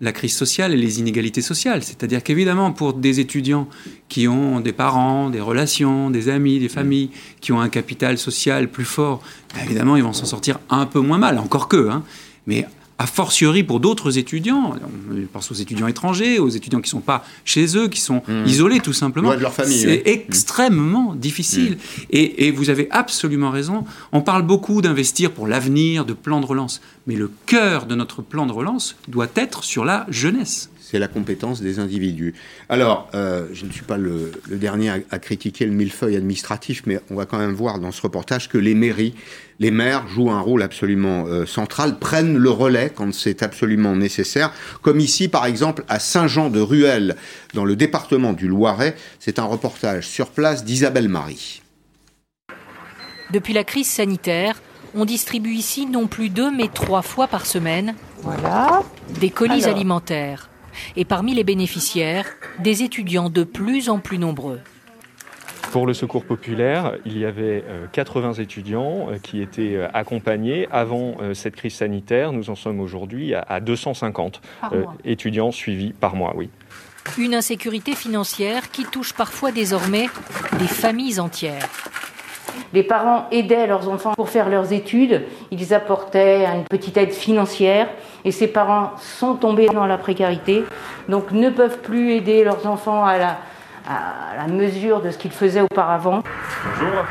la 0.00 0.12
crise 0.12 0.36
sociale 0.36 0.72
et 0.72 0.76
les 0.76 1.00
inégalités 1.00 1.42
sociales. 1.42 1.82
C'est-à-dire 1.82 2.22
qu'évidemment, 2.22 2.72
pour 2.72 2.92
des 2.92 3.20
étudiants 3.20 3.68
qui 4.08 4.28
ont 4.28 4.60
des 4.60 4.72
parents, 4.72 5.28
des 5.28 5.40
relations, 5.40 6.10
des 6.10 6.28
amis, 6.28 6.60
des 6.60 6.68
familles, 6.68 7.10
qui 7.40 7.50
ont 7.52 7.60
un 7.60 7.68
capital 7.68 8.16
social 8.16 8.68
plus 8.68 8.84
fort, 8.84 9.20
bah, 9.54 9.60
évidemment, 9.64 9.96
ils 9.96 10.04
vont 10.04 10.12
s'en 10.12 10.26
sortir 10.26 10.60
un 10.70 10.86
peu 10.86 11.00
moins 11.00 11.18
mal, 11.18 11.38
encore 11.38 11.68
que. 11.68 11.88
Hein. 11.88 12.04
Mais 12.46 12.66
a 12.98 13.06
fortiori 13.06 13.62
pour 13.62 13.78
d'autres 13.78 14.18
étudiants, 14.18 14.74
on 15.10 15.26
pense 15.32 15.52
aux 15.52 15.54
étudiants 15.54 15.86
étrangers, 15.86 16.40
aux 16.40 16.48
étudiants 16.48 16.80
qui 16.80 16.88
ne 16.88 16.98
sont 16.98 17.00
pas 17.00 17.24
chez 17.44 17.76
eux, 17.76 17.86
qui 17.88 18.00
sont 18.00 18.22
mmh. 18.26 18.46
isolés 18.46 18.80
tout 18.80 18.92
simplement. 18.92 19.34
de 19.34 19.40
leur 19.40 19.54
famille. 19.54 19.78
C'est 19.78 20.02
extrêmement 20.06 21.14
difficile. 21.14 21.76
Mmh. 21.76 22.02
Et, 22.10 22.46
et, 22.46 22.50
vous 22.50 22.70
avez 22.70 22.88
absolument 22.90 23.50
raison. 23.50 23.84
On 24.10 24.20
parle 24.20 24.42
beaucoup 24.42 24.82
d'investir 24.82 25.30
pour 25.30 25.46
l'avenir, 25.46 26.04
de 26.04 26.12
plan 26.12 26.40
de 26.40 26.46
relance. 26.46 26.80
Mais 27.06 27.14
le 27.14 27.30
cœur 27.46 27.86
de 27.86 27.94
notre 27.94 28.20
plan 28.20 28.46
de 28.46 28.52
relance 28.52 28.96
doit 29.06 29.28
être 29.36 29.62
sur 29.62 29.84
la 29.84 30.04
jeunesse 30.08 30.70
c'est 30.90 30.98
la 30.98 31.08
compétence 31.08 31.60
des 31.60 31.80
individus. 31.80 32.32
Alors, 32.70 33.10
euh, 33.14 33.46
je 33.52 33.66
ne 33.66 33.70
suis 33.70 33.82
pas 33.82 33.98
le, 33.98 34.32
dernier 34.50 34.90
à, 35.10 35.18
critiquer 35.18 35.66
le 35.66 35.72
millefeuille 35.72 36.16
administratif, 36.16 36.82
mais 36.86 36.98
on 37.10 37.14
va 37.14 37.26
quand 37.26 37.36
même 37.36 37.52
voir 37.52 37.78
dans 37.78 37.92
ce 37.92 38.00
reportage 38.00 38.48
que 38.48 38.56
les 38.56 38.74
mairies, 38.74 39.14
les 39.58 39.70
maires 39.70 40.08
jouent 40.08 40.30
un 40.30 40.40
rôle 40.40 40.62
absolument 40.62 41.26
euh, 41.26 41.44
central, 41.44 41.98
prennent 41.98 42.38
le 42.38 42.48
relais 42.48 42.90
quand 42.94 43.12
c'est 43.12 43.42
absolument 43.42 43.96
nécessaire, 43.96 44.50
comme 44.80 44.98
ici 44.98 45.28
par 45.28 45.44
exemple 45.44 45.84
à 45.88 45.98
Saint-Jean-de-Ruelle, 45.98 47.16
dans 47.52 47.66
le 47.66 47.76
département 47.76 48.32
du 48.32 48.48
Loiret. 48.48 48.96
C'est 49.18 49.38
un 49.38 49.44
reportage 49.44 50.08
sur 50.08 50.30
place 50.30 50.64
d'Isabelle 50.64 51.10
Marie. 51.10 51.60
Depuis 53.30 53.52
la 53.52 53.64
crise 53.64 53.88
sanitaire, 53.88 54.62
on 54.94 55.04
distribue 55.04 55.52
ici 55.52 55.84
non 55.84 56.06
plus 56.06 56.30
deux 56.30 56.50
mais 56.50 56.68
trois 56.72 57.02
fois 57.02 57.26
par 57.26 57.44
semaine 57.44 57.94
voilà. 58.22 58.82
des 59.20 59.28
colis 59.28 59.66
alimentaires 59.66 60.48
et 60.96 61.04
parmi 61.04 61.34
les 61.34 61.44
bénéficiaires, 61.44 62.26
des 62.58 62.82
étudiants 62.82 63.30
de 63.30 63.44
plus 63.44 63.88
en 63.88 63.98
plus 63.98 64.18
nombreux. 64.18 64.60
Pour 65.72 65.86
le 65.86 65.92
secours 65.92 66.24
populaire, 66.24 66.94
il 67.04 67.18
y 67.18 67.26
avait 67.26 67.62
80 67.92 68.28
euh, 68.38 68.42
étudiants 68.42 69.08
euh, 69.10 69.18
qui 69.22 69.42
étaient 69.42 69.74
euh, 69.74 69.88
accompagnés 69.92 70.66
avant 70.70 71.16
cette 71.34 71.56
crise 71.56 71.74
sanitaire. 71.74 72.32
Nous 72.32 72.48
en 72.48 72.54
sommes 72.54 72.80
aujourd'hui 72.80 73.34
à 73.34 73.60
250 73.60 74.40
étudiants 75.04 75.50
suivis 75.50 75.92
par 75.92 76.16
mois, 76.16 76.32
oui. 76.36 76.48
Une 77.18 77.34
insécurité 77.34 77.94
financière 77.94 78.70
qui 78.70 78.84
touche 78.84 79.12
parfois 79.12 79.52
désormais 79.52 80.08
des 80.58 80.66
familles 80.66 81.20
entières. 81.20 81.68
Les 82.72 82.82
parents 82.82 83.26
aidaient 83.30 83.66
leurs 83.66 83.88
enfants 83.88 84.14
pour 84.14 84.28
faire 84.28 84.48
leurs 84.48 84.72
études, 84.72 85.22
ils 85.50 85.74
apportaient 85.74 86.44
une 86.44 86.64
petite 86.64 86.96
aide 86.96 87.12
financière 87.12 87.88
et 88.24 88.32
ces 88.32 88.48
parents 88.48 88.92
sont 88.98 89.34
tombés 89.34 89.66
dans 89.66 89.86
la 89.86 89.98
précarité, 89.98 90.64
donc 91.08 91.32
ne 91.32 91.50
peuvent 91.50 91.78
plus 91.78 92.12
aider 92.12 92.44
leurs 92.44 92.66
enfants 92.66 93.04
à 93.04 93.18
la, 93.18 93.36
mesure 94.48 95.00
de 95.00 95.10
ce 95.10 95.18
qu'ils 95.18 95.30
faisaient 95.30 95.62
auparavant. 95.62 96.22
Bonjour. 96.64 97.04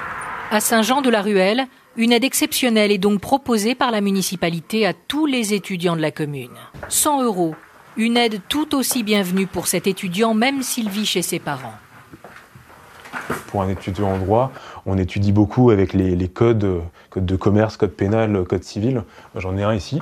À 0.52 0.60
Saint-Jean-de-la-Ruelle, 0.60 1.66
une 1.98 2.12
aide 2.12 2.24
exceptionnelle 2.24 2.92
est 2.92 3.00
donc 3.00 3.20
proposée 3.20 3.74
par 3.74 3.90
la 3.90 4.02
municipalité 4.02 4.86
à 4.86 4.94
tous 4.94 5.26
les 5.26 5.54
étudiants 5.56 5.96
de 5.96 6.02
la 6.02 6.12
commune. 6.12 6.52
100 6.90 7.24
euros 7.24 7.56
Une 7.96 8.18
aide 8.18 8.40
tout 8.48 8.76
aussi 8.76 9.02
bienvenue 9.02 9.48
pour 9.48 9.68
cet 9.68 9.88
étudiant, 9.88 10.36
même 10.36 10.62
s'il 10.62 10.90
vit 10.90 11.08
chez 11.08 11.24
ses 11.24 11.40
parents. 11.40 11.74
Pour 13.48 13.64
un 13.64 13.70
étudiant 13.70 14.14
en 14.14 14.18
droit, 14.20 14.52
on 14.88 14.98
étudie 14.98 15.34
beaucoup 15.34 15.70
avec 15.70 15.94
les, 15.94 16.30
codes, 16.30 16.82
code 17.10 17.26
de 17.26 17.36
commerce, 17.36 17.76
code 17.76 17.92
pénal, 17.92 18.46
code 18.46 18.64
civil. 18.64 19.04
J'en 19.36 19.58
ai 19.58 19.64
un 19.64 19.74
ici. 19.74 20.02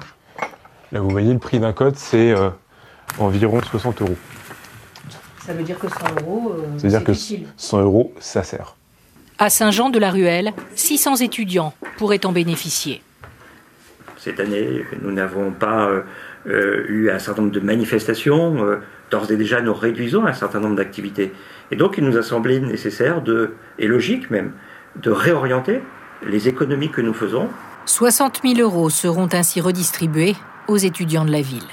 Là, 0.91 1.01
vous 1.01 1.09
voyez, 1.09 1.33
le 1.33 1.39
prix 1.39 1.59
d'un 1.59 1.73
code, 1.73 1.95
c'est 1.95 2.31
euh, 2.31 2.49
environ 3.17 3.59
60 3.61 4.03
euros. 4.03 4.15
Ça 5.43 5.53
veut 5.53 5.63
dire 5.63 5.79
que 5.79 5.89
100 5.89 5.97
euros, 6.21 6.53
euh, 6.55 6.63
c'est 6.77 6.87
dire 6.87 7.03
que 7.03 7.13
100 7.13 7.81
euros, 7.81 8.13
ça 8.19 8.43
sert. 8.43 8.75
À 9.39 9.49
Saint-Jean-de-la-Ruelle, 9.49 10.53
600 10.75 11.17
étudiants 11.17 11.73
pourraient 11.97 12.25
en 12.25 12.31
bénéficier. 12.31 13.01
Cette 14.17 14.39
année, 14.39 14.85
nous 15.01 15.11
n'avons 15.11 15.51
pas 15.51 15.89
euh, 16.47 16.85
eu 16.87 17.09
un 17.09 17.19
certain 17.19 17.41
nombre 17.41 17.53
de 17.53 17.59
manifestations. 17.59 18.57
D'ores 19.09 19.31
et 19.31 19.37
déjà, 19.37 19.61
nous 19.61 19.73
réduisons 19.73 20.25
un 20.25 20.33
certain 20.33 20.59
nombre 20.59 20.75
d'activités. 20.75 21.31
Et 21.71 21.75
donc, 21.75 21.97
il 21.97 22.03
nous 22.03 22.17
a 22.17 22.23
semblé 22.23 22.59
nécessaire, 22.59 23.21
de, 23.21 23.55
et 23.77 23.87
logique 23.87 24.29
même, 24.29 24.51
de 25.01 25.11
réorienter 25.11 25.81
les 26.25 26.47
économies 26.47 26.89
que 26.89 27.01
nous 27.01 27.13
faisons. 27.13 27.49
60 27.85 28.41
000 28.43 28.59
euros 28.59 28.89
seront 28.89 29.29
ainsi 29.31 29.61
redistribués 29.61 30.35
aux 30.67 30.77
étudiants 30.77 31.25
de 31.25 31.31
la 31.31 31.41
ville. 31.41 31.67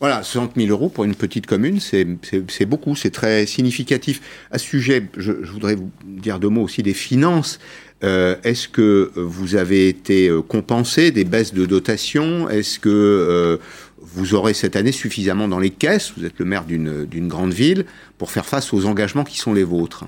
Voilà, 0.00 0.22
60 0.22 0.52
000 0.56 0.68
euros 0.68 0.88
pour 0.88 1.04
une 1.04 1.14
petite 1.14 1.46
commune, 1.46 1.78
c'est 1.80 2.66
beaucoup, 2.66 2.96
c'est 2.96 3.10
très 3.10 3.46
significatif. 3.46 4.20
À 4.50 4.58
ce 4.58 4.66
sujet, 4.66 5.06
je, 5.16 5.32
voudrais 5.32 5.76
vous 5.76 5.90
dire 6.04 6.40
deux 6.40 6.48
mots 6.48 6.62
aussi 6.62 6.82
des 6.82 6.92
finances. 6.92 7.58
Euh, 8.02 8.36
est-ce 8.42 8.68
que 8.68 9.12
vous 9.14 9.54
avez 9.54 9.88
été 9.88 10.28
euh, 10.28 10.42
compensé 10.42 11.10
des 11.10 11.24
baisses 11.24 11.54
de 11.54 11.64
dotation 11.64 12.50
Est-ce 12.50 12.78
que 12.78 12.90
euh, 12.90 13.56
vous 14.02 14.34
aurez 14.34 14.52
cette 14.52 14.76
année 14.76 14.92
suffisamment 14.92 15.48
dans 15.48 15.60
les 15.60 15.70
caisses? 15.70 16.12
Vous 16.18 16.26
êtes 16.26 16.38
le 16.38 16.44
maire 16.44 16.64
d'une 16.64 17.28
grande 17.28 17.54
ville 17.54 17.86
pour 18.18 18.30
faire 18.30 18.44
face 18.44 18.74
aux 18.74 18.84
engagements 18.84 19.24
qui 19.24 19.38
sont 19.38 19.54
les 19.54 19.64
vôtres. 19.64 20.04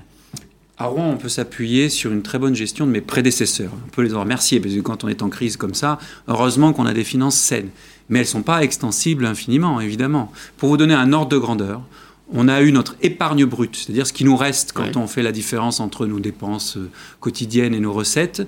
À 0.79 0.85
Rouen, 0.85 1.09
on 1.09 1.17
peut 1.17 1.27
s'appuyer 1.27 1.89
sur 1.89 2.11
une 2.11 2.21
très 2.21 2.37
bonne 2.37 2.53
gestion 2.53 2.85
de 2.85 2.91
mes 2.91 3.01
prédécesseurs. 3.01 3.71
On 3.87 3.89
peut 3.89 4.03
les 4.03 4.13
en 4.13 4.19
remercier, 4.19 4.59
parce 4.59 4.75
que 4.75 4.79
quand 4.79 5.03
on 5.03 5.07
est 5.07 5.23
en 5.23 5.29
crise 5.29 5.57
comme 5.57 5.73
ça, 5.73 5.97
heureusement 6.27 6.71
qu'on 6.71 6.85
a 6.85 6.93
des 6.93 7.03
finances 7.03 7.35
saines. 7.35 7.69
Mais 8.09 8.19
elles 8.19 8.25
ne 8.25 8.29
sont 8.29 8.43
pas 8.43 8.61
extensibles 8.61 9.25
infiniment, 9.25 9.81
évidemment. 9.81 10.31
Pour 10.57 10.69
vous 10.69 10.77
donner 10.77 10.93
un 10.93 11.13
ordre 11.13 11.29
de 11.29 11.37
grandeur, 11.39 11.81
on 12.31 12.47
a 12.47 12.61
eu 12.61 12.71
notre 12.71 12.95
épargne 13.01 13.45
brute, 13.45 13.75
c'est-à-dire 13.75 14.05
ce 14.05 14.13
qui 14.13 14.23
nous 14.23 14.37
reste 14.37 14.71
quand 14.73 14.97
on 14.97 15.07
fait 15.07 15.23
la 15.23 15.31
différence 15.31 15.79
entre 15.79 16.05
nos 16.05 16.19
dépenses 16.19 16.77
euh, 16.77 16.91
quotidiennes 17.21 17.73
et 17.73 17.79
nos 17.79 17.93
recettes. 17.93 18.45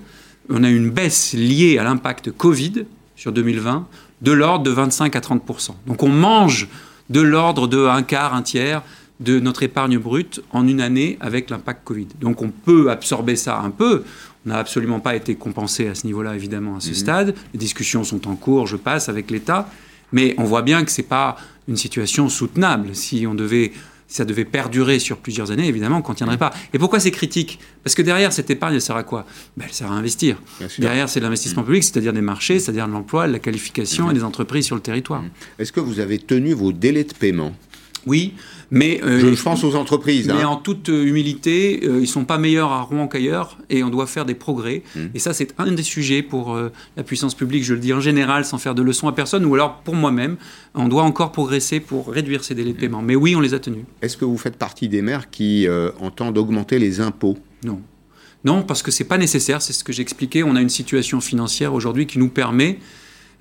On 0.48 0.62
a 0.62 0.70
eu 0.70 0.76
une 0.76 0.90
baisse 0.90 1.32
liée 1.32 1.78
à 1.78 1.82
l'impact 1.82 2.30
Covid 2.30 2.84
sur 3.16 3.32
2020 3.32 3.88
de 4.22 4.32
l'ordre 4.32 4.62
de 4.62 4.70
25 4.70 5.16
à 5.16 5.20
30% 5.20 5.70
Donc 5.86 6.04
on 6.04 6.08
mange 6.08 6.68
de 7.08 7.20
l'ordre 7.20 7.66
de 7.66 7.86
un 7.86 8.02
quart, 8.02 8.34
un 8.34 8.42
tiers 8.42 8.82
de 9.20 9.38
notre 9.38 9.62
épargne 9.62 9.98
brute 9.98 10.40
en 10.50 10.66
une 10.66 10.80
année 10.80 11.16
avec 11.20 11.50
l'impact 11.50 11.84
Covid. 11.84 12.08
Donc 12.20 12.42
on 12.42 12.50
peut 12.50 12.90
absorber 12.90 13.36
ça 13.36 13.60
un 13.60 13.70
peu. 13.70 14.04
On 14.46 14.48
n'a 14.48 14.58
absolument 14.58 15.00
pas 15.00 15.14
été 15.14 15.34
compensé 15.34 15.86
à 15.86 15.94
ce 15.94 16.06
niveau-là, 16.06 16.34
évidemment, 16.34 16.76
à 16.76 16.80
ce 16.80 16.88
mhm. 16.88 16.94
stade. 16.94 17.34
Les 17.52 17.58
discussions 17.58 18.04
sont 18.04 18.26
en 18.28 18.36
cours, 18.36 18.66
je 18.66 18.76
passe, 18.76 19.08
avec 19.08 19.30
l'État. 19.30 19.70
Mais 20.12 20.34
on 20.38 20.44
voit 20.44 20.62
bien 20.62 20.84
que 20.84 20.90
ce 20.90 21.02
n'est 21.02 21.06
pas 21.06 21.36
une 21.68 21.76
situation 21.76 22.28
soutenable. 22.28 22.94
Si 22.94 23.26
on 23.26 23.34
devait 23.34 23.72
ça 24.10 24.24
devait 24.24 24.44
perdurer 24.44 24.98
sur 24.98 25.18
plusieurs 25.18 25.52
années, 25.52 25.68
évidemment, 25.68 26.02
qu'on 26.02 26.12
ne 26.12 26.16
tiendrait 26.16 26.36
pas. 26.36 26.52
Et 26.74 26.78
pourquoi 26.78 26.98
c'est 26.98 27.12
critique? 27.12 27.60
Parce 27.84 27.94
que 27.94 28.02
derrière, 28.02 28.32
cette 28.32 28.50
épargne, 28.50 28.74
elle 28.74 28.80
sert 28.82 28.96
à 28.96 29.04
quoi? 29.04 29.24
Ben, 29.56 29.66
Elle 29.68 29.72
sert 29.72 29.90
à 29.90 29.94
investir. 29.94 30.36
Derrière, 30.78 31.08
c'est 31.08 31.20
l'investissement 31.20 31.62
public, 31.62 31.84
c'est-à-dire 31.84 32.12
des 32.12 32.20
marchés, 32.20 32.58
c'est-à-dire 32.58 32.88
de 32.88 32.92
l'emploi, 32.92 33.28
la 33.28 33.38
qualification 33.38 34.10
et 34.10 34.14
des 34.14 34.24
entreprises 34.24 34.66
sur 34.66 34.74
le 34.74 34.82
territoire. 34.82 35.22
Est-ce 35.60 35.72
que 35.72 35.78
vous 35.78 36.00
avez 36.00 36.18
tenu 36.18 36.52
vos 36.54 36.72
délais 36.72 37.04
de 37.04 37.14
paiement? 37.14 37.54
Oui, 38.04 38.34
mais 38.70 39.00
euh, 39.02 39.34
je, 39.34 39.42
pense 39.42 39.64
aux 39.64 39.74
entreprises. 39.74 40.28
Mais 40.28 40.42
hein. 40.42 40.48
en 40.48 40.56
toute 40.56 40.88
euh, 40.88 41.04
humilité, 41.04 41.80
euh, 41.84 42.00
ils 42.00 42.06
sont 42.06 42.24
pas 42.24 42.38
meilleurs 42.38 42.70
à 42.70 42.82
Rouen 42.82 43.08
qu'ailleurs, 43.08 43.58
et 43.68 43.82
on 43.82 43.90
doit 43.90 44.06
faire 44.06 44.24
des 44.24 44.34
progrès. 44.34 44.82
Mmh. 44.94 45.00
Et 45.14 45.18
ça, 45.18 45.32
c'est 45.34 45.54
un 45.58 45.72
des 45.72 45.82
sujets 45.82 46.22
pour 46.22 46.56
la 46.96 47.02
puissance 47.02 47.34
publique. 47.34 47.64
Je 47.64 47.74
le 47.74 47.80
dis 47.80 47.92
en 47.92 48.00
général, 48.00 48.44
sans 48.44 48.58
faire 48.58 48.74
de 48.74 48.82
leçons 48.82 49.08
à 49.08 49.12
personne, 49.12 49.44
ou 49.44 49.54
alors 49.54 49.78
pour 49.78 49.94
moi-même, 49.94 50.36
on 50.74 50.88
doit 50.88 51.02
encore 51.02 51.32
progresser 51.32 51.80
pour 51.80 52.08
réduire 52.08 52.44
ces 52.44 52.54
délais 52.54 52.72
de 52.72 52.76
mmh. 52.76 52.80
paiement. 52.80 53.02
Mais 53.02 53.16
oui, 53.16 53.34
on 53.34 53.40
les 53.40 53.54
a 53.54 53.58
tenus. 53.58 53.84
Est-ce 54.02 54.16
que 54.16 54.24
vous 54.24 54.38
faites 54.38 54.56
partie 54.56 54.88
des 54.88 55.02
maires 55.02 55.30
qui 55.30 55.66
entendent 56.00 56.38
augmenter 56.38 56.78
les 56.78 57.00
impôts? 57.00 57.38
Non. 57.64 57.80
Non, 58.44 58.62
parce 58.62 58.82
que 58.82 58.90
c'est 58.90 59.04
pas 59.04 59.18
nécessaire. 59.18 59.60
C'est 59.60 59.72
ce 59.72 59.84
que 59.84 59.92
j'expliquais. 59.92 60.42
On 60.42 60.56
a 60.56 60.60
une 60.60 60.70
situation 60.70 61.20
financière 61.20 61.74
aujourd'hui 61.74 62.06
qui 62.06 62.18
nous 62.18 62.28
permet 62.28 62.78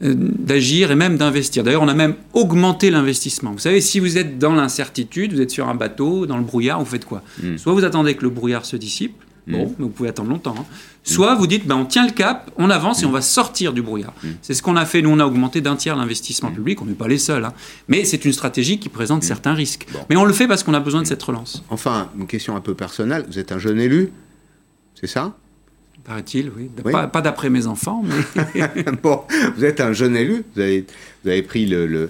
d'agir 0.01 0.91
et 0.91 0.95
même 0.95 1.17
d'investir. 1.17 1.63
D'ailleurs, 1.63 1.81
on 1.81 1.87
a 1.87 1.93
même 1.93 2.15
augmenté 2.33 2.89
l'investissement. 2.89 3.51
Vous 3.51 3.59
savez, 3.59 3.81
si 3.81 3.99
vous 3.99 4.17
êtes 4.17 4.39
dans 4.39 4.53
l'incertitude, 4.53 5.33
vous 5.33 5.41
êtes 5.41 5.51
sur 5.51 5.67
un 5.67 5.75
bateau, 5.75 6.25
dans 6.25 6.37
le 6.37 6.43
brouillard, 6.43 6.79
vous 6.79 6.85
faites 6.85 7.05
quoi 7.05 7.21
hmm. 7.43 7.57
Soit 7.57 7.73
vous 7.73 7.83
attendez 7.83 8.15
que 8.15 8.23
le 8.23 8.29
brouillard 8.29 8.65
se 8.65 8.77
dissipe, 8.77 9.15
hmm. 9.47 9.51
bon, 9.51 9.75
mais 9.77 9.85
vous 9.85 9.89
pouvez 9.89 10.09
attendre 10.09 10.29
longtemps. 10.29 10.55
Hein. 10.57 10.65
Soit 11.03 11.35
vous 11.35 11.47
dites, 11.47 11.67
ben, 11.67 11.75
on 11.75 11.85
tient 11.85 12.05
le 12.05 12.13
cap, 12.13 12.49
on 12.55 12.69
avance 12.69 13.03
et 13.03 13.05
on 13.05 13.11
va 13.11 13.21
sortir 13.21 13.73
du 13.73 13.81
brouillard. 13.81 14.13
Hmm. 14.23 14.29
C'est 14.41 14.53
ce 14.53 14.61
qu'on 14.61 14.77
a 14.77 14.85
fait. 14.85 15.01
Nous, 15.01 15.09
on 15.09 15.19
a 15.19 15.25
augmenté 15.25 15.59
d'un 15.59 15.75
tiers 15.75 15.97
l'investissement 15.97 16.51
public. 16.51 16.81
On 16.81 16.85
n'est 16.85 16.93
pas 16.93 17.07
les 17.09 17.17
seuls. 17.17 17.43
Hein. 17.43 17.53
Mais 17.89 18.05
c'est 18.05 18.23
une 18.23 18.33
stratégie 18.33 18.79
qui 18.79 18.87
présente 18.87 19.23
certains 19.23 19.53
risques. 19.53 19.85
Mais 20.09 20.15
on 20.15 20.23
le 20.23 20.33
fait 20.33 20.47
parce 20.47 20.63
qu'on 20.63 20.73
a 20.73 20.79
besoin 20.79 21.01
de 21.01 21.07
cette 21.07 21.23
relance. 21.23 21.63
Enfin, 21.69 22.09
une 22.17 22.27
question 22.27 22.55
un 22.55 22.61
peu 22.61 22.73
personnelle. 22.73 23.25
Vous 23.27 23.37
êtes 23.37 23.51
un 23.51 23.59
jeune 23.59 23.79
élu, 23.79 24.11
c'est 24.95 25.07
ça? 25.07 25.35
Paraît-il, 26.03 26.51
oui. 26.55 26.69
Pas, 26.91 27.21
d'après 27.21 27.49
mes 27.49 27.67
enfants, 27.67 28.03
mais. 28.03 28.83
bon, 29.03 29.21
vous 29.55 29.65
êtes 29.65 29.79
un 29.79 29.93
jeune 29.93 30.15
élu. 30.15 30.43
Vous 30.55 30.61
avez, 30.61 30.85
vous 31.23 31.29
avez 31.29 31.43
pris 31.43 31.65
le, 31.65 31.85
euh, 31.85 32.07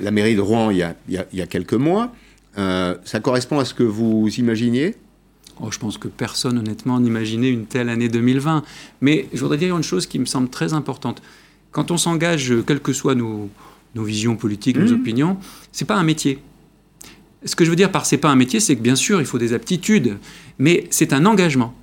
la 0.00 0.10
mairie 0.10 0.34
de 0.34 0.40
Rouen 0.40 0.70
il 0.70 0.78
y 0.78 0.82
a, 0.82 0.94
il 1.08 1.24
y 1.32 1.42
a, 1.42 1.46
quelques 1.46 1.74
mois. 1.74 2.12
Euh, 2.58 2.96
ça 3.04 3.20
correspond 3.20 3.58
à 3.58 3.64
ce 3.64 3.74
que 3.74 3.82
vous 3.82 4.28
imaginiez? 4.38 4.96
Oh, 5.60 5.70
Je 5.70 5.78
pense 5.78 5.98
que 5.98 6.08
personne, 6.08 6.58
honnêtement, 6.58 6.98
n'imaginait 6.98 7.50
une 7.50 7.66
telle 7.66 7.88
année 7.88 8.08
2020. 8.08 8.64
Mais 9.00 9.28
je 9.32 9.40
voudrais 9.40 9.58
dire 9.58 9.76
une 9.76 9.82
chose 9.82 10.06
qui 10.06 10.18
me 10.18 10.26
semble 10.26 10.48
très 10.48 10.72
importante. 10.72 11.22
Quand 11.70 11.90
on 11.90 11.96
s'engage, 11.96 12.52
quelles 12.66 12.80
que 12.80 12.92
soient 12.92 13.14
nos, 13.14 13.50
nos 13.94 14.04
visions 14.04 14.36
politiques, 14.36 14.76
nos 14.76 14.90
mmh. 14.90 15.00
opinions, 15.00 15.38
c'est 15.72 15.84
pas 15.84 15.96
un 15.96 16.02
métier. 16.02 16.38
Ce 17.44 17.54
que 17.54 17.64
je 17.64 17.70
veux 17.70 17.76
dire 17.76 17.92
par 17.92 18.06
c'est 18.06 18.18
pas 18.18 18.30
un 18.30 18.36
métier, 18.36 18.58
c'est 18.58 18.74
que 18.74 18.80
bien 18.80 18.96
sûr, 18.96 19.20
il 19.20 19.26
faut 19.26 19.38
des 19.38 19.52
aptitudes, 19.52 20.16
mais 20.58 20.86
c'est 20.90 21.12
un 21.12 21.26
engagement. 21.26 21.74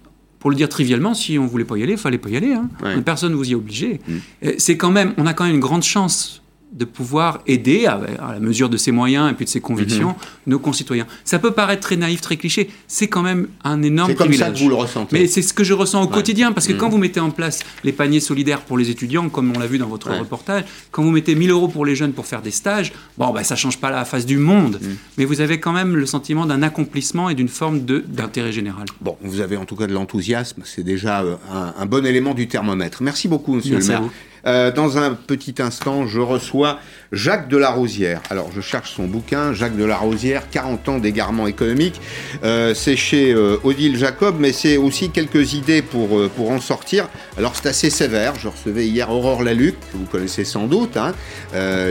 Pour 0.42 0.50
le 0.50 0.56
dire 0.56 0.68
trivialement, 0.68 1.14
si 1.14 1.40
on 1.40 1.46
voulait 1.46 1.64
pas 1.64 1.78
y 1.78 1.84
aller, 1.84 1.94
il 1.94 1.98
fallait 1.98 2.18
pas 2.18 2.30
y 2.30 2.36
aller. 2.36 2.54
Hein. 2.54 2.68
Personne 3.06 3.32
ne 3.32 3.38
vous 3.38 3.50
y 3.50 3.54
a 3.54 3.58
obligé. 3.58 4.02
Mmh. 4.08 4.48
C'est 4.58 4.76
quand 4.76 4.92
même, 4.92 5.14
on 5.18 5.28
a 5.28 5.34
quand 5.34 5.46
même 5.46 5.54
une 5.54 5.62
grande 5.62 5.84
chance 5.84 6.41
de 6.72 6.86
pouvoir 6.86 7.42
aider, 7.48 7.86
à, 7.86 8.00
la 8.34 8.40
mesure 8.40 8.70
de 8.70 8.78
ses 8.78 8.92
moyens 8.92 9.30
et 9.30 9.34
puis 9.34 9.46
de 9.46 9.50
ses 9.50 9.60
convictions, 9.60 10.10
mhm. 10.10 10.16
nos 10.48 10.60
concitoyens. 10.60 11.06
Ça 11.26 11.38
peut 11.38 11.52
paraître 11.52 11.82
très 11.82 11.98
naïf, 11.98 12.22
très 12.22 12.38
cliché, 12.38 12.70
c'est 12.88 13.08
quand 13.08 13.22
même 13.22 13.50
un 13.64 13.84
énorme 13.84 14.14
privilège. 14.14 14.38
C'est 14.38 14.46
comme 14.46 14.54
ça 14.54 14.60
que 14.60 14.64
vous 14.64 14.70
le 14.70 14.76
ressentez. 14.76 15.20
Mais 15.20 15.28
c'est 15.28 15.42
ce 15.42 15.54
que 15.54 15.64
je 15.64 15.74
ressens 15.74 16.02
au 16.02 16.08
quotidien, 16.08 16.54
parce 16.54 16.68
que 16.68 16.74
mhm. 16.74 16.80
quand 16.80 16.90
vous 16.90 16.98
mettez 16.98 17.20
en 17.20 17.32
place 17.32 17.60
les 17.84 17.92
paniers 17.92 18.22
solidaires 18.22 18.62
pour 18.62 18.78
les 18.78 18.90
étudiants, 18.90 19.30
comme 19.30 19.52
on 19.56 19.60
l'a 19.60 19.68
vu 19.68 19.78
dans 19.78 19.88
votre 19.88 20.12
reportage, 20.12 20.64
quand 20.92 21.04
vous 21.04 21.12
mettez 21.12 21.36
1000 21.36 21.50
euros 21.52 21.68
pour 21.68 21.86
les 21.86 21.96
jeunes 21.96 22.14
pour 22.14 22.26
faire 22.26 22.42
des 22.42 22.52
stages, 22.52 22.94
bon, 23.18 23.32
bah, 23.32 23.44
ça 23.44 23.56
change 23.56 23.78
pas 23.78 23.92
la 23.92 24.06
face 24.06 24.26
du 24.26 24.38
monde, 24.38 24.80
mhm. 24.82 24.98
mais 25.18 25.26
vous 25.26 25.42
avez 25.42 25.60
quand 25.60 25.74
même 25.74 25.96
le 25.96 26.06
sentiment 26.06 26.46
d'un 26.46 26.64
accomplissement 26.64 27.30
et 27.30 27.36
d'une 27.36 27.50
forme 27.50 27.82
d'intérêt 27.82 28.54
général. 28.54 28.86
Bon, 29.02 29.18
vous 29.22 29.42
avez 29.42 29.58
en 29.58 29.66
tout 29.66 29.76
cas 29.76 29.88
de 29.88 29.94
l'enthousiasme, 29.94 30.62
c'est 30.66 30.84
déjà 30.84 31.22
euh, 31.22 31.36
un, 31.78 31.86
bon 31.86 32.06
élément 32.06 32.34
du 32.34 32.48
thermomètre. 32.48 33.04
Merci 33.04 33.28
beaucoup, 33.28 33.56
monsieur 33.56 33.78
le 33.78 33.86
maire. 33.86 34.04
Euh, 34.46 34.72
dans 34.72 34.98
un 34.98 35.14
petit 35.14 35.56
instant, 35.60 36.08
je 36.08 36.20
reçois 36.20 36.80
Jacques 37.12 37.48
Delarosière. 37.48 38.22
Alors, 38.30 38.50
je 38.56 38.62
cherche 38.62 38.94
son 38.94 39.06
bouquin, 39.06 39.54
Jacques 39.54 39.76
Delarosière, 39.76 40.50
40 40.50 40.90
ans 40.90 41.00
d'égarement 41.00 41.48
économique. 41.48 42.00
Euh, 42.44 42.74
c'est 42.74 42.96
chez 42.96 43.34
euh, 43.34 43.58
Odile 43.64 43.98
Jacob, 43.98 44.36
mais 44.40 44.52
c'est 44.52 44.78
aussi 44.78 45.10
quelques 45.10 45.54
idées 45.54 45.82
pour, 45.82 46.30
pour 46.32 46.52
en 46.52 46.60
sortir. 46.60 47.08
Alors, 47.38 47.56
c'est 47.56 47.68
assez 47.68 47.90
sévère. 47.90 48.36
Je 48.36 48.48
recevais 48.48 48.88
hier 48.88 49.10
Aurore 49.12 49.44
Laluc, 49.44 49.76
que 49.92 49.98
vous 49.98 50.06
connaissez 50.06 50.46
sans 50.46 50.68
doute, 50.68 50.98
hein, 50.98 51.14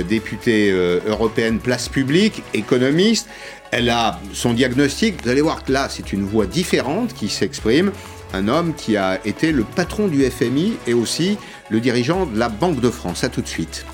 députée 0.08 0.70
européenne 1.06 1.58
place 1.58 1.88
publique, 1.88 2.42
économiste. 2.54 3.28
Elle 3.70 3.88
a 3.88 4.18
son 4.32 4.52
diagnostic. 4.52 5.22
Vous 5.22 5.30
allez 5.30 5.42
voir 5.42 5.64
que 5.64 5.72
là, 5.72 5.88
c'est 5.88 6.12
une 6.12 6.24
voix 6.24 6.46
différente 6.46 7.14
qui 7.14 7.28
s'exprime 7.28 7.92
un 8.32 8.48
homme 8.48 8.74
qui 8.74 8.96
a 8.96 9.20
été 9.24 9.52
le 9.52 9.64
patron 9.64 10.08
du 10.08 10.28
FMI 10.28 10.76
et 10.86 10.94
aussi 10.94 11.38
le 11.68 11.80
dirigeant 11.80 12.26
de 12.26 12.38
la 12.38 12.48
Banque 12.48 12.80
de 12.80 12.90
France. 12.90 13.24
A 13.24 13.28
tout 13.28 13.42
de 13.42 13.48
suite. 13.48 13.84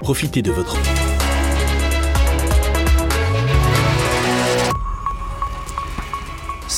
Profitez 0.00 0.42
de 0.42 0.50
votre 0.50 0.76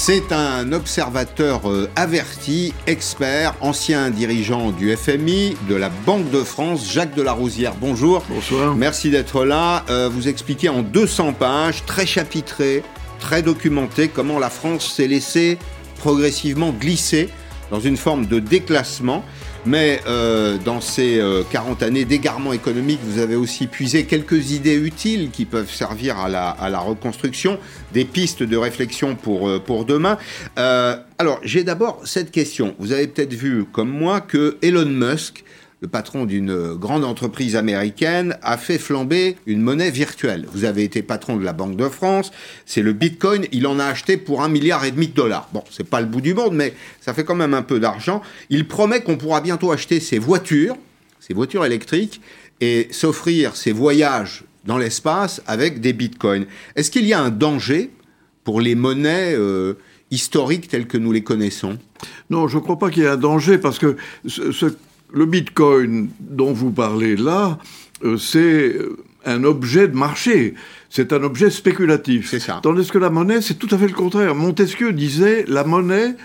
C'est 0.05 0.33
un 0.33 0.73
observateur 0.73 1.71
euh, 1.71 1.89
averti, 1.95 2.75
expert, 2.89 3.55
ancien 3.61 4.11
dirigeant 4.11 4.73
du 4.73 4.97
FMI, 4.97 5.57
de 5.69 5.77
la 5.77 5.91
Banque 5.91 6.29
de 6.33 6.41
France, 6.43 6.91
Jacques 6.93 7.15
Delarosière. 7.15 7.75
Bonjour. 7.81 8.25
Bonsoir. 8.29 8.75
Merci 8.75 9.11
d'être 9.11 9.45
là. 9.45 9.85
Euh, 9.91 10.11
vous 10.13 10.27
expliquez 10.27 10.69
en 10.69 10.83
200 10.83 11.35
pages, 11.35 11.85
très 11.87 12.05
chapitré, 12.05 12.83
très 13.21 13.43
documenté, 13.43 14.09
comment 14.09 14.41
la 14.41 14.51
France 14.51 14.93
s'est 14.93 15.07
laissée 15.07 15.57
progressivement 16.01 16.71
glisser 16.73 17.29
dans 17.71 17.79
une 17.79 17.97
forme 17.97 18.27
de 18.27 18.41
déclassement. 18.41 19.25
Mais 19.65 20.01
euh, 20.07 20.59
dans 20.65 20.81
ces 20.81 21.23
40 21.51 21.83
années 21.83 22.05
d'égarement 22.05 22.53
économique, 22.53 23.01
vous 23.05 23.21
avez 23.21 23.37
aussi 23.37 23.67
puisé 23.67 24.05
quelques 24.05 24.51
idées 24.51 24.77
utiles 24.77 25.31
qui 25.31 25.45
peuvent 25.45 25.71
servir 25.71 26.19
à 26.19 26.29
la, 26.29 26.51
à 26.51 26.69
la 26.69 26.81
reconstruction, 26.81 27.59
des 27.93 28.05
pistes 28.05 28.43
de 28.43 28.57
réflexion 28.57 29.15
pour, 29.15 29.63
pour 29.63 29.85
demain. 29.85 30.19
alors, 30.57 31.41
j'ai 31.43 31.65
d'abord 31.65 32.01
cette 32.05 32.31
question. 32.31 32.75
Vous 32.79 32.93
avez 32.93 33.07
peut-être 33.07 33.35
vu, 33.35 33.65
comme 33.65 33.91
moi, 33.91 34.21
que 34.21 34.59
Elon 34.63 34.87
Musk 34.87 35.45
le 35.83 35.89
patron 35.89 36.27
d'une 36.27 36.75
grande 36.75 37.05
entreprise 37.05 37.57
américaine, 37.57 38.39
a 38.43 38.57
fait 38.57 38.79
flamber 38.79 39.37
une 39.47 39.61
monnaie 39.61 39.91
virtuelle. 39.91 40.47
Vous 40.53 40.65
avez 40.65 40.85
été 40.85 41.03
patron 41.03 41.37
de 41.37 41.45
la 41.45 41.53
Banque 41.53 41.77
de 41.77 41.89
France, 41.89 42.31
c'est 42.67 42.83
le 42.83 42.93
Bitcoin, 42.93 43.47
il 43.51 43.67
en 43.67 43.81
a 43.81 43.87
acheté 43.87 44.17
pour 44.17 44.43
un 44.43 44.49
milliard 44.49 44.85
et 44.85 44.93
demi 44.93 45.09
de 45.09 45.13
dollars. 45.13 45.49
Bon, 45.53 45.65
c'est 45.71 45.89
pas 45.89 46.01
le 46.01 46.07
bout 46.07 46.21
du 46.21 46.35
monde, 46.35 46.55
mais 46.55 46.73
ça 47.01 47.13
fait 47.13 47.25
quand 47.25 47.35
même 47.35 47.53
un 47.53 47.63
peu 47.63 47.81
d'argent. 47.81 48.23
Il 48.49 48.69
promet 48.69 49.03
qu'on 49.03 49.17
pourra 49.17 49.41
bientôt 49.41 49.73
acheter 49.73 49.99
ses 49.99 50.21
voitures, 50.21 50.77
ses 51.19 51.35
voitures 51.35 51.65
électriques, 51.65 52.21
et 52.61 52.87
s'offrir 52.93 53.57
ses 53.57 53.73
voyages 53.73 54.45
dans 54.65 54.79
l'espace 54.79 55.43
avec 55.49 55.81
des 55.81 55.93
bitcoins. 55.93 56.47
Est-ce 56.77 56.93
qu'il 56.93 57.07
y 57.07 57.13
a 57.13 57.21
un 57.21 57.31
danger 57.31 57.91
pour 58.45 58.61
les 58.61 58.77
monnaies 58.77 59.35
euh, 59.35 59.75
historiques 60.13 60.69
telles 60.69 60.87
que 60.87 60.97
nous 60.97 61.11
les 61.11 61.25
connaissons? 61.25 61.77
Non, 62.31 62.47
je 62.47 62.59
ne 62.59 62.63
crois 62.63 62.79
pas 62.79 62.89
qu'il 62.91 63.03
y 63.03 63.07
ait 63.07 63.09
un 63.09 63.17
danger 63.17 63.59
parce 63.59 63.81
que 63.81 63.97
ce 64.29 64.67
le 65.13 65.27
Bitcoin 65.27 66.09
dont 66.21 66.53
vous 66.53 66.71
parlez 66.71 67.17
là, 67.17 67.59
euh, 68.05 68.17
c'est 68.17 68.77
un 69.25 69.45
objet 69.45 69.89
de 69.89 69.97
marché, 69.97 70.55
c'est 70.91 71.13
un 71.13 71.23
objet 71.23 71.51
spéculatif. 71.51 72.31
C'est 72.31 72.41
ça. 72.41 72.61
Tandis 72.63 72.91
que 72.91 72.99
la 72.99 73.11
monnaie, 73.11 73.41
c'est 73.41 73.55
tout 73.55 73.69
à 73.71 73.79
fait 73.79 73.87
le 73.87 73.95
contraire. 73.95 74.35
Montesquieu 74.35 74.93
disait, 74.93 75.45
la 75.47 75.65
monnaie, 75.65 76.17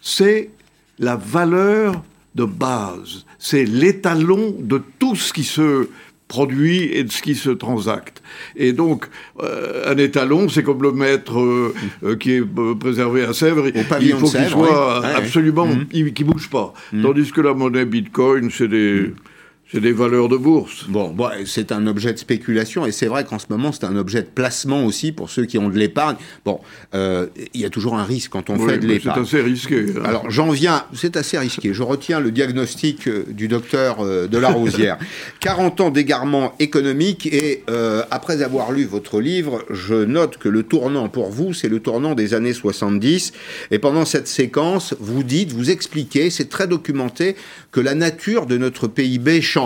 c'est 0.00 0.50
la 0.98 1.16
valeur 1.16 2.04
de 2.34 2.44
base, 2.44 3.24
c'est 3.38 3.64
l'étalon 3.64 4.56
de 4.58 4.82
tout 4.98 5.14
ce 5.14 5.32
qui 5.32 5.44
se 5.44 5.88
produit 6.28 6.84
et 6.84 7.04
de 7.04 7.12
ce 7.12 7.22
qui 7.22 7.34
se 7.34 7.50
transacte. 7.50 8.22
Et 8.56 8.72
donc, 8.72 9.06
euh, 9.40 9.92
un 9.92 9.98
étalon, 9.98 10.48
c'est 10.48 10.62
comme 10.62 10.82
le 10.82 10.92
maître 10.92 11.38
euh, 11.38 11.74
euh, 12.02 12.16
qui 12.16 12.32
est 12.32 12.42
préservé 12.78 13.24
à 13.24 13.32
Sèvres. 13.32 13.68
il 14.00 14.12
faut 14.14 14.28
qu'il 14.28 14.48
soit 14.48 15.04
absolument, 15.04 15.66
mmh. 15.66 16.12
qui 16.14 16.24
bouge 16.24 16.48
pas. 16.48 16.72
Mmh. 16.92 17.02
Tandis 17.02 17.32
que 17.32 17.40
la 17.40 17.54
monnaie 17.54 17.84
Bitcoin, 17.84 18.50
c'est 18.50 18.68
des... 18.68 19.08
Mmh. 19.08 19.14
C'est 19.74 19.80
des 19.80 19.92
valeurs 19.92 20.28
de 20.28 20.36
bourse. 20.36 20.84
Bon, 20.88 21.08
bon 21.08 21.30
c'est 21.46 21.72
un 21.72 21.88
objet 21.88 22.12
de 22.12 22.18
spéculation 22.18 22.86
et 22.86 22.92
c'est 22.92 23.08
vrai 23.08 23.24
qu'en 23.24 23.40
ce 23.40 23.46
moment 23.50 23.72
c'est 23.72 23.82
un 23.82 23.96
objet 23.96 24.22
de 24.22 24.28
placement 24.28 24.84
aussi 24.84 25.10
pour 25.10 25.30
ceux 25.30 25.46
qui 25.46 25.58
ont 25.58 25.68
de 25.68 25.76
l'épargne. 25.76 26.14
Bon, 26.44 26.60
euh, 26.94 27.26
il 27.54 27.60
y 27.60 27.64
a 27.64 27.70
toujours 27.70 27.96
un 27.96 28.04
risque 28.04 28.30
quand 28.30 28.50
on 28.50 28.68
fait 28.68 28.78
de 28.78 28.86
l'épargne. 28.86 29.24
C'est 29.24 29.38
assez 29.38 29.44
risqué. 29.44 29.86
Hein. 29.96 30.02
Alors 30.04 30.30
j'en 30.30 30.50
viens, 30.50 30.84
c'est 30.94 31.16
assez 31.16 31.36
risqué. 31.38 31.74
Je 31.74 31.82
retiens 31.82 32.20
le 32.20 32.30
diagnostic 32.30 33.08
euh, 33.08 33.24
du 33.28 33.48
docteur 33.48 33.96
euh, 33.98 34.28
de 34.28 34.38
la 34.38 34.50
Rosière. 34.50 34.96
40 35.40 35.80
ans 35.80 35.90
d'égarement 35.90 36.54
économique 36.60 37.26
et 37.26 37.64
après 38.12 38.42
avoir 38.42 38.70
lu 38.70 38.84
votre 38.84 39.20
livre, 39.20 39.64
je 39.70 39.94
note 39.96 40.38
que 40.38 40.48
le 40.48 40.62
tournant 40.62 41.08
pour 41.08 41.30
vous, 41.30 41.52
c'est 41.52 41.68
le 41.68 41.80
tournant 41.80 42.14
des 42.14 42.34
années 42.34 42.52
70. 42.52 43.32
Et 43.72 43.80
pendant 43.80 44.04
cette 44.04 44.28
séquence, 44.28 44.94
vous 45.00 45.24
dites, 45.24 45.52
vous 45.52 45.70
expliquez, 45.70 46.30
c'est 46.30 46.48
très 46.48 46.68
documenté, 46.68 47.34
que 47.72 47.80
la 47.80 47.96
nature 47.96 48.46
de 48.46 48.56
notre 48.56 48.86
PIB 48.86 49.42
change. 49.42 49.63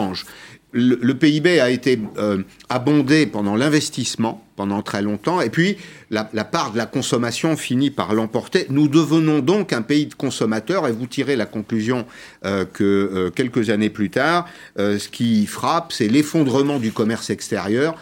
Le, 0.73 1.15
PIB 1.15 1.61
a 1.61 1.71
été 1.71 1.99
euh, 2.19 2.43
abondé 2.69 3.25
pendant 3.25 3.57
l'investissement, 3.57 4.45
pendant 4.55 4.83
très 4.83 5.01
longtemps, 5.01 5.41
et 5.41 5.49
puis 5.49 5.79
la, 6.11 6.25
part 6.25 6.73
de 6.73 6.77
la 6.77 6.85
consommation 6.85 7.57
finit 7.57 7.91
par 7.91 8.13
l'emporter. 8.13 8.67
Nous 8.69 8.87
devenons 8.87 9.39
donc 9.39 9.73
un 9.73 9.81
pays 9.81 10.05
de 10.05 10.15
consommateurs, 10.15 10.87
et 10.87 10.93
vous 10.93 11.07
tirez 11.07 11.37
la 11.37 11.47
conclusion 11.47 12.05
euh, 12.45 12.67
que 12.67 12.85
euh, 12.85 13.31
quelques 13.31 13.71
années 13.71 13.89
plus 13.89 14.11
tard, 14.11 14.47
ce 14.77 15.09
qui 15.09 15.47
frappe, 15.47 15.93
c'est 15.93 16.09
l'effondrement 16.09 16.79
du 16.79 16.93
commerce 16.93 17.31
extérieur. 17.31 17.97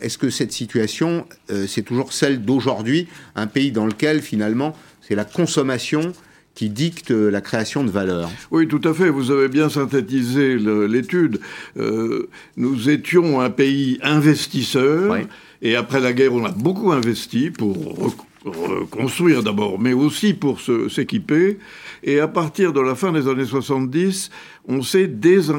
Est-ce 0.00 0.18
que 0.18 0.28
cette 0.28 0.52
situation, 0.52 1.26
c'est 1.66 1.82
toujours 1.82 2.12
celle 2.12 2.44
d'aujourd'hui, 2.44 3.08
un 3.34 3.46
pays 3.46 3.72
dans 3.72 3.86
lequel 3.86 4.20
finalement 4.20 4.76
c'est 5.00 5.14
la 5.14 5.24
consommation 5.24 6.12
qui 6.54 6.70
dicte 6.70 7.10
la 7.10 7.40
création 7.40 7.84
de 7.84 7.90
valeur. 7.90 8.30
Oui, 8.50 8.68
tout 8.68 8.80
à 8.84 8.94
fait. 8.94 9.10
Vous 9.10 9.30
avez 9.30 9.48
bien 9.48 9.68
synthétisé 9.68 10.56
l'étude. 10.56 11.40
Euh, 11.76 12.28
nous 12.56 12.90
étions 12.90 13.40
un 13.40 13.50
pays 13.50 13.98
investisseur. 14.02 15.16
Et 15.62 15.76
après 15.76 16.00
la 16.00 16.12
guerre, 16.12 16.34
on 16.34 16.44
a 16.44 16.50
beaucoup 16.50 16.92
investi 16.92 17.50
pour 17.50 18.14
reconstruire 18.44 19.42
d'abord, 19.42 19.80
mais 19.80 19.92
aussi 19.92 20.34
pour 20.34 20.60
s'équiper. 20.60 21.58
Et 22.02 22.20
à 22.20 22.28
partir 22.28 22.72
de 22.72 22.80
la 22.80 22.94
fin 22.94 23.12
des 23.12 23.28
années 23.28 23.46
70, 23.46 24.30
on, 24.68 24.80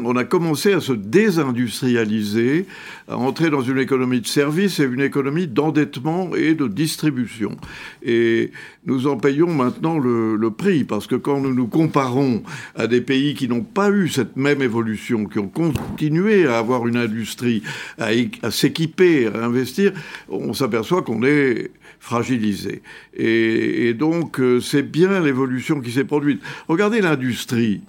on 0.03 0.15
a 0.15 0.23
commencé 0.23 0.73
à 0.73 0.79
se 0.79 0.93
désindustrialiser, 0.93 2.65
à 3.07 3.17
entrer 3.17 3.49
dans 3.49 3.61
une 3.61 3.79
économie 3.79 4.21
de 4.21 4.27
service 4.27 4.79
et 4.79 4.83
une 4.83 5.01
économie 5.01 5.47
d'endettement 5.47 6.35
et 6.35 6.53
de 6.53 6.67
distribution. 6.67 7.57
Et 8.03 8.51
nous 8.85 9.07
en 9.07 9.17
payons 9.17 9.51
maintenant 9.51 9.97
le, 9.97 10.49
prix, 10.51 10.83
parce 10.83 11.07
que 11.07 11.15
quand 11.15 11.39
nous 11.39 11.53
nous 11.53 11.67
comparons 11.67 12.43
à 12.75 12.87
des 12.87 13.01
pays 13.01 13.33
qui 13.33 13.47
n'ont 13.47 13.63
pas 13.63 13.89
eu 13.89 14.07
cette 14.07 14.37
même 14.37 14.61
évolution, 14.61 15.25
qui 15.25 15.39
ont 15.39 15.47
continué 15.47 16.47
à 16.47 16.59
avoir 16.59 16.87
une 16.87 16.97
industrie, 16.97 17.63
à 17.97 18.51
s'équiper, 18.51 19.27
à 19.27 19.43
investir, 19.45 19.91
on 20.29 20.53
s'aperçoit 20.53 21.01
qu'on 21.01 21.23
est 21.23 21.71
fragilisé. 21.99 22.81
Et, 23.15 23.93
donc, 23.93 24.39
euh, 24.39 24.59
c'est 24.59 24.83
bien 24.83 25.19
l'évolution 25.19 25.81
qui 25.81 25.91
s'est 25.91 26.03
produite. 26.03 26.41
Regardez 26.67 27.01
l'industrie. 27.01 27.81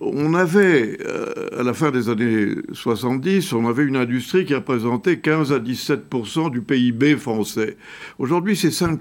On 0.00 0.34
avait, 0.34 0.96
euh, 1.04 1.58
à 1.58 1.64
la 1.64 1.74
fin 1.74 1.90
des 1.90 2.08
années 2.08 2.54
70, 2.72 3.52
on 3.52 3.66
avait 3.66 3.82
une 3.82 3.96
industrie 3.96 4.44
qui 4.44 4.54
représentait 4.54 5.18
15 5.18 5.52
à 5.52 5.58
17% 5.58 6.50
du 6.50 6.60
PIB 6.60 7.16
français. 7.16 7.76
Aujourd'hui, 8.20 8.54
c'est 8.54 8.70
5 8.70 9.00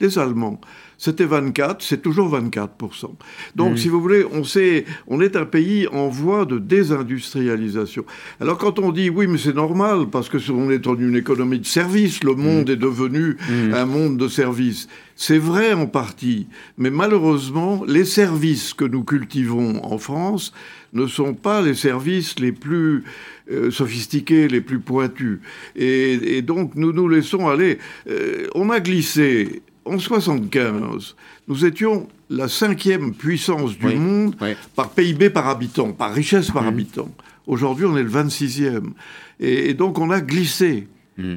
Les 0.00 0.18
Allemands, 0.18 0.60
c'était 0.96 1.26
24, 1.26 1.82
c'est 1.82 2.00
toujours 2.00 2.34
24%. 2.34 3.10
Donc, 3.54 3.78
si 3.78 3.88
vous 3.88 4.00
voulez, 4.00 4.24
on, 4.32 4.44
sait, 4.44 4.86
on 5.08 5.20
est 5.20 5.36
un 5.36 5.44
pays 5.44 5.86
en 5.88 6.08
voie 6.08 6.46
de 6.46 6.58
désindustrialisation. 6.58 8.06
Alors, 8.40 8.56
quand 8.56 8.78
on 8.78 8.92
dit 8.92 9.10
oui, 9.10 9.26
mais 9.26 9.36
c'est 9.38 9.54
normal, 9.54 10.06
parce 10.10 10.30
que 10.30 10.38
on 10.50 10.70
est 10.70 10.78
dans 10.78 10.96
une 10.96 11.16
économie 11.16 11.58
de 11.58 11.66
service, 11.66 12.24
le 12.24 12.34
monde 12.34 12.70
est 12.70 12.76
devenu 12.76 13.36
un 13.50 13.84
monde 13.84 14.16
de 14.16 14.28
service. 14.28 14.88
C'est 15.16 15.38
vrai 15.38 15.72
en 15.72 15.86
partie, 15.86 16.48
mais 16.76 16.90
malheureusement, 16.90 17.84
les 17.86 18.04
services 18.04 18.74
que 18.74 18.84
nous 18.84 19.04
cultivons 19.04 19.84
en 19.84 19.98
France 19.98 20.52
ne 20.92 21.06
sont 21.06 21.34
pas 21.34 21.62
les 21.62 21.74
services 21.74 22.38
les 22.40 22.52
plus 22.52 23.04
euh, 23.50 23.70
sophistiqués, 23.70 24.48
les 24.48 24.60
plus 24.60 24.80
pointus. 24.80 25.38
Et, 25.76 26.42
donc, 26.42 26.74
nous 26.74 26.92
nous 26.92 27.08
laissons 27.08 27.48
aller. 27.48 27.78
Euh, 28.08 28.48
on 28.54 28.70
a 28.70 28.80
glissé 28.80 29.62
en 29.84 29.98
75, 29.98 31.14
nous 31.46 31.64
étions 31.64 32.08
la 32.30 32.48
cinquième 32.48 33.12
puissance 33.12 33.76
du 33.76 33.94
monde 33.94 34.34
par 34.74 34.90
PIB 34.90 35.30
par 35.30 35.48
habitant, 35.48 35.92
par 35.92 36.12
richesse 36.12 36.50
par 36.50 36.62
mmh. 36.62 36.68
habitant. 36.68 37.08
Aujourd'hui, 37.46 37.84
on 37.84 37.96
est 37.96 38.02
le 38.02 38.10
26e. 38.10 38.92
Et, 39.40 39.74
donc, 39.74 39.98
on 39.98 40.10
a 40.10 40.20
glissé. 40.20 40.88
Mmh. 41.16 41.34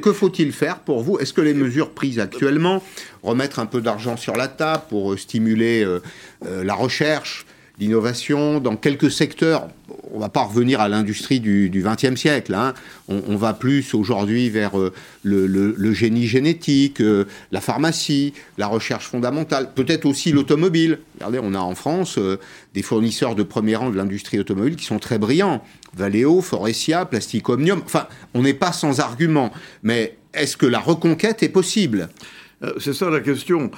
que, 0.00 0.12
faut-il 0.12 0.52
faire 0.52 0.78
pour 0.78 1.02
vous? 1.02 1.18
Est-ce 1.18 1.32
que 1.32 1.40
les 1.40 1.54
mesures 1.54 1.90
prises 1.90 2.20
actuellement, 2.20 2.82
remettre 3.22 3.58
un 3.58 3.66
peu 3.66 3.80
d'argent 3.80 4.16
sur 4.16 4.36
la 4.36 4.48
table 4.48 4.84
pour 4.88 5.12
euh, 5.12 5.16
stimuler 5.16 5.82
euh, 5.82 6.00
euh, 6.46 6.62
la 6.62 6.74
recherche, 6.74 7.44
l'innovation 7.80 8.60
dans 8.60 8.76
quelques 8.76 9.10
secteurs? 9.10 9.68
On 10.14 10.20
va 10.20 10.28
pas 10.28 10.42
revenir 10.42 10.80
à 10.80 10.88
l'industrie 10.88 11.40
du 11.40 11.70
XXe 11.84 12.20
siècle. 12.20 12.54
Hein. 12.54 12.74
On, 13.08 13.36
va 13.36 13.54
plus 13.54 13.94
aujourd'hui 13.94 14.50
vers 14.50 14.78
euh, 14.78 14.92
le, 15.22 15.92
génie 15.92 16.26
génétique, 16.26 17.02
la 17.50 17.60
pharmacie, 17.60 18.34
la 18.56 18.66
recherche 18.66 19.06
fondamentale, 19.06 19.70
peut-être 19.74 20.04
aussi 20.04 20.32
l'automobile. 20.32 20.98
Regardez, 21.16 21.40
on 21.42 21.54
a 21.54 21.58
en 21.58 21.74
France 21.74 22.18
des 22.74 22.82
fournisseurs 22.82 23.34
de 23.34 23.42
premier 23.42 23.74
rang 23.74 23.90
de 23.90 23.96
l'industrie 23.96 24.38
automobile 24.38 24.76
qui 24.76 24.84
sont 24.84 24.98
très 24.98 25.18
brillants. 25.18 25.62
Valeo, 25.96 26.40
Forestia, 26.40 27.04
Plastic 27.04 27.48
Omnium. 27.48 27.82
Enfin, 27.84 28.06
on 28.34 28.42
n'est 28.42 28.54
pas 28.54 28.72
sans 28.72 29.00
argument. 29.00 29.52
Mais 29.82 30.16
est-ce 30.34 30.56
que 30.56 30.66
la 30.66 30.80
reconquête 30.80 31.42
est 31.42 31.48
possible? 31.48 32.08
C'est 32.78 32.94
ça 32.94 33.10
la 33.10 33.20
question. 33.20 33.72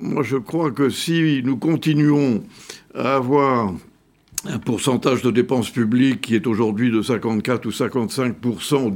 moi, 0.00 0.24
je 0.24 0.36
crois 0.36 0.72
que 0.72 0.90
si 0.90 1.42
nous 1.44 1.56
continuons 1.56 2.42
avoir 2.94 3.72
un 4.46 4.58
pourcentage 4.58 5.22
de 5.22 5.30
dépenses 5.30 5.70
publiques 5.70 6.20
qui 6.20 6.34
est 6.34 6.46
aujourd'hui 6.46 6.90
de 6.90 7.02
54 7.02 7.66
ou 7.66 7.72
55 7.72 8.36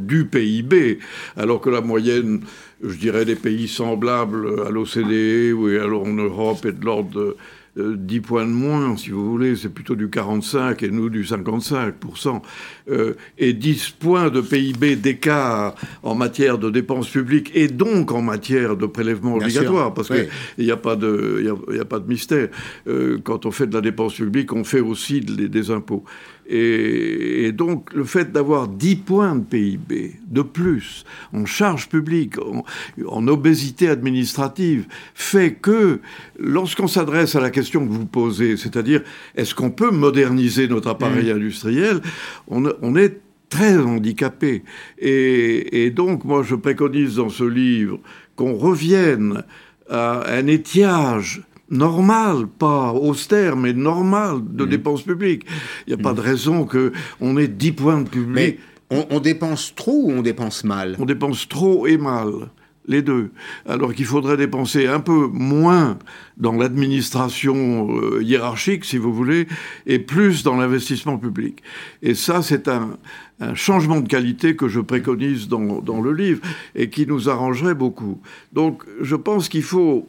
du 0.06 0.26
PIB, 0.26 0.98
alors 1.36 1.60
que 1.60 1.70
la 1.70 1.80
moyenne, 1.80 2.42
je 2.82 2.94
dirais, 2.96 3.24
des 3.24 3.34
pays 3.34 3.68
semblables 3.68 4.62
à 4.66 4.70
l'OCDE 4.70 5.52
ou 5.52 5.68
en 5.68 6.12
Europe 6.12 6.64
est 6.64 6.72
de 6.72 6.84
l'ordre 6.84 7.10
de 7.10 7.36
10 7.76 7.80
euh, 7.80 8.20
points 8.20 8.44
de 8.44 8.50
moins, 8.50 8.96
si 8.96 9.10
vous 9.10 9.30
voulez, 9.30 9.56
c'est 9.56 9.70
plutôt 9.70 9.94
du 9.94 10.10
45 10.10 10.82
et 10.82 10.90
nous 10.90 11.08
du 11.08 11.24
55%, 11.24 12.42
euh, 12.90 13.14
et 13.38 13.54
10 13.54 13.90
points 13.98 14.28
de 14.28 14.42
PIB 14.42 14.96
d'écart 14.96 15.74
en 16.02 16.14
matière 16.14 16.58
de 16.58 16.68
dépenses 16.68 17.08
publiques 17.08 17.50
et 17.54 17.68
donc 17.68 18.12
en 18.12 18.20
matière 18.20 18.76
de 18.76 18.86
prélèvement 18.86 19.36
obligatoire, 19.36 19.94
parce 19.94 20.08
qu'il 20.08 20.28
n'y 20.58 20.70
a, 20.70 20.76
pas 20.76 20.96
de, 20.96 21.42
y 21.72 21.80
a, 21.80 21.84
pas 21.84 21.98
de 21.98 22.08
mystère. 22.08 22.48
Euh, 22.86 23.18
quand 23.24 23.46
on 23.46 23.50
fait 23.50 23.66
de 23.66 23.74
la 23.74 23.80
dépense 23.80 24.14
publique, 24.14 24.52
on 24.52 24.64
fait 24.64 24.80
aussi 24.80 25.20
des 25.20 25.70
impôts. 25.70 26.04
Et, 26.54 27.50
donc, 27.52 27.94
le 27.94 28.04
fait 28.04 28.30
d'avoir 28.30 28.68
10 28.68 28.96
points 28.96 29.36
de 29.36 29.42
PIB 29.42 30.16
de 30.30 30.42
plus 30.42 31.04
en 31.32 31.46
charge 31.46 31.88
publique, 31.88 32.34
en, 32.38 33.26
obésité 33.28 33.88
administrative, 33.88 34.86
fait 35.14 35.54
que 35.54 36.00
lorsqu'on 36.38 36.88
s'adresse 36.88 37.36
à 37.36 37.40
la 37.40 37.50
question 37.50 37.86
que 37.86 37.92
vous 37.92 38.04
posez, 38.04 38.58
c'est-à-dire 38.58 39.02
est-ce 39.34 39.54
qu'on 39.54 39.70
peut 39.70 39.90
moderniser 39.90 40.68
notre 40.68 40.90
appareil 40.90 41.32
mmh. 41.32 41.36
industriel, 41.36 42.00
on, 42.48 42.96
est 42.96 43.20
très 43.48 43.78
handicapé. 43.78 44.62
Et, 44.98 45.84
et, 45.84 45.90
donc, 45.90 46.24
moi, 46.24 46.42
je 46.42 46.54
préconise 46.54 47.16
dans 47.16 47.30
ce 47.30 47.44
livre 47.44 47.98
qu'on 48.36 48.54
revienne 48.54 49.42
à 49.88 50.30
un 50.30 50.46
étiage 50.46 51.42
normal, 51.72 52.46
pas 52.46 52.92
austère, 52.92 53.56
mais 53.56 53.72
normal 53.72 54.40
de 54.44 54.64
mm. 54.64 54.68
dépenses 54.68 55.02
publiques. 55.02 55.46
Il 55.86 55.94
n'y 55.94 56.00
a 56.00 56.02
pas 56.02 56.14
de 56.14 56.20
raison 56.20 56.66
qu'on 56.66 57.36
ait 57.36 57.48
10 57.48 57.72
points 57.72 58.02
de 58.02 58.08
public. 58.08 58.34
Mais 58.34 58.58
on, 59.10 59.20
dépense 59.20 59.74
trop 59.74 60.04
ou 60.04 60.12
on 60.12 60.22
dépense 60.22 60.64
mal? 60.64 60.96
On 61.00 61.06
dépense 61.06 61.48
trop 61.48 61.86
et 61.86 61.96
mal. 61.96 62.50
Les 62.86 63.00
deux. 63.00 63.30
Alors 63.64 63.94
qu'il 63.94 64.06
faudrait 64.06 64.36
dépenser 64.36 64.88
un 64.88 64.98
peu 64.98 65.28
moins 65.32 65.98
dans 66.36 66.52
l'administration 66.52 67.88
euh, 67.96 68.22
hiérarchique, 68.24 68.84
si 68.84 68.98
vous 68.98 69.14
voulez, 69.14 69.46
et 69.86 70.00
plus 70.00 70.42
dans 70.42 70.56
l'investissement 70.56 71.16
public. 71.16 71.62
Et 72.02 72.14
ça, 72.14 72.42
c'est 72.42 72.66
un, 72.68 72.98
changement 73.54 74.00
de 74.00 74.08
qualité 74.08 74.54
que 74.54 74.68
je 74.68 74.80
préconise 74.80 75.48
dans, 75.48 75.80
dans, 75.80 76.00
le 76.00 76.12
livre 76.12 76.40
et 76.76 76.90
qui 76.90 77.06
nous 77.06 77.28
arrangerait 77.28 77.74
beaucoup. 77.74 78.20
Donc, 78.52 78.84
je 79.00 79.16
pense 79.16 79.48
qu'il 79.48 79.64
faut 79.64 80.08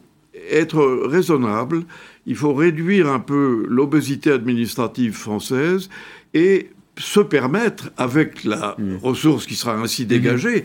être 0.50 1.06
raisonnable, 1.06 1.84
il 2.26 2.36
faut 2.36 2.54
réduire 2.54 3.08
un 3.08 3.20
peu 3.20 3.66
l'obésité 3.68 4.32
administrative 4.32 5.14
française 5.14 5.88
et 6.32 6.70
se 6.98 7.20
permettre, 7.20 7.90
avec 7.96 8.44
la 8.44 8.76
mmh. 8.78 8.96
ressource 9.02 9.46
qui 9.46 9.54
sera 9.56 9.74
ainsi 9.74 10.06
dégagée, 10.06 10.64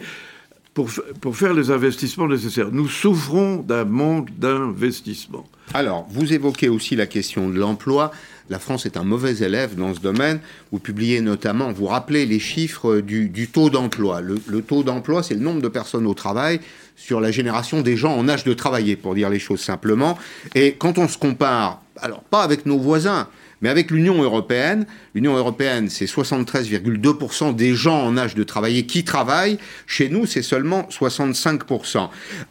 pour, 0.74 0.90
pour, 1.20 1.36
faire 1.36 1.54
les 1.54 1.72
investissements 1.72 2.28
nécessaires. 2.28 2.72
Nous 2.72 2.88
souffrons 2.88 3.58
d'un 3.58 3.86
manque 3.86 4.30
d'investissement. 4.38 5.48
Alors, 5.74 6.08
vous 6.10 6.32
évoquez 6.32 6.70
aussi 6.70 6.96
la 6.96 7.08
question 7.08 7.50
de 7.50 7.60
l'emploi. 7.60 8.12
La 8.50 8.58
France 8.58 8.88
est 8.88 8.98
un 8.98 9.04
mauvais 9.04 9.38
élève 9.44 9.76
dans 9.76 9.94
ce 9.94 10.00
domaine. 10.00 10.40
Vous 10.72 10.80
publiez 10.80 11.22
notamment, 11.22 11.72
vous 11.72 11.86
rappelez 11.86 12.26
les 12.26 12.40
chiffres 12.40 13.00
du, 13.00 13.48
taux 13.48 13.70
d'emploi. 13.70 14.22
le, 14.22 14.62
taux 14.62 14.82
d'emploi, 14.82 15.22
c'est 15.22 15.36
le 15.36 15.42
nombre 15.42 15.62
de 15.62 15.68
personnes 15.68 16.08
au 16.08 16.16
travail 16.16 16.60
sur 16.96 17.22
la 17.22 17.32
génération 17.32 17.82
des 17.82 17.96
gens 17.96 18.16
en 18.16 18.28
âge 18.28 18.44
de 18.44 18.54
travailler, 18.54 18.96
pour 18.96 19.14
dire 19.14 19.30
les 19.30 19.40
choses 19.40 19.62
simplement. 19.62 20.18
Et 20.56 20.74
quand 20.74 20.98
on 20.98 21.08
se 21.08 21.18
compare, 21.18 21.82
alors 21.98 22.24
pas 22.24 22.42
avec 22.42 22.66
nos 22.66 22.80
voisins, 22.80 23.28
mais 23.62 23.70
avec 23.70 23.92
l'Union 23.92 24.22
européenne, 24.24 24.86
l'Union 25.14 25.36
européenne, 25.36 25.90
c'est 25.90 26.06
73,2% 26.06 27.56
des 27.56 27.76
gens 27.76 28.04
en 28.04 28.18
âge 28.18 28.34
de 28.34 28.44
travailler 28.44 28.86
qui 28.86 29.04
travaillent. 29.04 29.60
Chez 29.86 30.10
nous, 30.10 30.26
c'est 30.26 30.42
seulement 30.42 30.88
65%. 30.90 32.10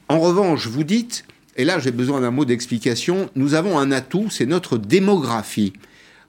En 0.08 0.20
revanche, 0.20 0.66
vous 0.66 0.84
dites, 0.84 1.24
et 1.56 1.64
là 1.64 1.78
j'ai 1.78 1.90
besoin 1.90 2.20
d'un 2.20 2.30
mot 2.30 2.44
d'explication, 2.44 3.30
nous 3.34 3.54
avons 3.54 3.78
un 3.78 3.90
atout, 3.90 4.28
c'est 4.30 4.46
notre 4.46 4.78
démographie. 4.78 5.72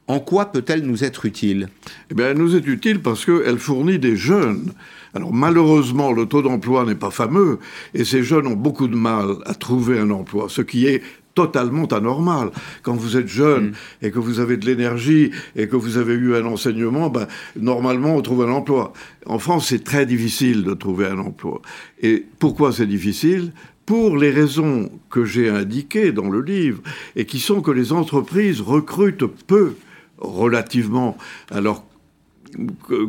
En 0.10 0.20
quoi 0.20 0.52
peut-elle 0.52 0.82
nous 0.82 1.06
être 1.06 1.26
utile? 1.26 1.70
Eh 2.12 2.16
bien, 2.16 2.32
elle 2.32 2.38
nous 2.38 2.56
est 2.56 2.68
utile 2.68 3.00
parce 3.00 3.26
qu'elle 3.26 3.60
fournit 3.60 4.00
des 4.00 4.18
jeunes 4.18 4.74
alors 5.14 5.34
malheureusement, 5.34 6.12
le 6.12 6.26
taux 6.26 6.42
d'emploi 6.42 6.86
n'est 6.86 6.96
pas 6.96 7.12
fameux 7.12 7.60
et 7.94 8.06
ces 8.06 8.24
jeunes 8.24 8.48
ont 8.48 8.56
beaucoup 8.56 8.88
de 8.88 8.96
mal 8.96 9.38
à 9.46 9.56
trouver 9.56 10.00
un 10.00 10.12
emploi, 10.12 10.48
ce 10.50 10.62
qui 10.62 10.86
est 10.86 11.02
totalement 11.34 11.86
anormal. 11.86 12.52
Quand 12.84 12.94
vous 12.94 13.18
êtes 13.18 13.28
jeune 13.28 13.70
mm. 13.70 13.74
et 14.04 14.12
que 14.12 14.20
vous 14.20 14.40
avez 14.40 14.58
de 14.58 14.66
l'énergie 14.66 15.32
et 15.56 15.68
que 15.68 15.76
vous 15.76 15.98
avez 15.98 16.14
eu 16.14 16.36
un 16.36 16.46
enseignement, 16.46 17.10
ben, 17.10 17.28
normalement, 17.56 18.16
on 18.16 18.22
trouve 18.22 18.44
un 18.44 18.52
emploi. 18.52 18.94
En 19.26 19.40
France, 19.40 19.68
c'est 19.70 19.84
très 19.84 20.06
difficile 20.06 20.64
de 20.64 20.74
trouver 20.74 21.08
un 21.08 21.20
emploi. 21.20 21.62
Et 22.02 22.26
pourquoi 22.40 22.72
c'est 22.72 22.88
difficile? 22.88 23.52
Pour 23.86 24.18
les 24.18 24.30
raisons 24.30 24.92
que 25.10 25.26
j'ai 25.26 25.50
indiquées 25.50 26.12
dans 26.12 26.30
le 26.30 26.42
livre, 26.42 26.82
et 27.16 27.26
qui 27.26 27.40
sont 27.40 27.62
que 27.62 27.72
les 27.72 27.92
entreprises 27.92 28.62
recrutent 28.62 29.26
peu 29.48 29.74
relativement 30.20 31.18
à 31.50 31.62
leur 31.62 31.84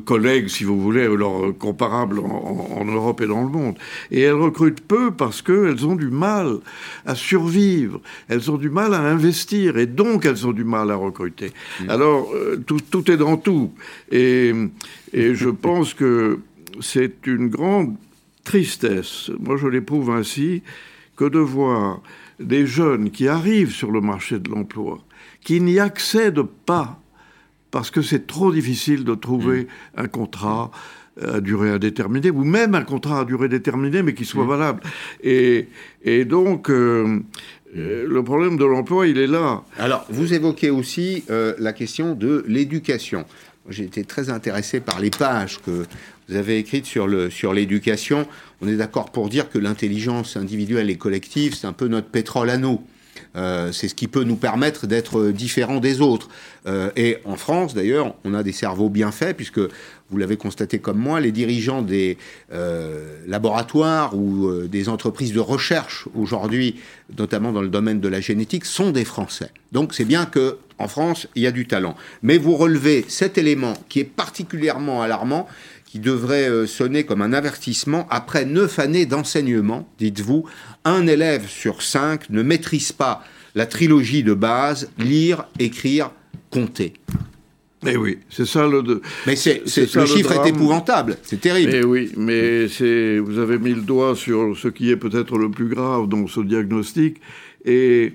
collègues, 0.05 0.49
si 0.49 0.65
vous 0.65 0.81
voulez, 0.81 1.07
leurs 1.07 1.57
comparables 1.59 2.19
en, 2.19 2.85
Europe 2.85 3.21
et 3.21 3.27
dans 3.27 3.43
le 3.43 3.49
monde. 3.49 3.77
Et 4.11 4.21
elles 4.21 4.35
recrutent 4.35 4.81
peu 4.81 5.11
parce 5.11 5.43
qu'elles 5.43 5.87
ont 5.87 5.95
du 5.95 6.11
mal 6.11 6.59
à 7.07 7.15
survivre, 7.15 8.01
elles 8.29 8.51
ont 8.51 8.57
du 8.57 8.71
mal 8.71 8.95
à 8.95 9.01
investir, 9.01 9.79
et 9.79 9.87
donc 9.87 10.27
elles 10.27 10.47
ont 10.47 10.53
du 10.53 10.65
mal 10.65 10.91
à 10.91 10.97
recruter. 10.97 11.53
Mm. 11.81 11.91
Alors, 11.91 12.31
euh, 12.35 12.63
tout, 12.67 12.81
tout, 12.91 13.11
est 13.11 13.17
dans 13.17 13.37
tout. 13.37 13.73
Et, 14.11 14.53
et 15.13 15.35
je 15.35 15.49
pense 15.51 15.95
que 15.95 16.41
c'est 16.81 17.27
une 17.27 17.49
grande 17.49 17.97
tristesse, 18.45 19.31
moi 19.39 19.57
je 19.57 19.69
l'éprouve 19.69 20.11
ainsi, 20.11 20.63
que 21.17 21.25
de 21.25 21.39
voir 21.39 22.01
des 22.39 22.67
jeunes 22.67 23.11
qui 23.11 23.29
arrivent 23.29 23.73
sur 23.73 23.91
le 23.91 24.01
marché 24.01 24.39
de 24.39 24.51
l'emploi, 24.51 24.99
qui 25.43 25.61
n'y 25.61 25.79
accèdent 25.79 26.43
pas 26.65 27.00
parce 27.71 27.91
que 27.91 28.03
c'est 28.03 28.27
trop 28.27 28.53
difficile 28.53 29.05
de 29.05 29.15
trouver 29.15 29.63
mm. 29.63 29.67
un 29.97 30.07
contrat 30.09 30.71
à 31.21 31.41
durée 31.41 31.71
indéterminée, 31.71 32.31
ou 32.31 32.45
même 32.45 32.75
un 32.75 32.85
contrat 32.85 33.21
à 33.21 33.25
durée 33.25 33.49
déterminée, 33.49 34.03
mais 34.03 34.15
qui 34.15 34.25
soit 34.25 34.45
mm. 34.45 34.49
valable. 34.49 34.81
Et, 35.23 35.69
et 36.03 36.25
donc, 36.25 36.71
euh, 36.71 37.21
euh, 37.77 38.07
le 38.09 38.25
problème 38.25 38.57
de 38.57 38.65
l'emploi, 38.65 39.07
il 39.07 39.19
est 39.19 39.27
là. 39.27 39.63
Alors, 39.79 40.07
vous 40.09 40.35
évoquez 40.35 40.71
aussi 40.71 41.25
euh, 41.31 41.55
la 41.59 41.73
question 41.73 42.15
de 42.15 42.45
l'éducation. 42.49 43.25
J'ai 43.69 43.85
été 43.85 44.05
très 44.05 44.31
intéressé 44.31 44.81
par 44.81 45.01
les 45.01 45.11
pages 45.11 45.61
que 45.65 45.85
vous 46.29 46.37
avez 46.37 46.59
écrites 46.59 46.87
sur 46.87 47.07
l'éducation. 47.07 48.23
Sur 48.23 48.29
On 48.63 48.69
est 48.69 48.77
d'accord 48.77 49.13
pour 49.13 49.29
dire 49.29 49.51
que 49.51 49.59
l'intelligence 49.59 50.37
individuelle 50.37 50.91
et 50.91 50.97
collective, 50.97 51.55
c'est 51.55 51.67
un 51.67 51.73
peu 51.73 51.87
notre 51.87 52.09
pétrole 52.09 52.51
à 52.51 52.57
nous. 52.57 52.81
Euh, 53.37 53.71
c'est 53.73 53.89
ce 53.89 53.95
qui 53.95 54.09
peut 54.09 54.25
nous 54.25 54.37
permettre 54.37 54.87
d'être 54.87 55.31
différents 55.31 55.81
des 55.81 56.01
autres. 56.01 56.29
Euh, 56.67 56.91
et 56.97 57.19
en 57.25 57.37
France, 57.37 57.75
d'ailleurs, 57.75 58.15
on 58.25 58.35
a 58.35 58.43
des 58.43 58.53
cerveaux 58.53 58.89
bien 58.89 59.13
faits, 59.13 59.37
puisque 59.37 59.61
vous 59.61 60.19
l'avez 60.19 60.37
constaté 60.37 60.81
comme 60.81 60.99
moi, 60.99 61.21
les 61.21 61.31
dirigeants 61.31 61.83
des 61.83 62.19
euh, 62.53 63.17
laboratoires 63.29 64.17
ou 64.17 64.51
des 64.67 64.89
entreprises 64.89 65.33
de 65.33 65.41
recherche 65.41 66.09
aujourd'hui, 66.17 66.81
notamment 67.17 67.53
dans 67.53 67.63
le 67.63 67.69
domaine 67.69 68.01
de 68.01 68.09
la 68.09 68.21
génétique, 68.21 68.65
sont 68.65 68.91
des 68.91 69.05
Français. 69.05 69.51
Donc 69.71 69.95
c'est 69.95 70.05
bien 70.05 70.27
que 70.27 70.59
en 70.79 70.89
France, 70.89 71.29
il 71.35 71.43
y 71.43 71.47
a 71.47 71.53
du 71.53 71.67
talent. 71.67 71.95
Mais 72.23 72.39
vous 72.39 72.57
relevez 72.57 73.05
cet 73.07 73.37
élément 73.37 73.75
qui 73.91 74.01
est 74.01 74.05
particulièrement 74.05 75.03
alarmant, 75.03 75.47
qui 75.91 75.99
devrait 75.99 76.49
euh, 76.49 76.67
sonner 76.67 77.05
comme 77.05 77.21
un 77.21 77.33
avertissement. 77.33 78.07
Après 78.11 78.45
neuf 78.45 78.79
années 78.79 79.07
d'enseignement, 79.07 79.89
dites-vous, 79.99 80.45
un 80.85 81.07
élève 81.09 81.49
sur 81.49 81.83
cinq 81.83 82.31
ne 82.31 82.43
maîtrise 82.43 82.93
pas 82.93 83.25
la 83.57 83.67
trilogie 83.67 84.23
de 84.23 84.35
base, 84.35 84.89
lire, 84.99 85.47
écrire, 85.59 86.13
compter. 86.51 86.93
Eh 87.85 87.97
oui, 87.97 88.19
c'est 88.29 88.47
ça 88.47 88.69
le. 88.69 89.01
Mais 89.27 89.35
c'est, 89.35 89.63
le, 89.65 90.07
chiffre 90.07 90.33
est 90.33 90.51
épouvantable, 90.51 91.17
c'est 91.23 91.41
terrible. 91.41 91.73
Eh 91.75 91.85
oui, 91.85 92.13
mais 92.17 92.69
c'est, 92.69 93.19
vous 93.19 93.39
avez 93.39 93.59
mis 93.59 93.73
le 93.73 93.81
doigt 93.81 94.15
sur 94.15 94.57
ce 94.57 94.69
qui 94.69 94.91
est 94.91 94.97
peut-être 94.97 95.39
le 95.39 95.51
plus 95.51 95.69
grave 95.69 96.07
dans 96.07 96.27
ce 96.27 96.41
diagnostic. 96.41 97.21
Et, 97.65 98.13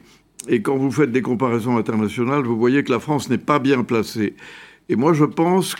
et 0.48 0.62
quand 0.62 0.78
vous 0.78 0.92
faites 0.92 1.12
des 1.12 1.24
comparaisons 1.24 1.78
internationales, 1.78 2.44
vous 2.44 2.58
voyez 2.58 2.84
que 2.84 2.92
la 2.92 3.00
France 3.00 3.28
n'est 3.30 3.40
pas 3.40 3.60
bien 3.60 3.84
placée. 3.84 4.36
Et 4.88 4.96
moi, 4.96 5.14
je 5.14 5.26
pense 5.26 5.74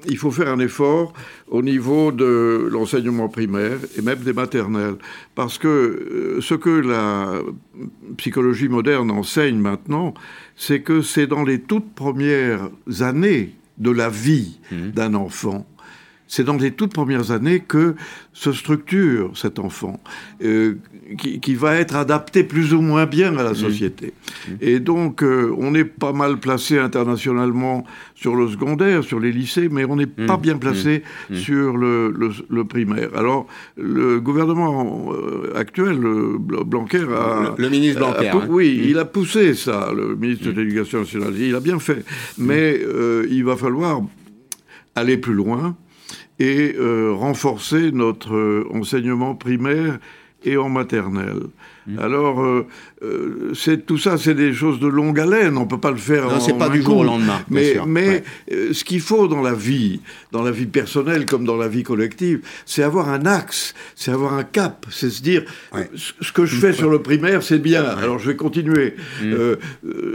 qu'il 0.00 0.18
faut 0.18 0.30
faire 0.30 0.48
un 0.48 0.58
effort 0.58 1.12
au 1.48 1.62
niveau 1.62 2.12
de 2.12 2.68
l'enseignement 2.70 3.28
primaire 3.28 3.78
et 3.96 4.02
même 4.02 4.20
des 4.20 4.32
maternelles. 4.32 4.96
Parce 5.34 5.58
que 5.58 5.68
euh, 5.68 6.40
ce 6.40 6.54
que 6.54 6.70
la 6.70 7.40
psychologie 8.16 8.68
moderne 8.68 9.10
enseigne 9.10 9.58
maintenant, 9.58 10.14
c'est 10.56 10.80
que 10.80 11.02
c'est 11.02 11.26
dans 11.26 11.44
les 11.44 11.60
toutes 11.60 11.94
premières 11.94 12.68
années 13.00 13.54
de 13.78 13.90
la 13.90 14.08
vie 14.08 14.58
mmh. 14.70 14.90
d'un 14.90 15.14
enfant 15.14 15.66
c'est 16.30 16.44
dans 16.44 16.56
les 16.56 16.70
toutes 16.70 16.92
premières 16.92 17.32
années 17.32 17.58
que 17.58 17.96
se 18.32 18.52
structure 18.52 19.36
cet 19.36 19.58
enfant, 19.58 19.98
euh, 20.44 20.76
qui, 21.18 21.54
va 21.56 21.74
être 21.74 21.96
adapté 21.96 22.44
plus 22.44 22.72
ou 22.72 22.80
moins 22.80 23.04
bien 23.04 23.36
à 23.36 23.42
la 23.42 23.50
mmh. 23.50 23.56
société. 23.56 24.14
Mmh. 24.46 24.52
Et 24.60 24.78
donc, 24.78 25.24
euh, 25.24 25.52
on 25.58 25.74
est 25.74 25.84
pas 25.84 26.12
mal 26.12 26.38
placé 26.38 26.78
internationalement 26.78 27.84
sur 28.14 28.36
le 28.36 28.46
secondaire, 28.46 29.02
sur 29.02 29.18
les 29.18 29.32
lycées, 29.32 29.68
mais 29.68 29.84
on 29.84 29.96
n'est 29.96 30.06
pas 30.06 30.36
mmh. 30.36 30.40
bien 30.40 30.56
placé 30.56 31.02
sur 31.32 31.76
le, 31.76 32.62
primaire. 32.62 33.10
Alors, 33.16 33.48
le 33.76 34.20
gouvernement 34.20 35.12
euh, 35.12 35.52
actuel, 35.56 35.98
Blanquer, 35.98 37.06
a... 37.12 37.56
Le, 37.58 37.68
ministre 37.68 37.98
Blanquer. 37.98 38.28
hein. 38.28 38.46
Oui, 38.48 38.80
il 38.88 38.98
a 39.00 39.04
poussé 39.04 39.54
ça, 39.54 39.90
le 39.92 40.14
ministre 40.14 40.46
de 40.46 40.60
l'Éducation 40.60 41.00
nationale. 41.00 41.34
Il 41.36 41.56
a 41.56 41.60
bien 41.60 41.80
fait. 41.80 42.04
Mais 42.38 42.80
il 43.28 43.42
va 43.44 43.56
falloir 43.56 44.02
aller 44.94 45.16
plus 45.16 45.34
loin 45.34 45.76
et 46.40 46.74
euh, 46.76 47.12
renforcer 47.12 47.92
notre 47.92 48.34
euh, 48.34 48.66
enseignement 48.72 49.34
primaire 49.34 49.98
et 50.42 50.56
en 50.56 50.70
maternelle. 50.70 51.42
Mmh. 51.86 51.98
Alors, 51.98 52.40
euh, 52.42 52.66
euh, 53.02 53.52
c'est 53.54 53.86
tout 53.86 53.96
ça, 53.96 54.18
c'est 54.18 54.34
des 54.34 54.52
choses 54.52 54.78
de 54.78 54.86
longue 54.86 55.18
haleine. 55.18 55.56
On 55.56 55.66
peut 55.66 55.80
pas 55.80 55.90
le 55.90 55.96
faire. 55.96 56.28
Non, 56.28 56.38
c'est 56.38 56.58
pas 56.58 56.68
du 56.68 56.82
jour 56.82 56.98
au 56.98 57.04
lendemain. 57.04 57.40
Mais, 57.48 57.76
mais 57.86 58.22
euh, 58.52 58.72
ce 58.72 58.84
qu'il 58.84 59.00
faut 59.00 59.26
dans 59.26 59.40
la 59.40 59.54
vie, 59.54 60.00
dans 60.32 60.42
la 60.42 60.50
vie 60.50 60.66
personnelle 60.66 61.24
comme 61.24 61.44
dans 61.44 61.56
la 61.56 61.68
vie 61.68 61.82
collective, 61.82 62.40
c'est 62.66 62.82
avoir 62.82 63.08
un 63.08 63.24
axe, 63.24 63.74
c'est 63.94 64.10
avoir 64.10 64.34
un 64.34 64.44
cap, 64.44 64.86
c'est 64.90 65.08
se 65.08 65.22
dire 65.22 65.44
ce 65.96 66.32
que 66.32 66.44
je 66.44 66.56
fais 66.56 66.74
sur 66.74 66.90
le 66.90 67.00
primaire, 67.00 67.42
c'est 67.42 67.58
bien. 67.58 67.84
Alors 67.84 68.18
je 68.18 68.30
vais 68.30 68.36
continuer. 68.36 68.94
Mmh. 69.22 69.34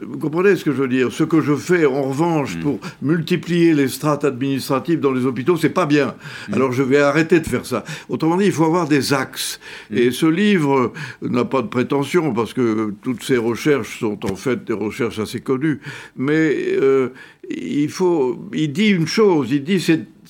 vous 0.07 0.17
comprenez 0.19 0.55
ce 0.55 0.63
que 0.63 0.71
je 0.71 0.81
veux 0.81 0.87
dire? 0.87 1.11
Ce 1.11 1.23
que 1.23 1.41
je 1.41 1.55
fais 1.55 1.85
en 1.85 2.03
revanche 2.03 2.55
mmh. 2.55 2.59
pour 2.59 2.79
multiplier 3.01 3.73
les 3.73 3.87
strates 3.87 4.25
administratives 4.25 4.99
dans 4.99 5.11
les 5.11 5.25
hôpitaux, 5.25 5.57
c'est 5.57 5.69
pas 5.69 5.87
bien. 5.87 6.15
Alors 6.53 6.71
je 6.71 6.83
vais 6.83 6.99
arrêter 6.99 7.39
de 7.39 7.47
faire 7.47 7.65
ça. 7.65 7.83
Autrement 8.09 8.37
dit, 8.37 8.45
il 8.45 8.51
faut 8.51 8.65
avoir 8.65 8.87
des 8.87 9.13
axes. 9.13 9.59
Et 9.91 10.11
ce 10.11 10.27
livre 10.27 10.93
n'a 11.21 11.45
pas 11.45 11.61
de 11.61 11.67
prétention 11.67 12.33
parce 12.33 12.53
que 12.53 12.74
toutes 13.01 13.23
ces 13.23 13.37
recherches 13.37 13.99
sont 13.99 14.25
en 14.29 14.35
fait 14.35 14.63
des 14.63 14.73
recherches 14.73 15.19
assez 15.19 15.41
connues. 15.41 15.79
Mais 16.15 16.75
euh, 16.81 17.09
il 17.49 17.89
faut, 17.89 18.39
il 18.53 18.71
dit 18.71 18.89
une 18.89 19.07
chose, 19.07 19.51
il 19.51 19.63
dit 19.63 19.83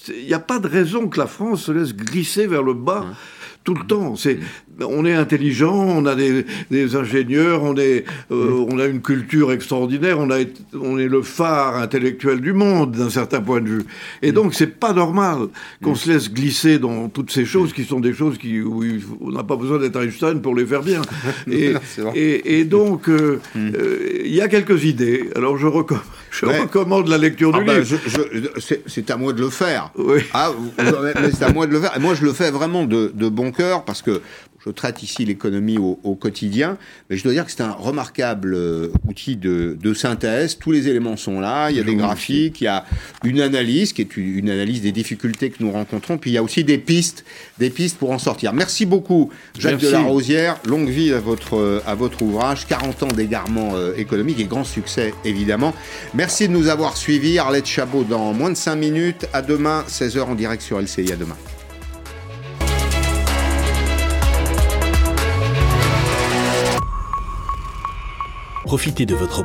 il 0.10 0.26
n'y 0.26 0.34
a 0.34 0.40
pas 0.40 0.60
de 0.60 0.68
raison 0.68 1.08
que 1.08 1.20
la 1.20 1.28
France 1.28 1.64
se 1.64 1.72
laisse 1.72 1.96
glisser 1.96 2.48
vers 2.48 2.64
le 2.64 2.74
bas 2.74 3.06
tout 3.66 3.74
le 3.74 3.84
temps. 3.86 4.16
C'est, 4.16 4.38
on 4.80 5.06
est 5.06 5.14
intelligent, 5.14 5.76
on 5.76 6.06
a 6.06 6.16
des, 6.16 6.96
ingénieurs, 6.96 7.64
on, 7.64 7.76
est, 7.76 8.06
euh, 8.32 8.66
on 8.70 8.80
a 8.80 8.86
une 8.86 9.02
culture 9.02 9.52
extraordinaire, 9.52 10.20
on, 10.20 10.30
a, 10.30 10.38
on 10.80 10.98
est 11.00 11.08
le 11.08 11.24
phare 11.24 11.76
intellectuel 11.76 12.40
du 12.40 12.54
monde 12.54 12.92
d'un 12.92 13.10
certain 13.10 13.42
point 13.42 13.60
de 13.62 13.68
vue. 13.68 13.86
Et 14.22 14.32
donc, 14.32 14.54
c'est 14.54 14.80
pas 14.80 14.94
normal 14.94 15.48
qu'on 15.84 15.96
se 15.96 16.10
laisse 16.10 16.32
glisser 16.32 16.78
dans 16.80 17.10
toutes 17.10 17.32
ces 17.32 17.46
choses 17.46 17.74
qui 17.74 17.84
sont 17.84 18.00
des 18.00 18.14
choses 18.14 18.38
qui, 18.38 18.62
où 18.62 18.84
on 19.20 19.32
n'a 19.32 19.44
pas 19.44 19.56
besoin 19.56 19.80
d'être 19.80 20.02
Einstein 20.02 20.42
pour 20.42 20.56
les 20.56 20.66
faire 20.66 20.84
bien. 20.84 21.02
Et, 21.52 22.60
et, 22.60 22.66
donc, 22.66 23.10
euh, 23.10 23.40
euh, 23.56 24.22
il 24.24 24.34
y 24.34 24.42
a 24.42 24.48
quelques 24.48 24.84
idées. 24.84 25.30
Alors, 25.36 25.58
je 25.58 25.68
recommande. 25.68 26.04
Je 26.40 26.46
recommande 26.46 27.08
la 27.08 27.18
lecture 27.18 27.52
du 27.52 27.60
ah 27.62 27.64
ben, 27.64 27.80
livre. 27.80 28.00
c'est 28.88 29.10
à 29.12 29.18
moi 29.18 29.34
de 29.34 29.42
le 29.42 29.50
faire. 29.50 29.92
Oui. 29.96 30.22
Ah, 30.34 30.52
c'est 31.34 31.44
à 31.44 31.54
moi 31.54 31.66
de 31.68 31.72
le 31.72 31.82
faire. 31.82 31.96
Et 31.96 32.00
moi, 32.00 32.14
je 32.14 32.24
le 32.24 32.34
fais 32.34 32.52
vraiment 32.52 32.84
de, 32.84 33.12
de 33.14 33.30
bon 33.30 33.52
cœur 33.52 33.86
parce 33.86 34.02
que 34.02 34.22
je 34.66 34.72
traite 34.72 35.04
ici 35.04 35.26
l'économie 35.26 35.78
au, 35.78 36.16
quotidien, 36.16 36.78
mais 37.10 37.18
je 37.18 37.24
dois 37.24 37.34
dire 37.34 37.46
que 37.46 37.52
c'est 37.52 37.62
un 37.62 37.72
remarquable 37.72 38.54
euh, 38.56 38.88
outil 39.08 39.36
de, 39.36 39.94
synthèse. 39.94 40.58
Tous 40.58 40.72
les 40.72 40.88
éléments 40.88 41.18
sont 41.18 41.40
là, 41.40 41.70
il 41.70 41.78
y 41.78 41.80
a 41.80 41.84
des 41.84 41.96
graphiques, 41.96 42.62
il 42.62 42.66
y 42.66 42.68
a 42.68 42.86
une 43.24 43.42
analyse 43.42 43.94
qui 43.94 44.02
est 44.02 44.18
une, 44.18 44.50
analyse 44.50 44.82
des 44.82 44.92
difficultés 44.92 45.50
que 45.50 45.64
nous 45.64 45.72
rencontrons, 45.72 46.18
puis 46.18 46.32
il 46.32 46.34
y 46.34 46.38
a 46.38 46.44
aussi 46.44 46.64
des 46.64 46.78
pistes, 46.78 47.24
des 47.60 47.70
pistes 47.70 47.98
pour 47.98 48.12
en 48.12 48.20
sortir. 48.20 48.54
Merci 48.54 48.86
beaucoup, 48.86 49.30
Jacques 49.58 49.80
de 49.80 49.90
la 49.90 50.02
Rosière. 50.02 50.58
Longue 50.66 50.90
vie 50.90 51.14
à 51.14 51.20
votre, 51.20 51.82
à 51.86 51.96
votre 51.96 52.22
ouvrage, 52.22 52.66
40 52.68 53.04
ans 53.04 53.08
d'égarement 53.08 53.76
euh, 53.76 53.94
économique 53.96 54.40
et 54.40 54.46
grand 54.46 54.64
succès 54.64 55.14
évidemment. 55.24 55.74
Merci 56.14 56.48
de 56.48 56.54
nous 56.54 56.68
avoir 56.68 56.98
suivis. 56.98 57.40
Arlette 57.40 57.68
Chabot 57.68 58.04
dans 58.04 58.34
moins 58.34 58.50
de 58.50 58.56
5 58.56 58.76
minutes. 58.76 59.28
À 59.34 59.42
demain, 59.42 59.84
16h 59.88 60.22
en 60.22 60.36
direct 60.36 60.62
sur 60.62 60.80
LCI. 60.80 61.12
À 61.12 61.16
demain. 61.16 61.38
Profitez 68.66 69.06
de 69.06 69.14
votre 69.14 69.34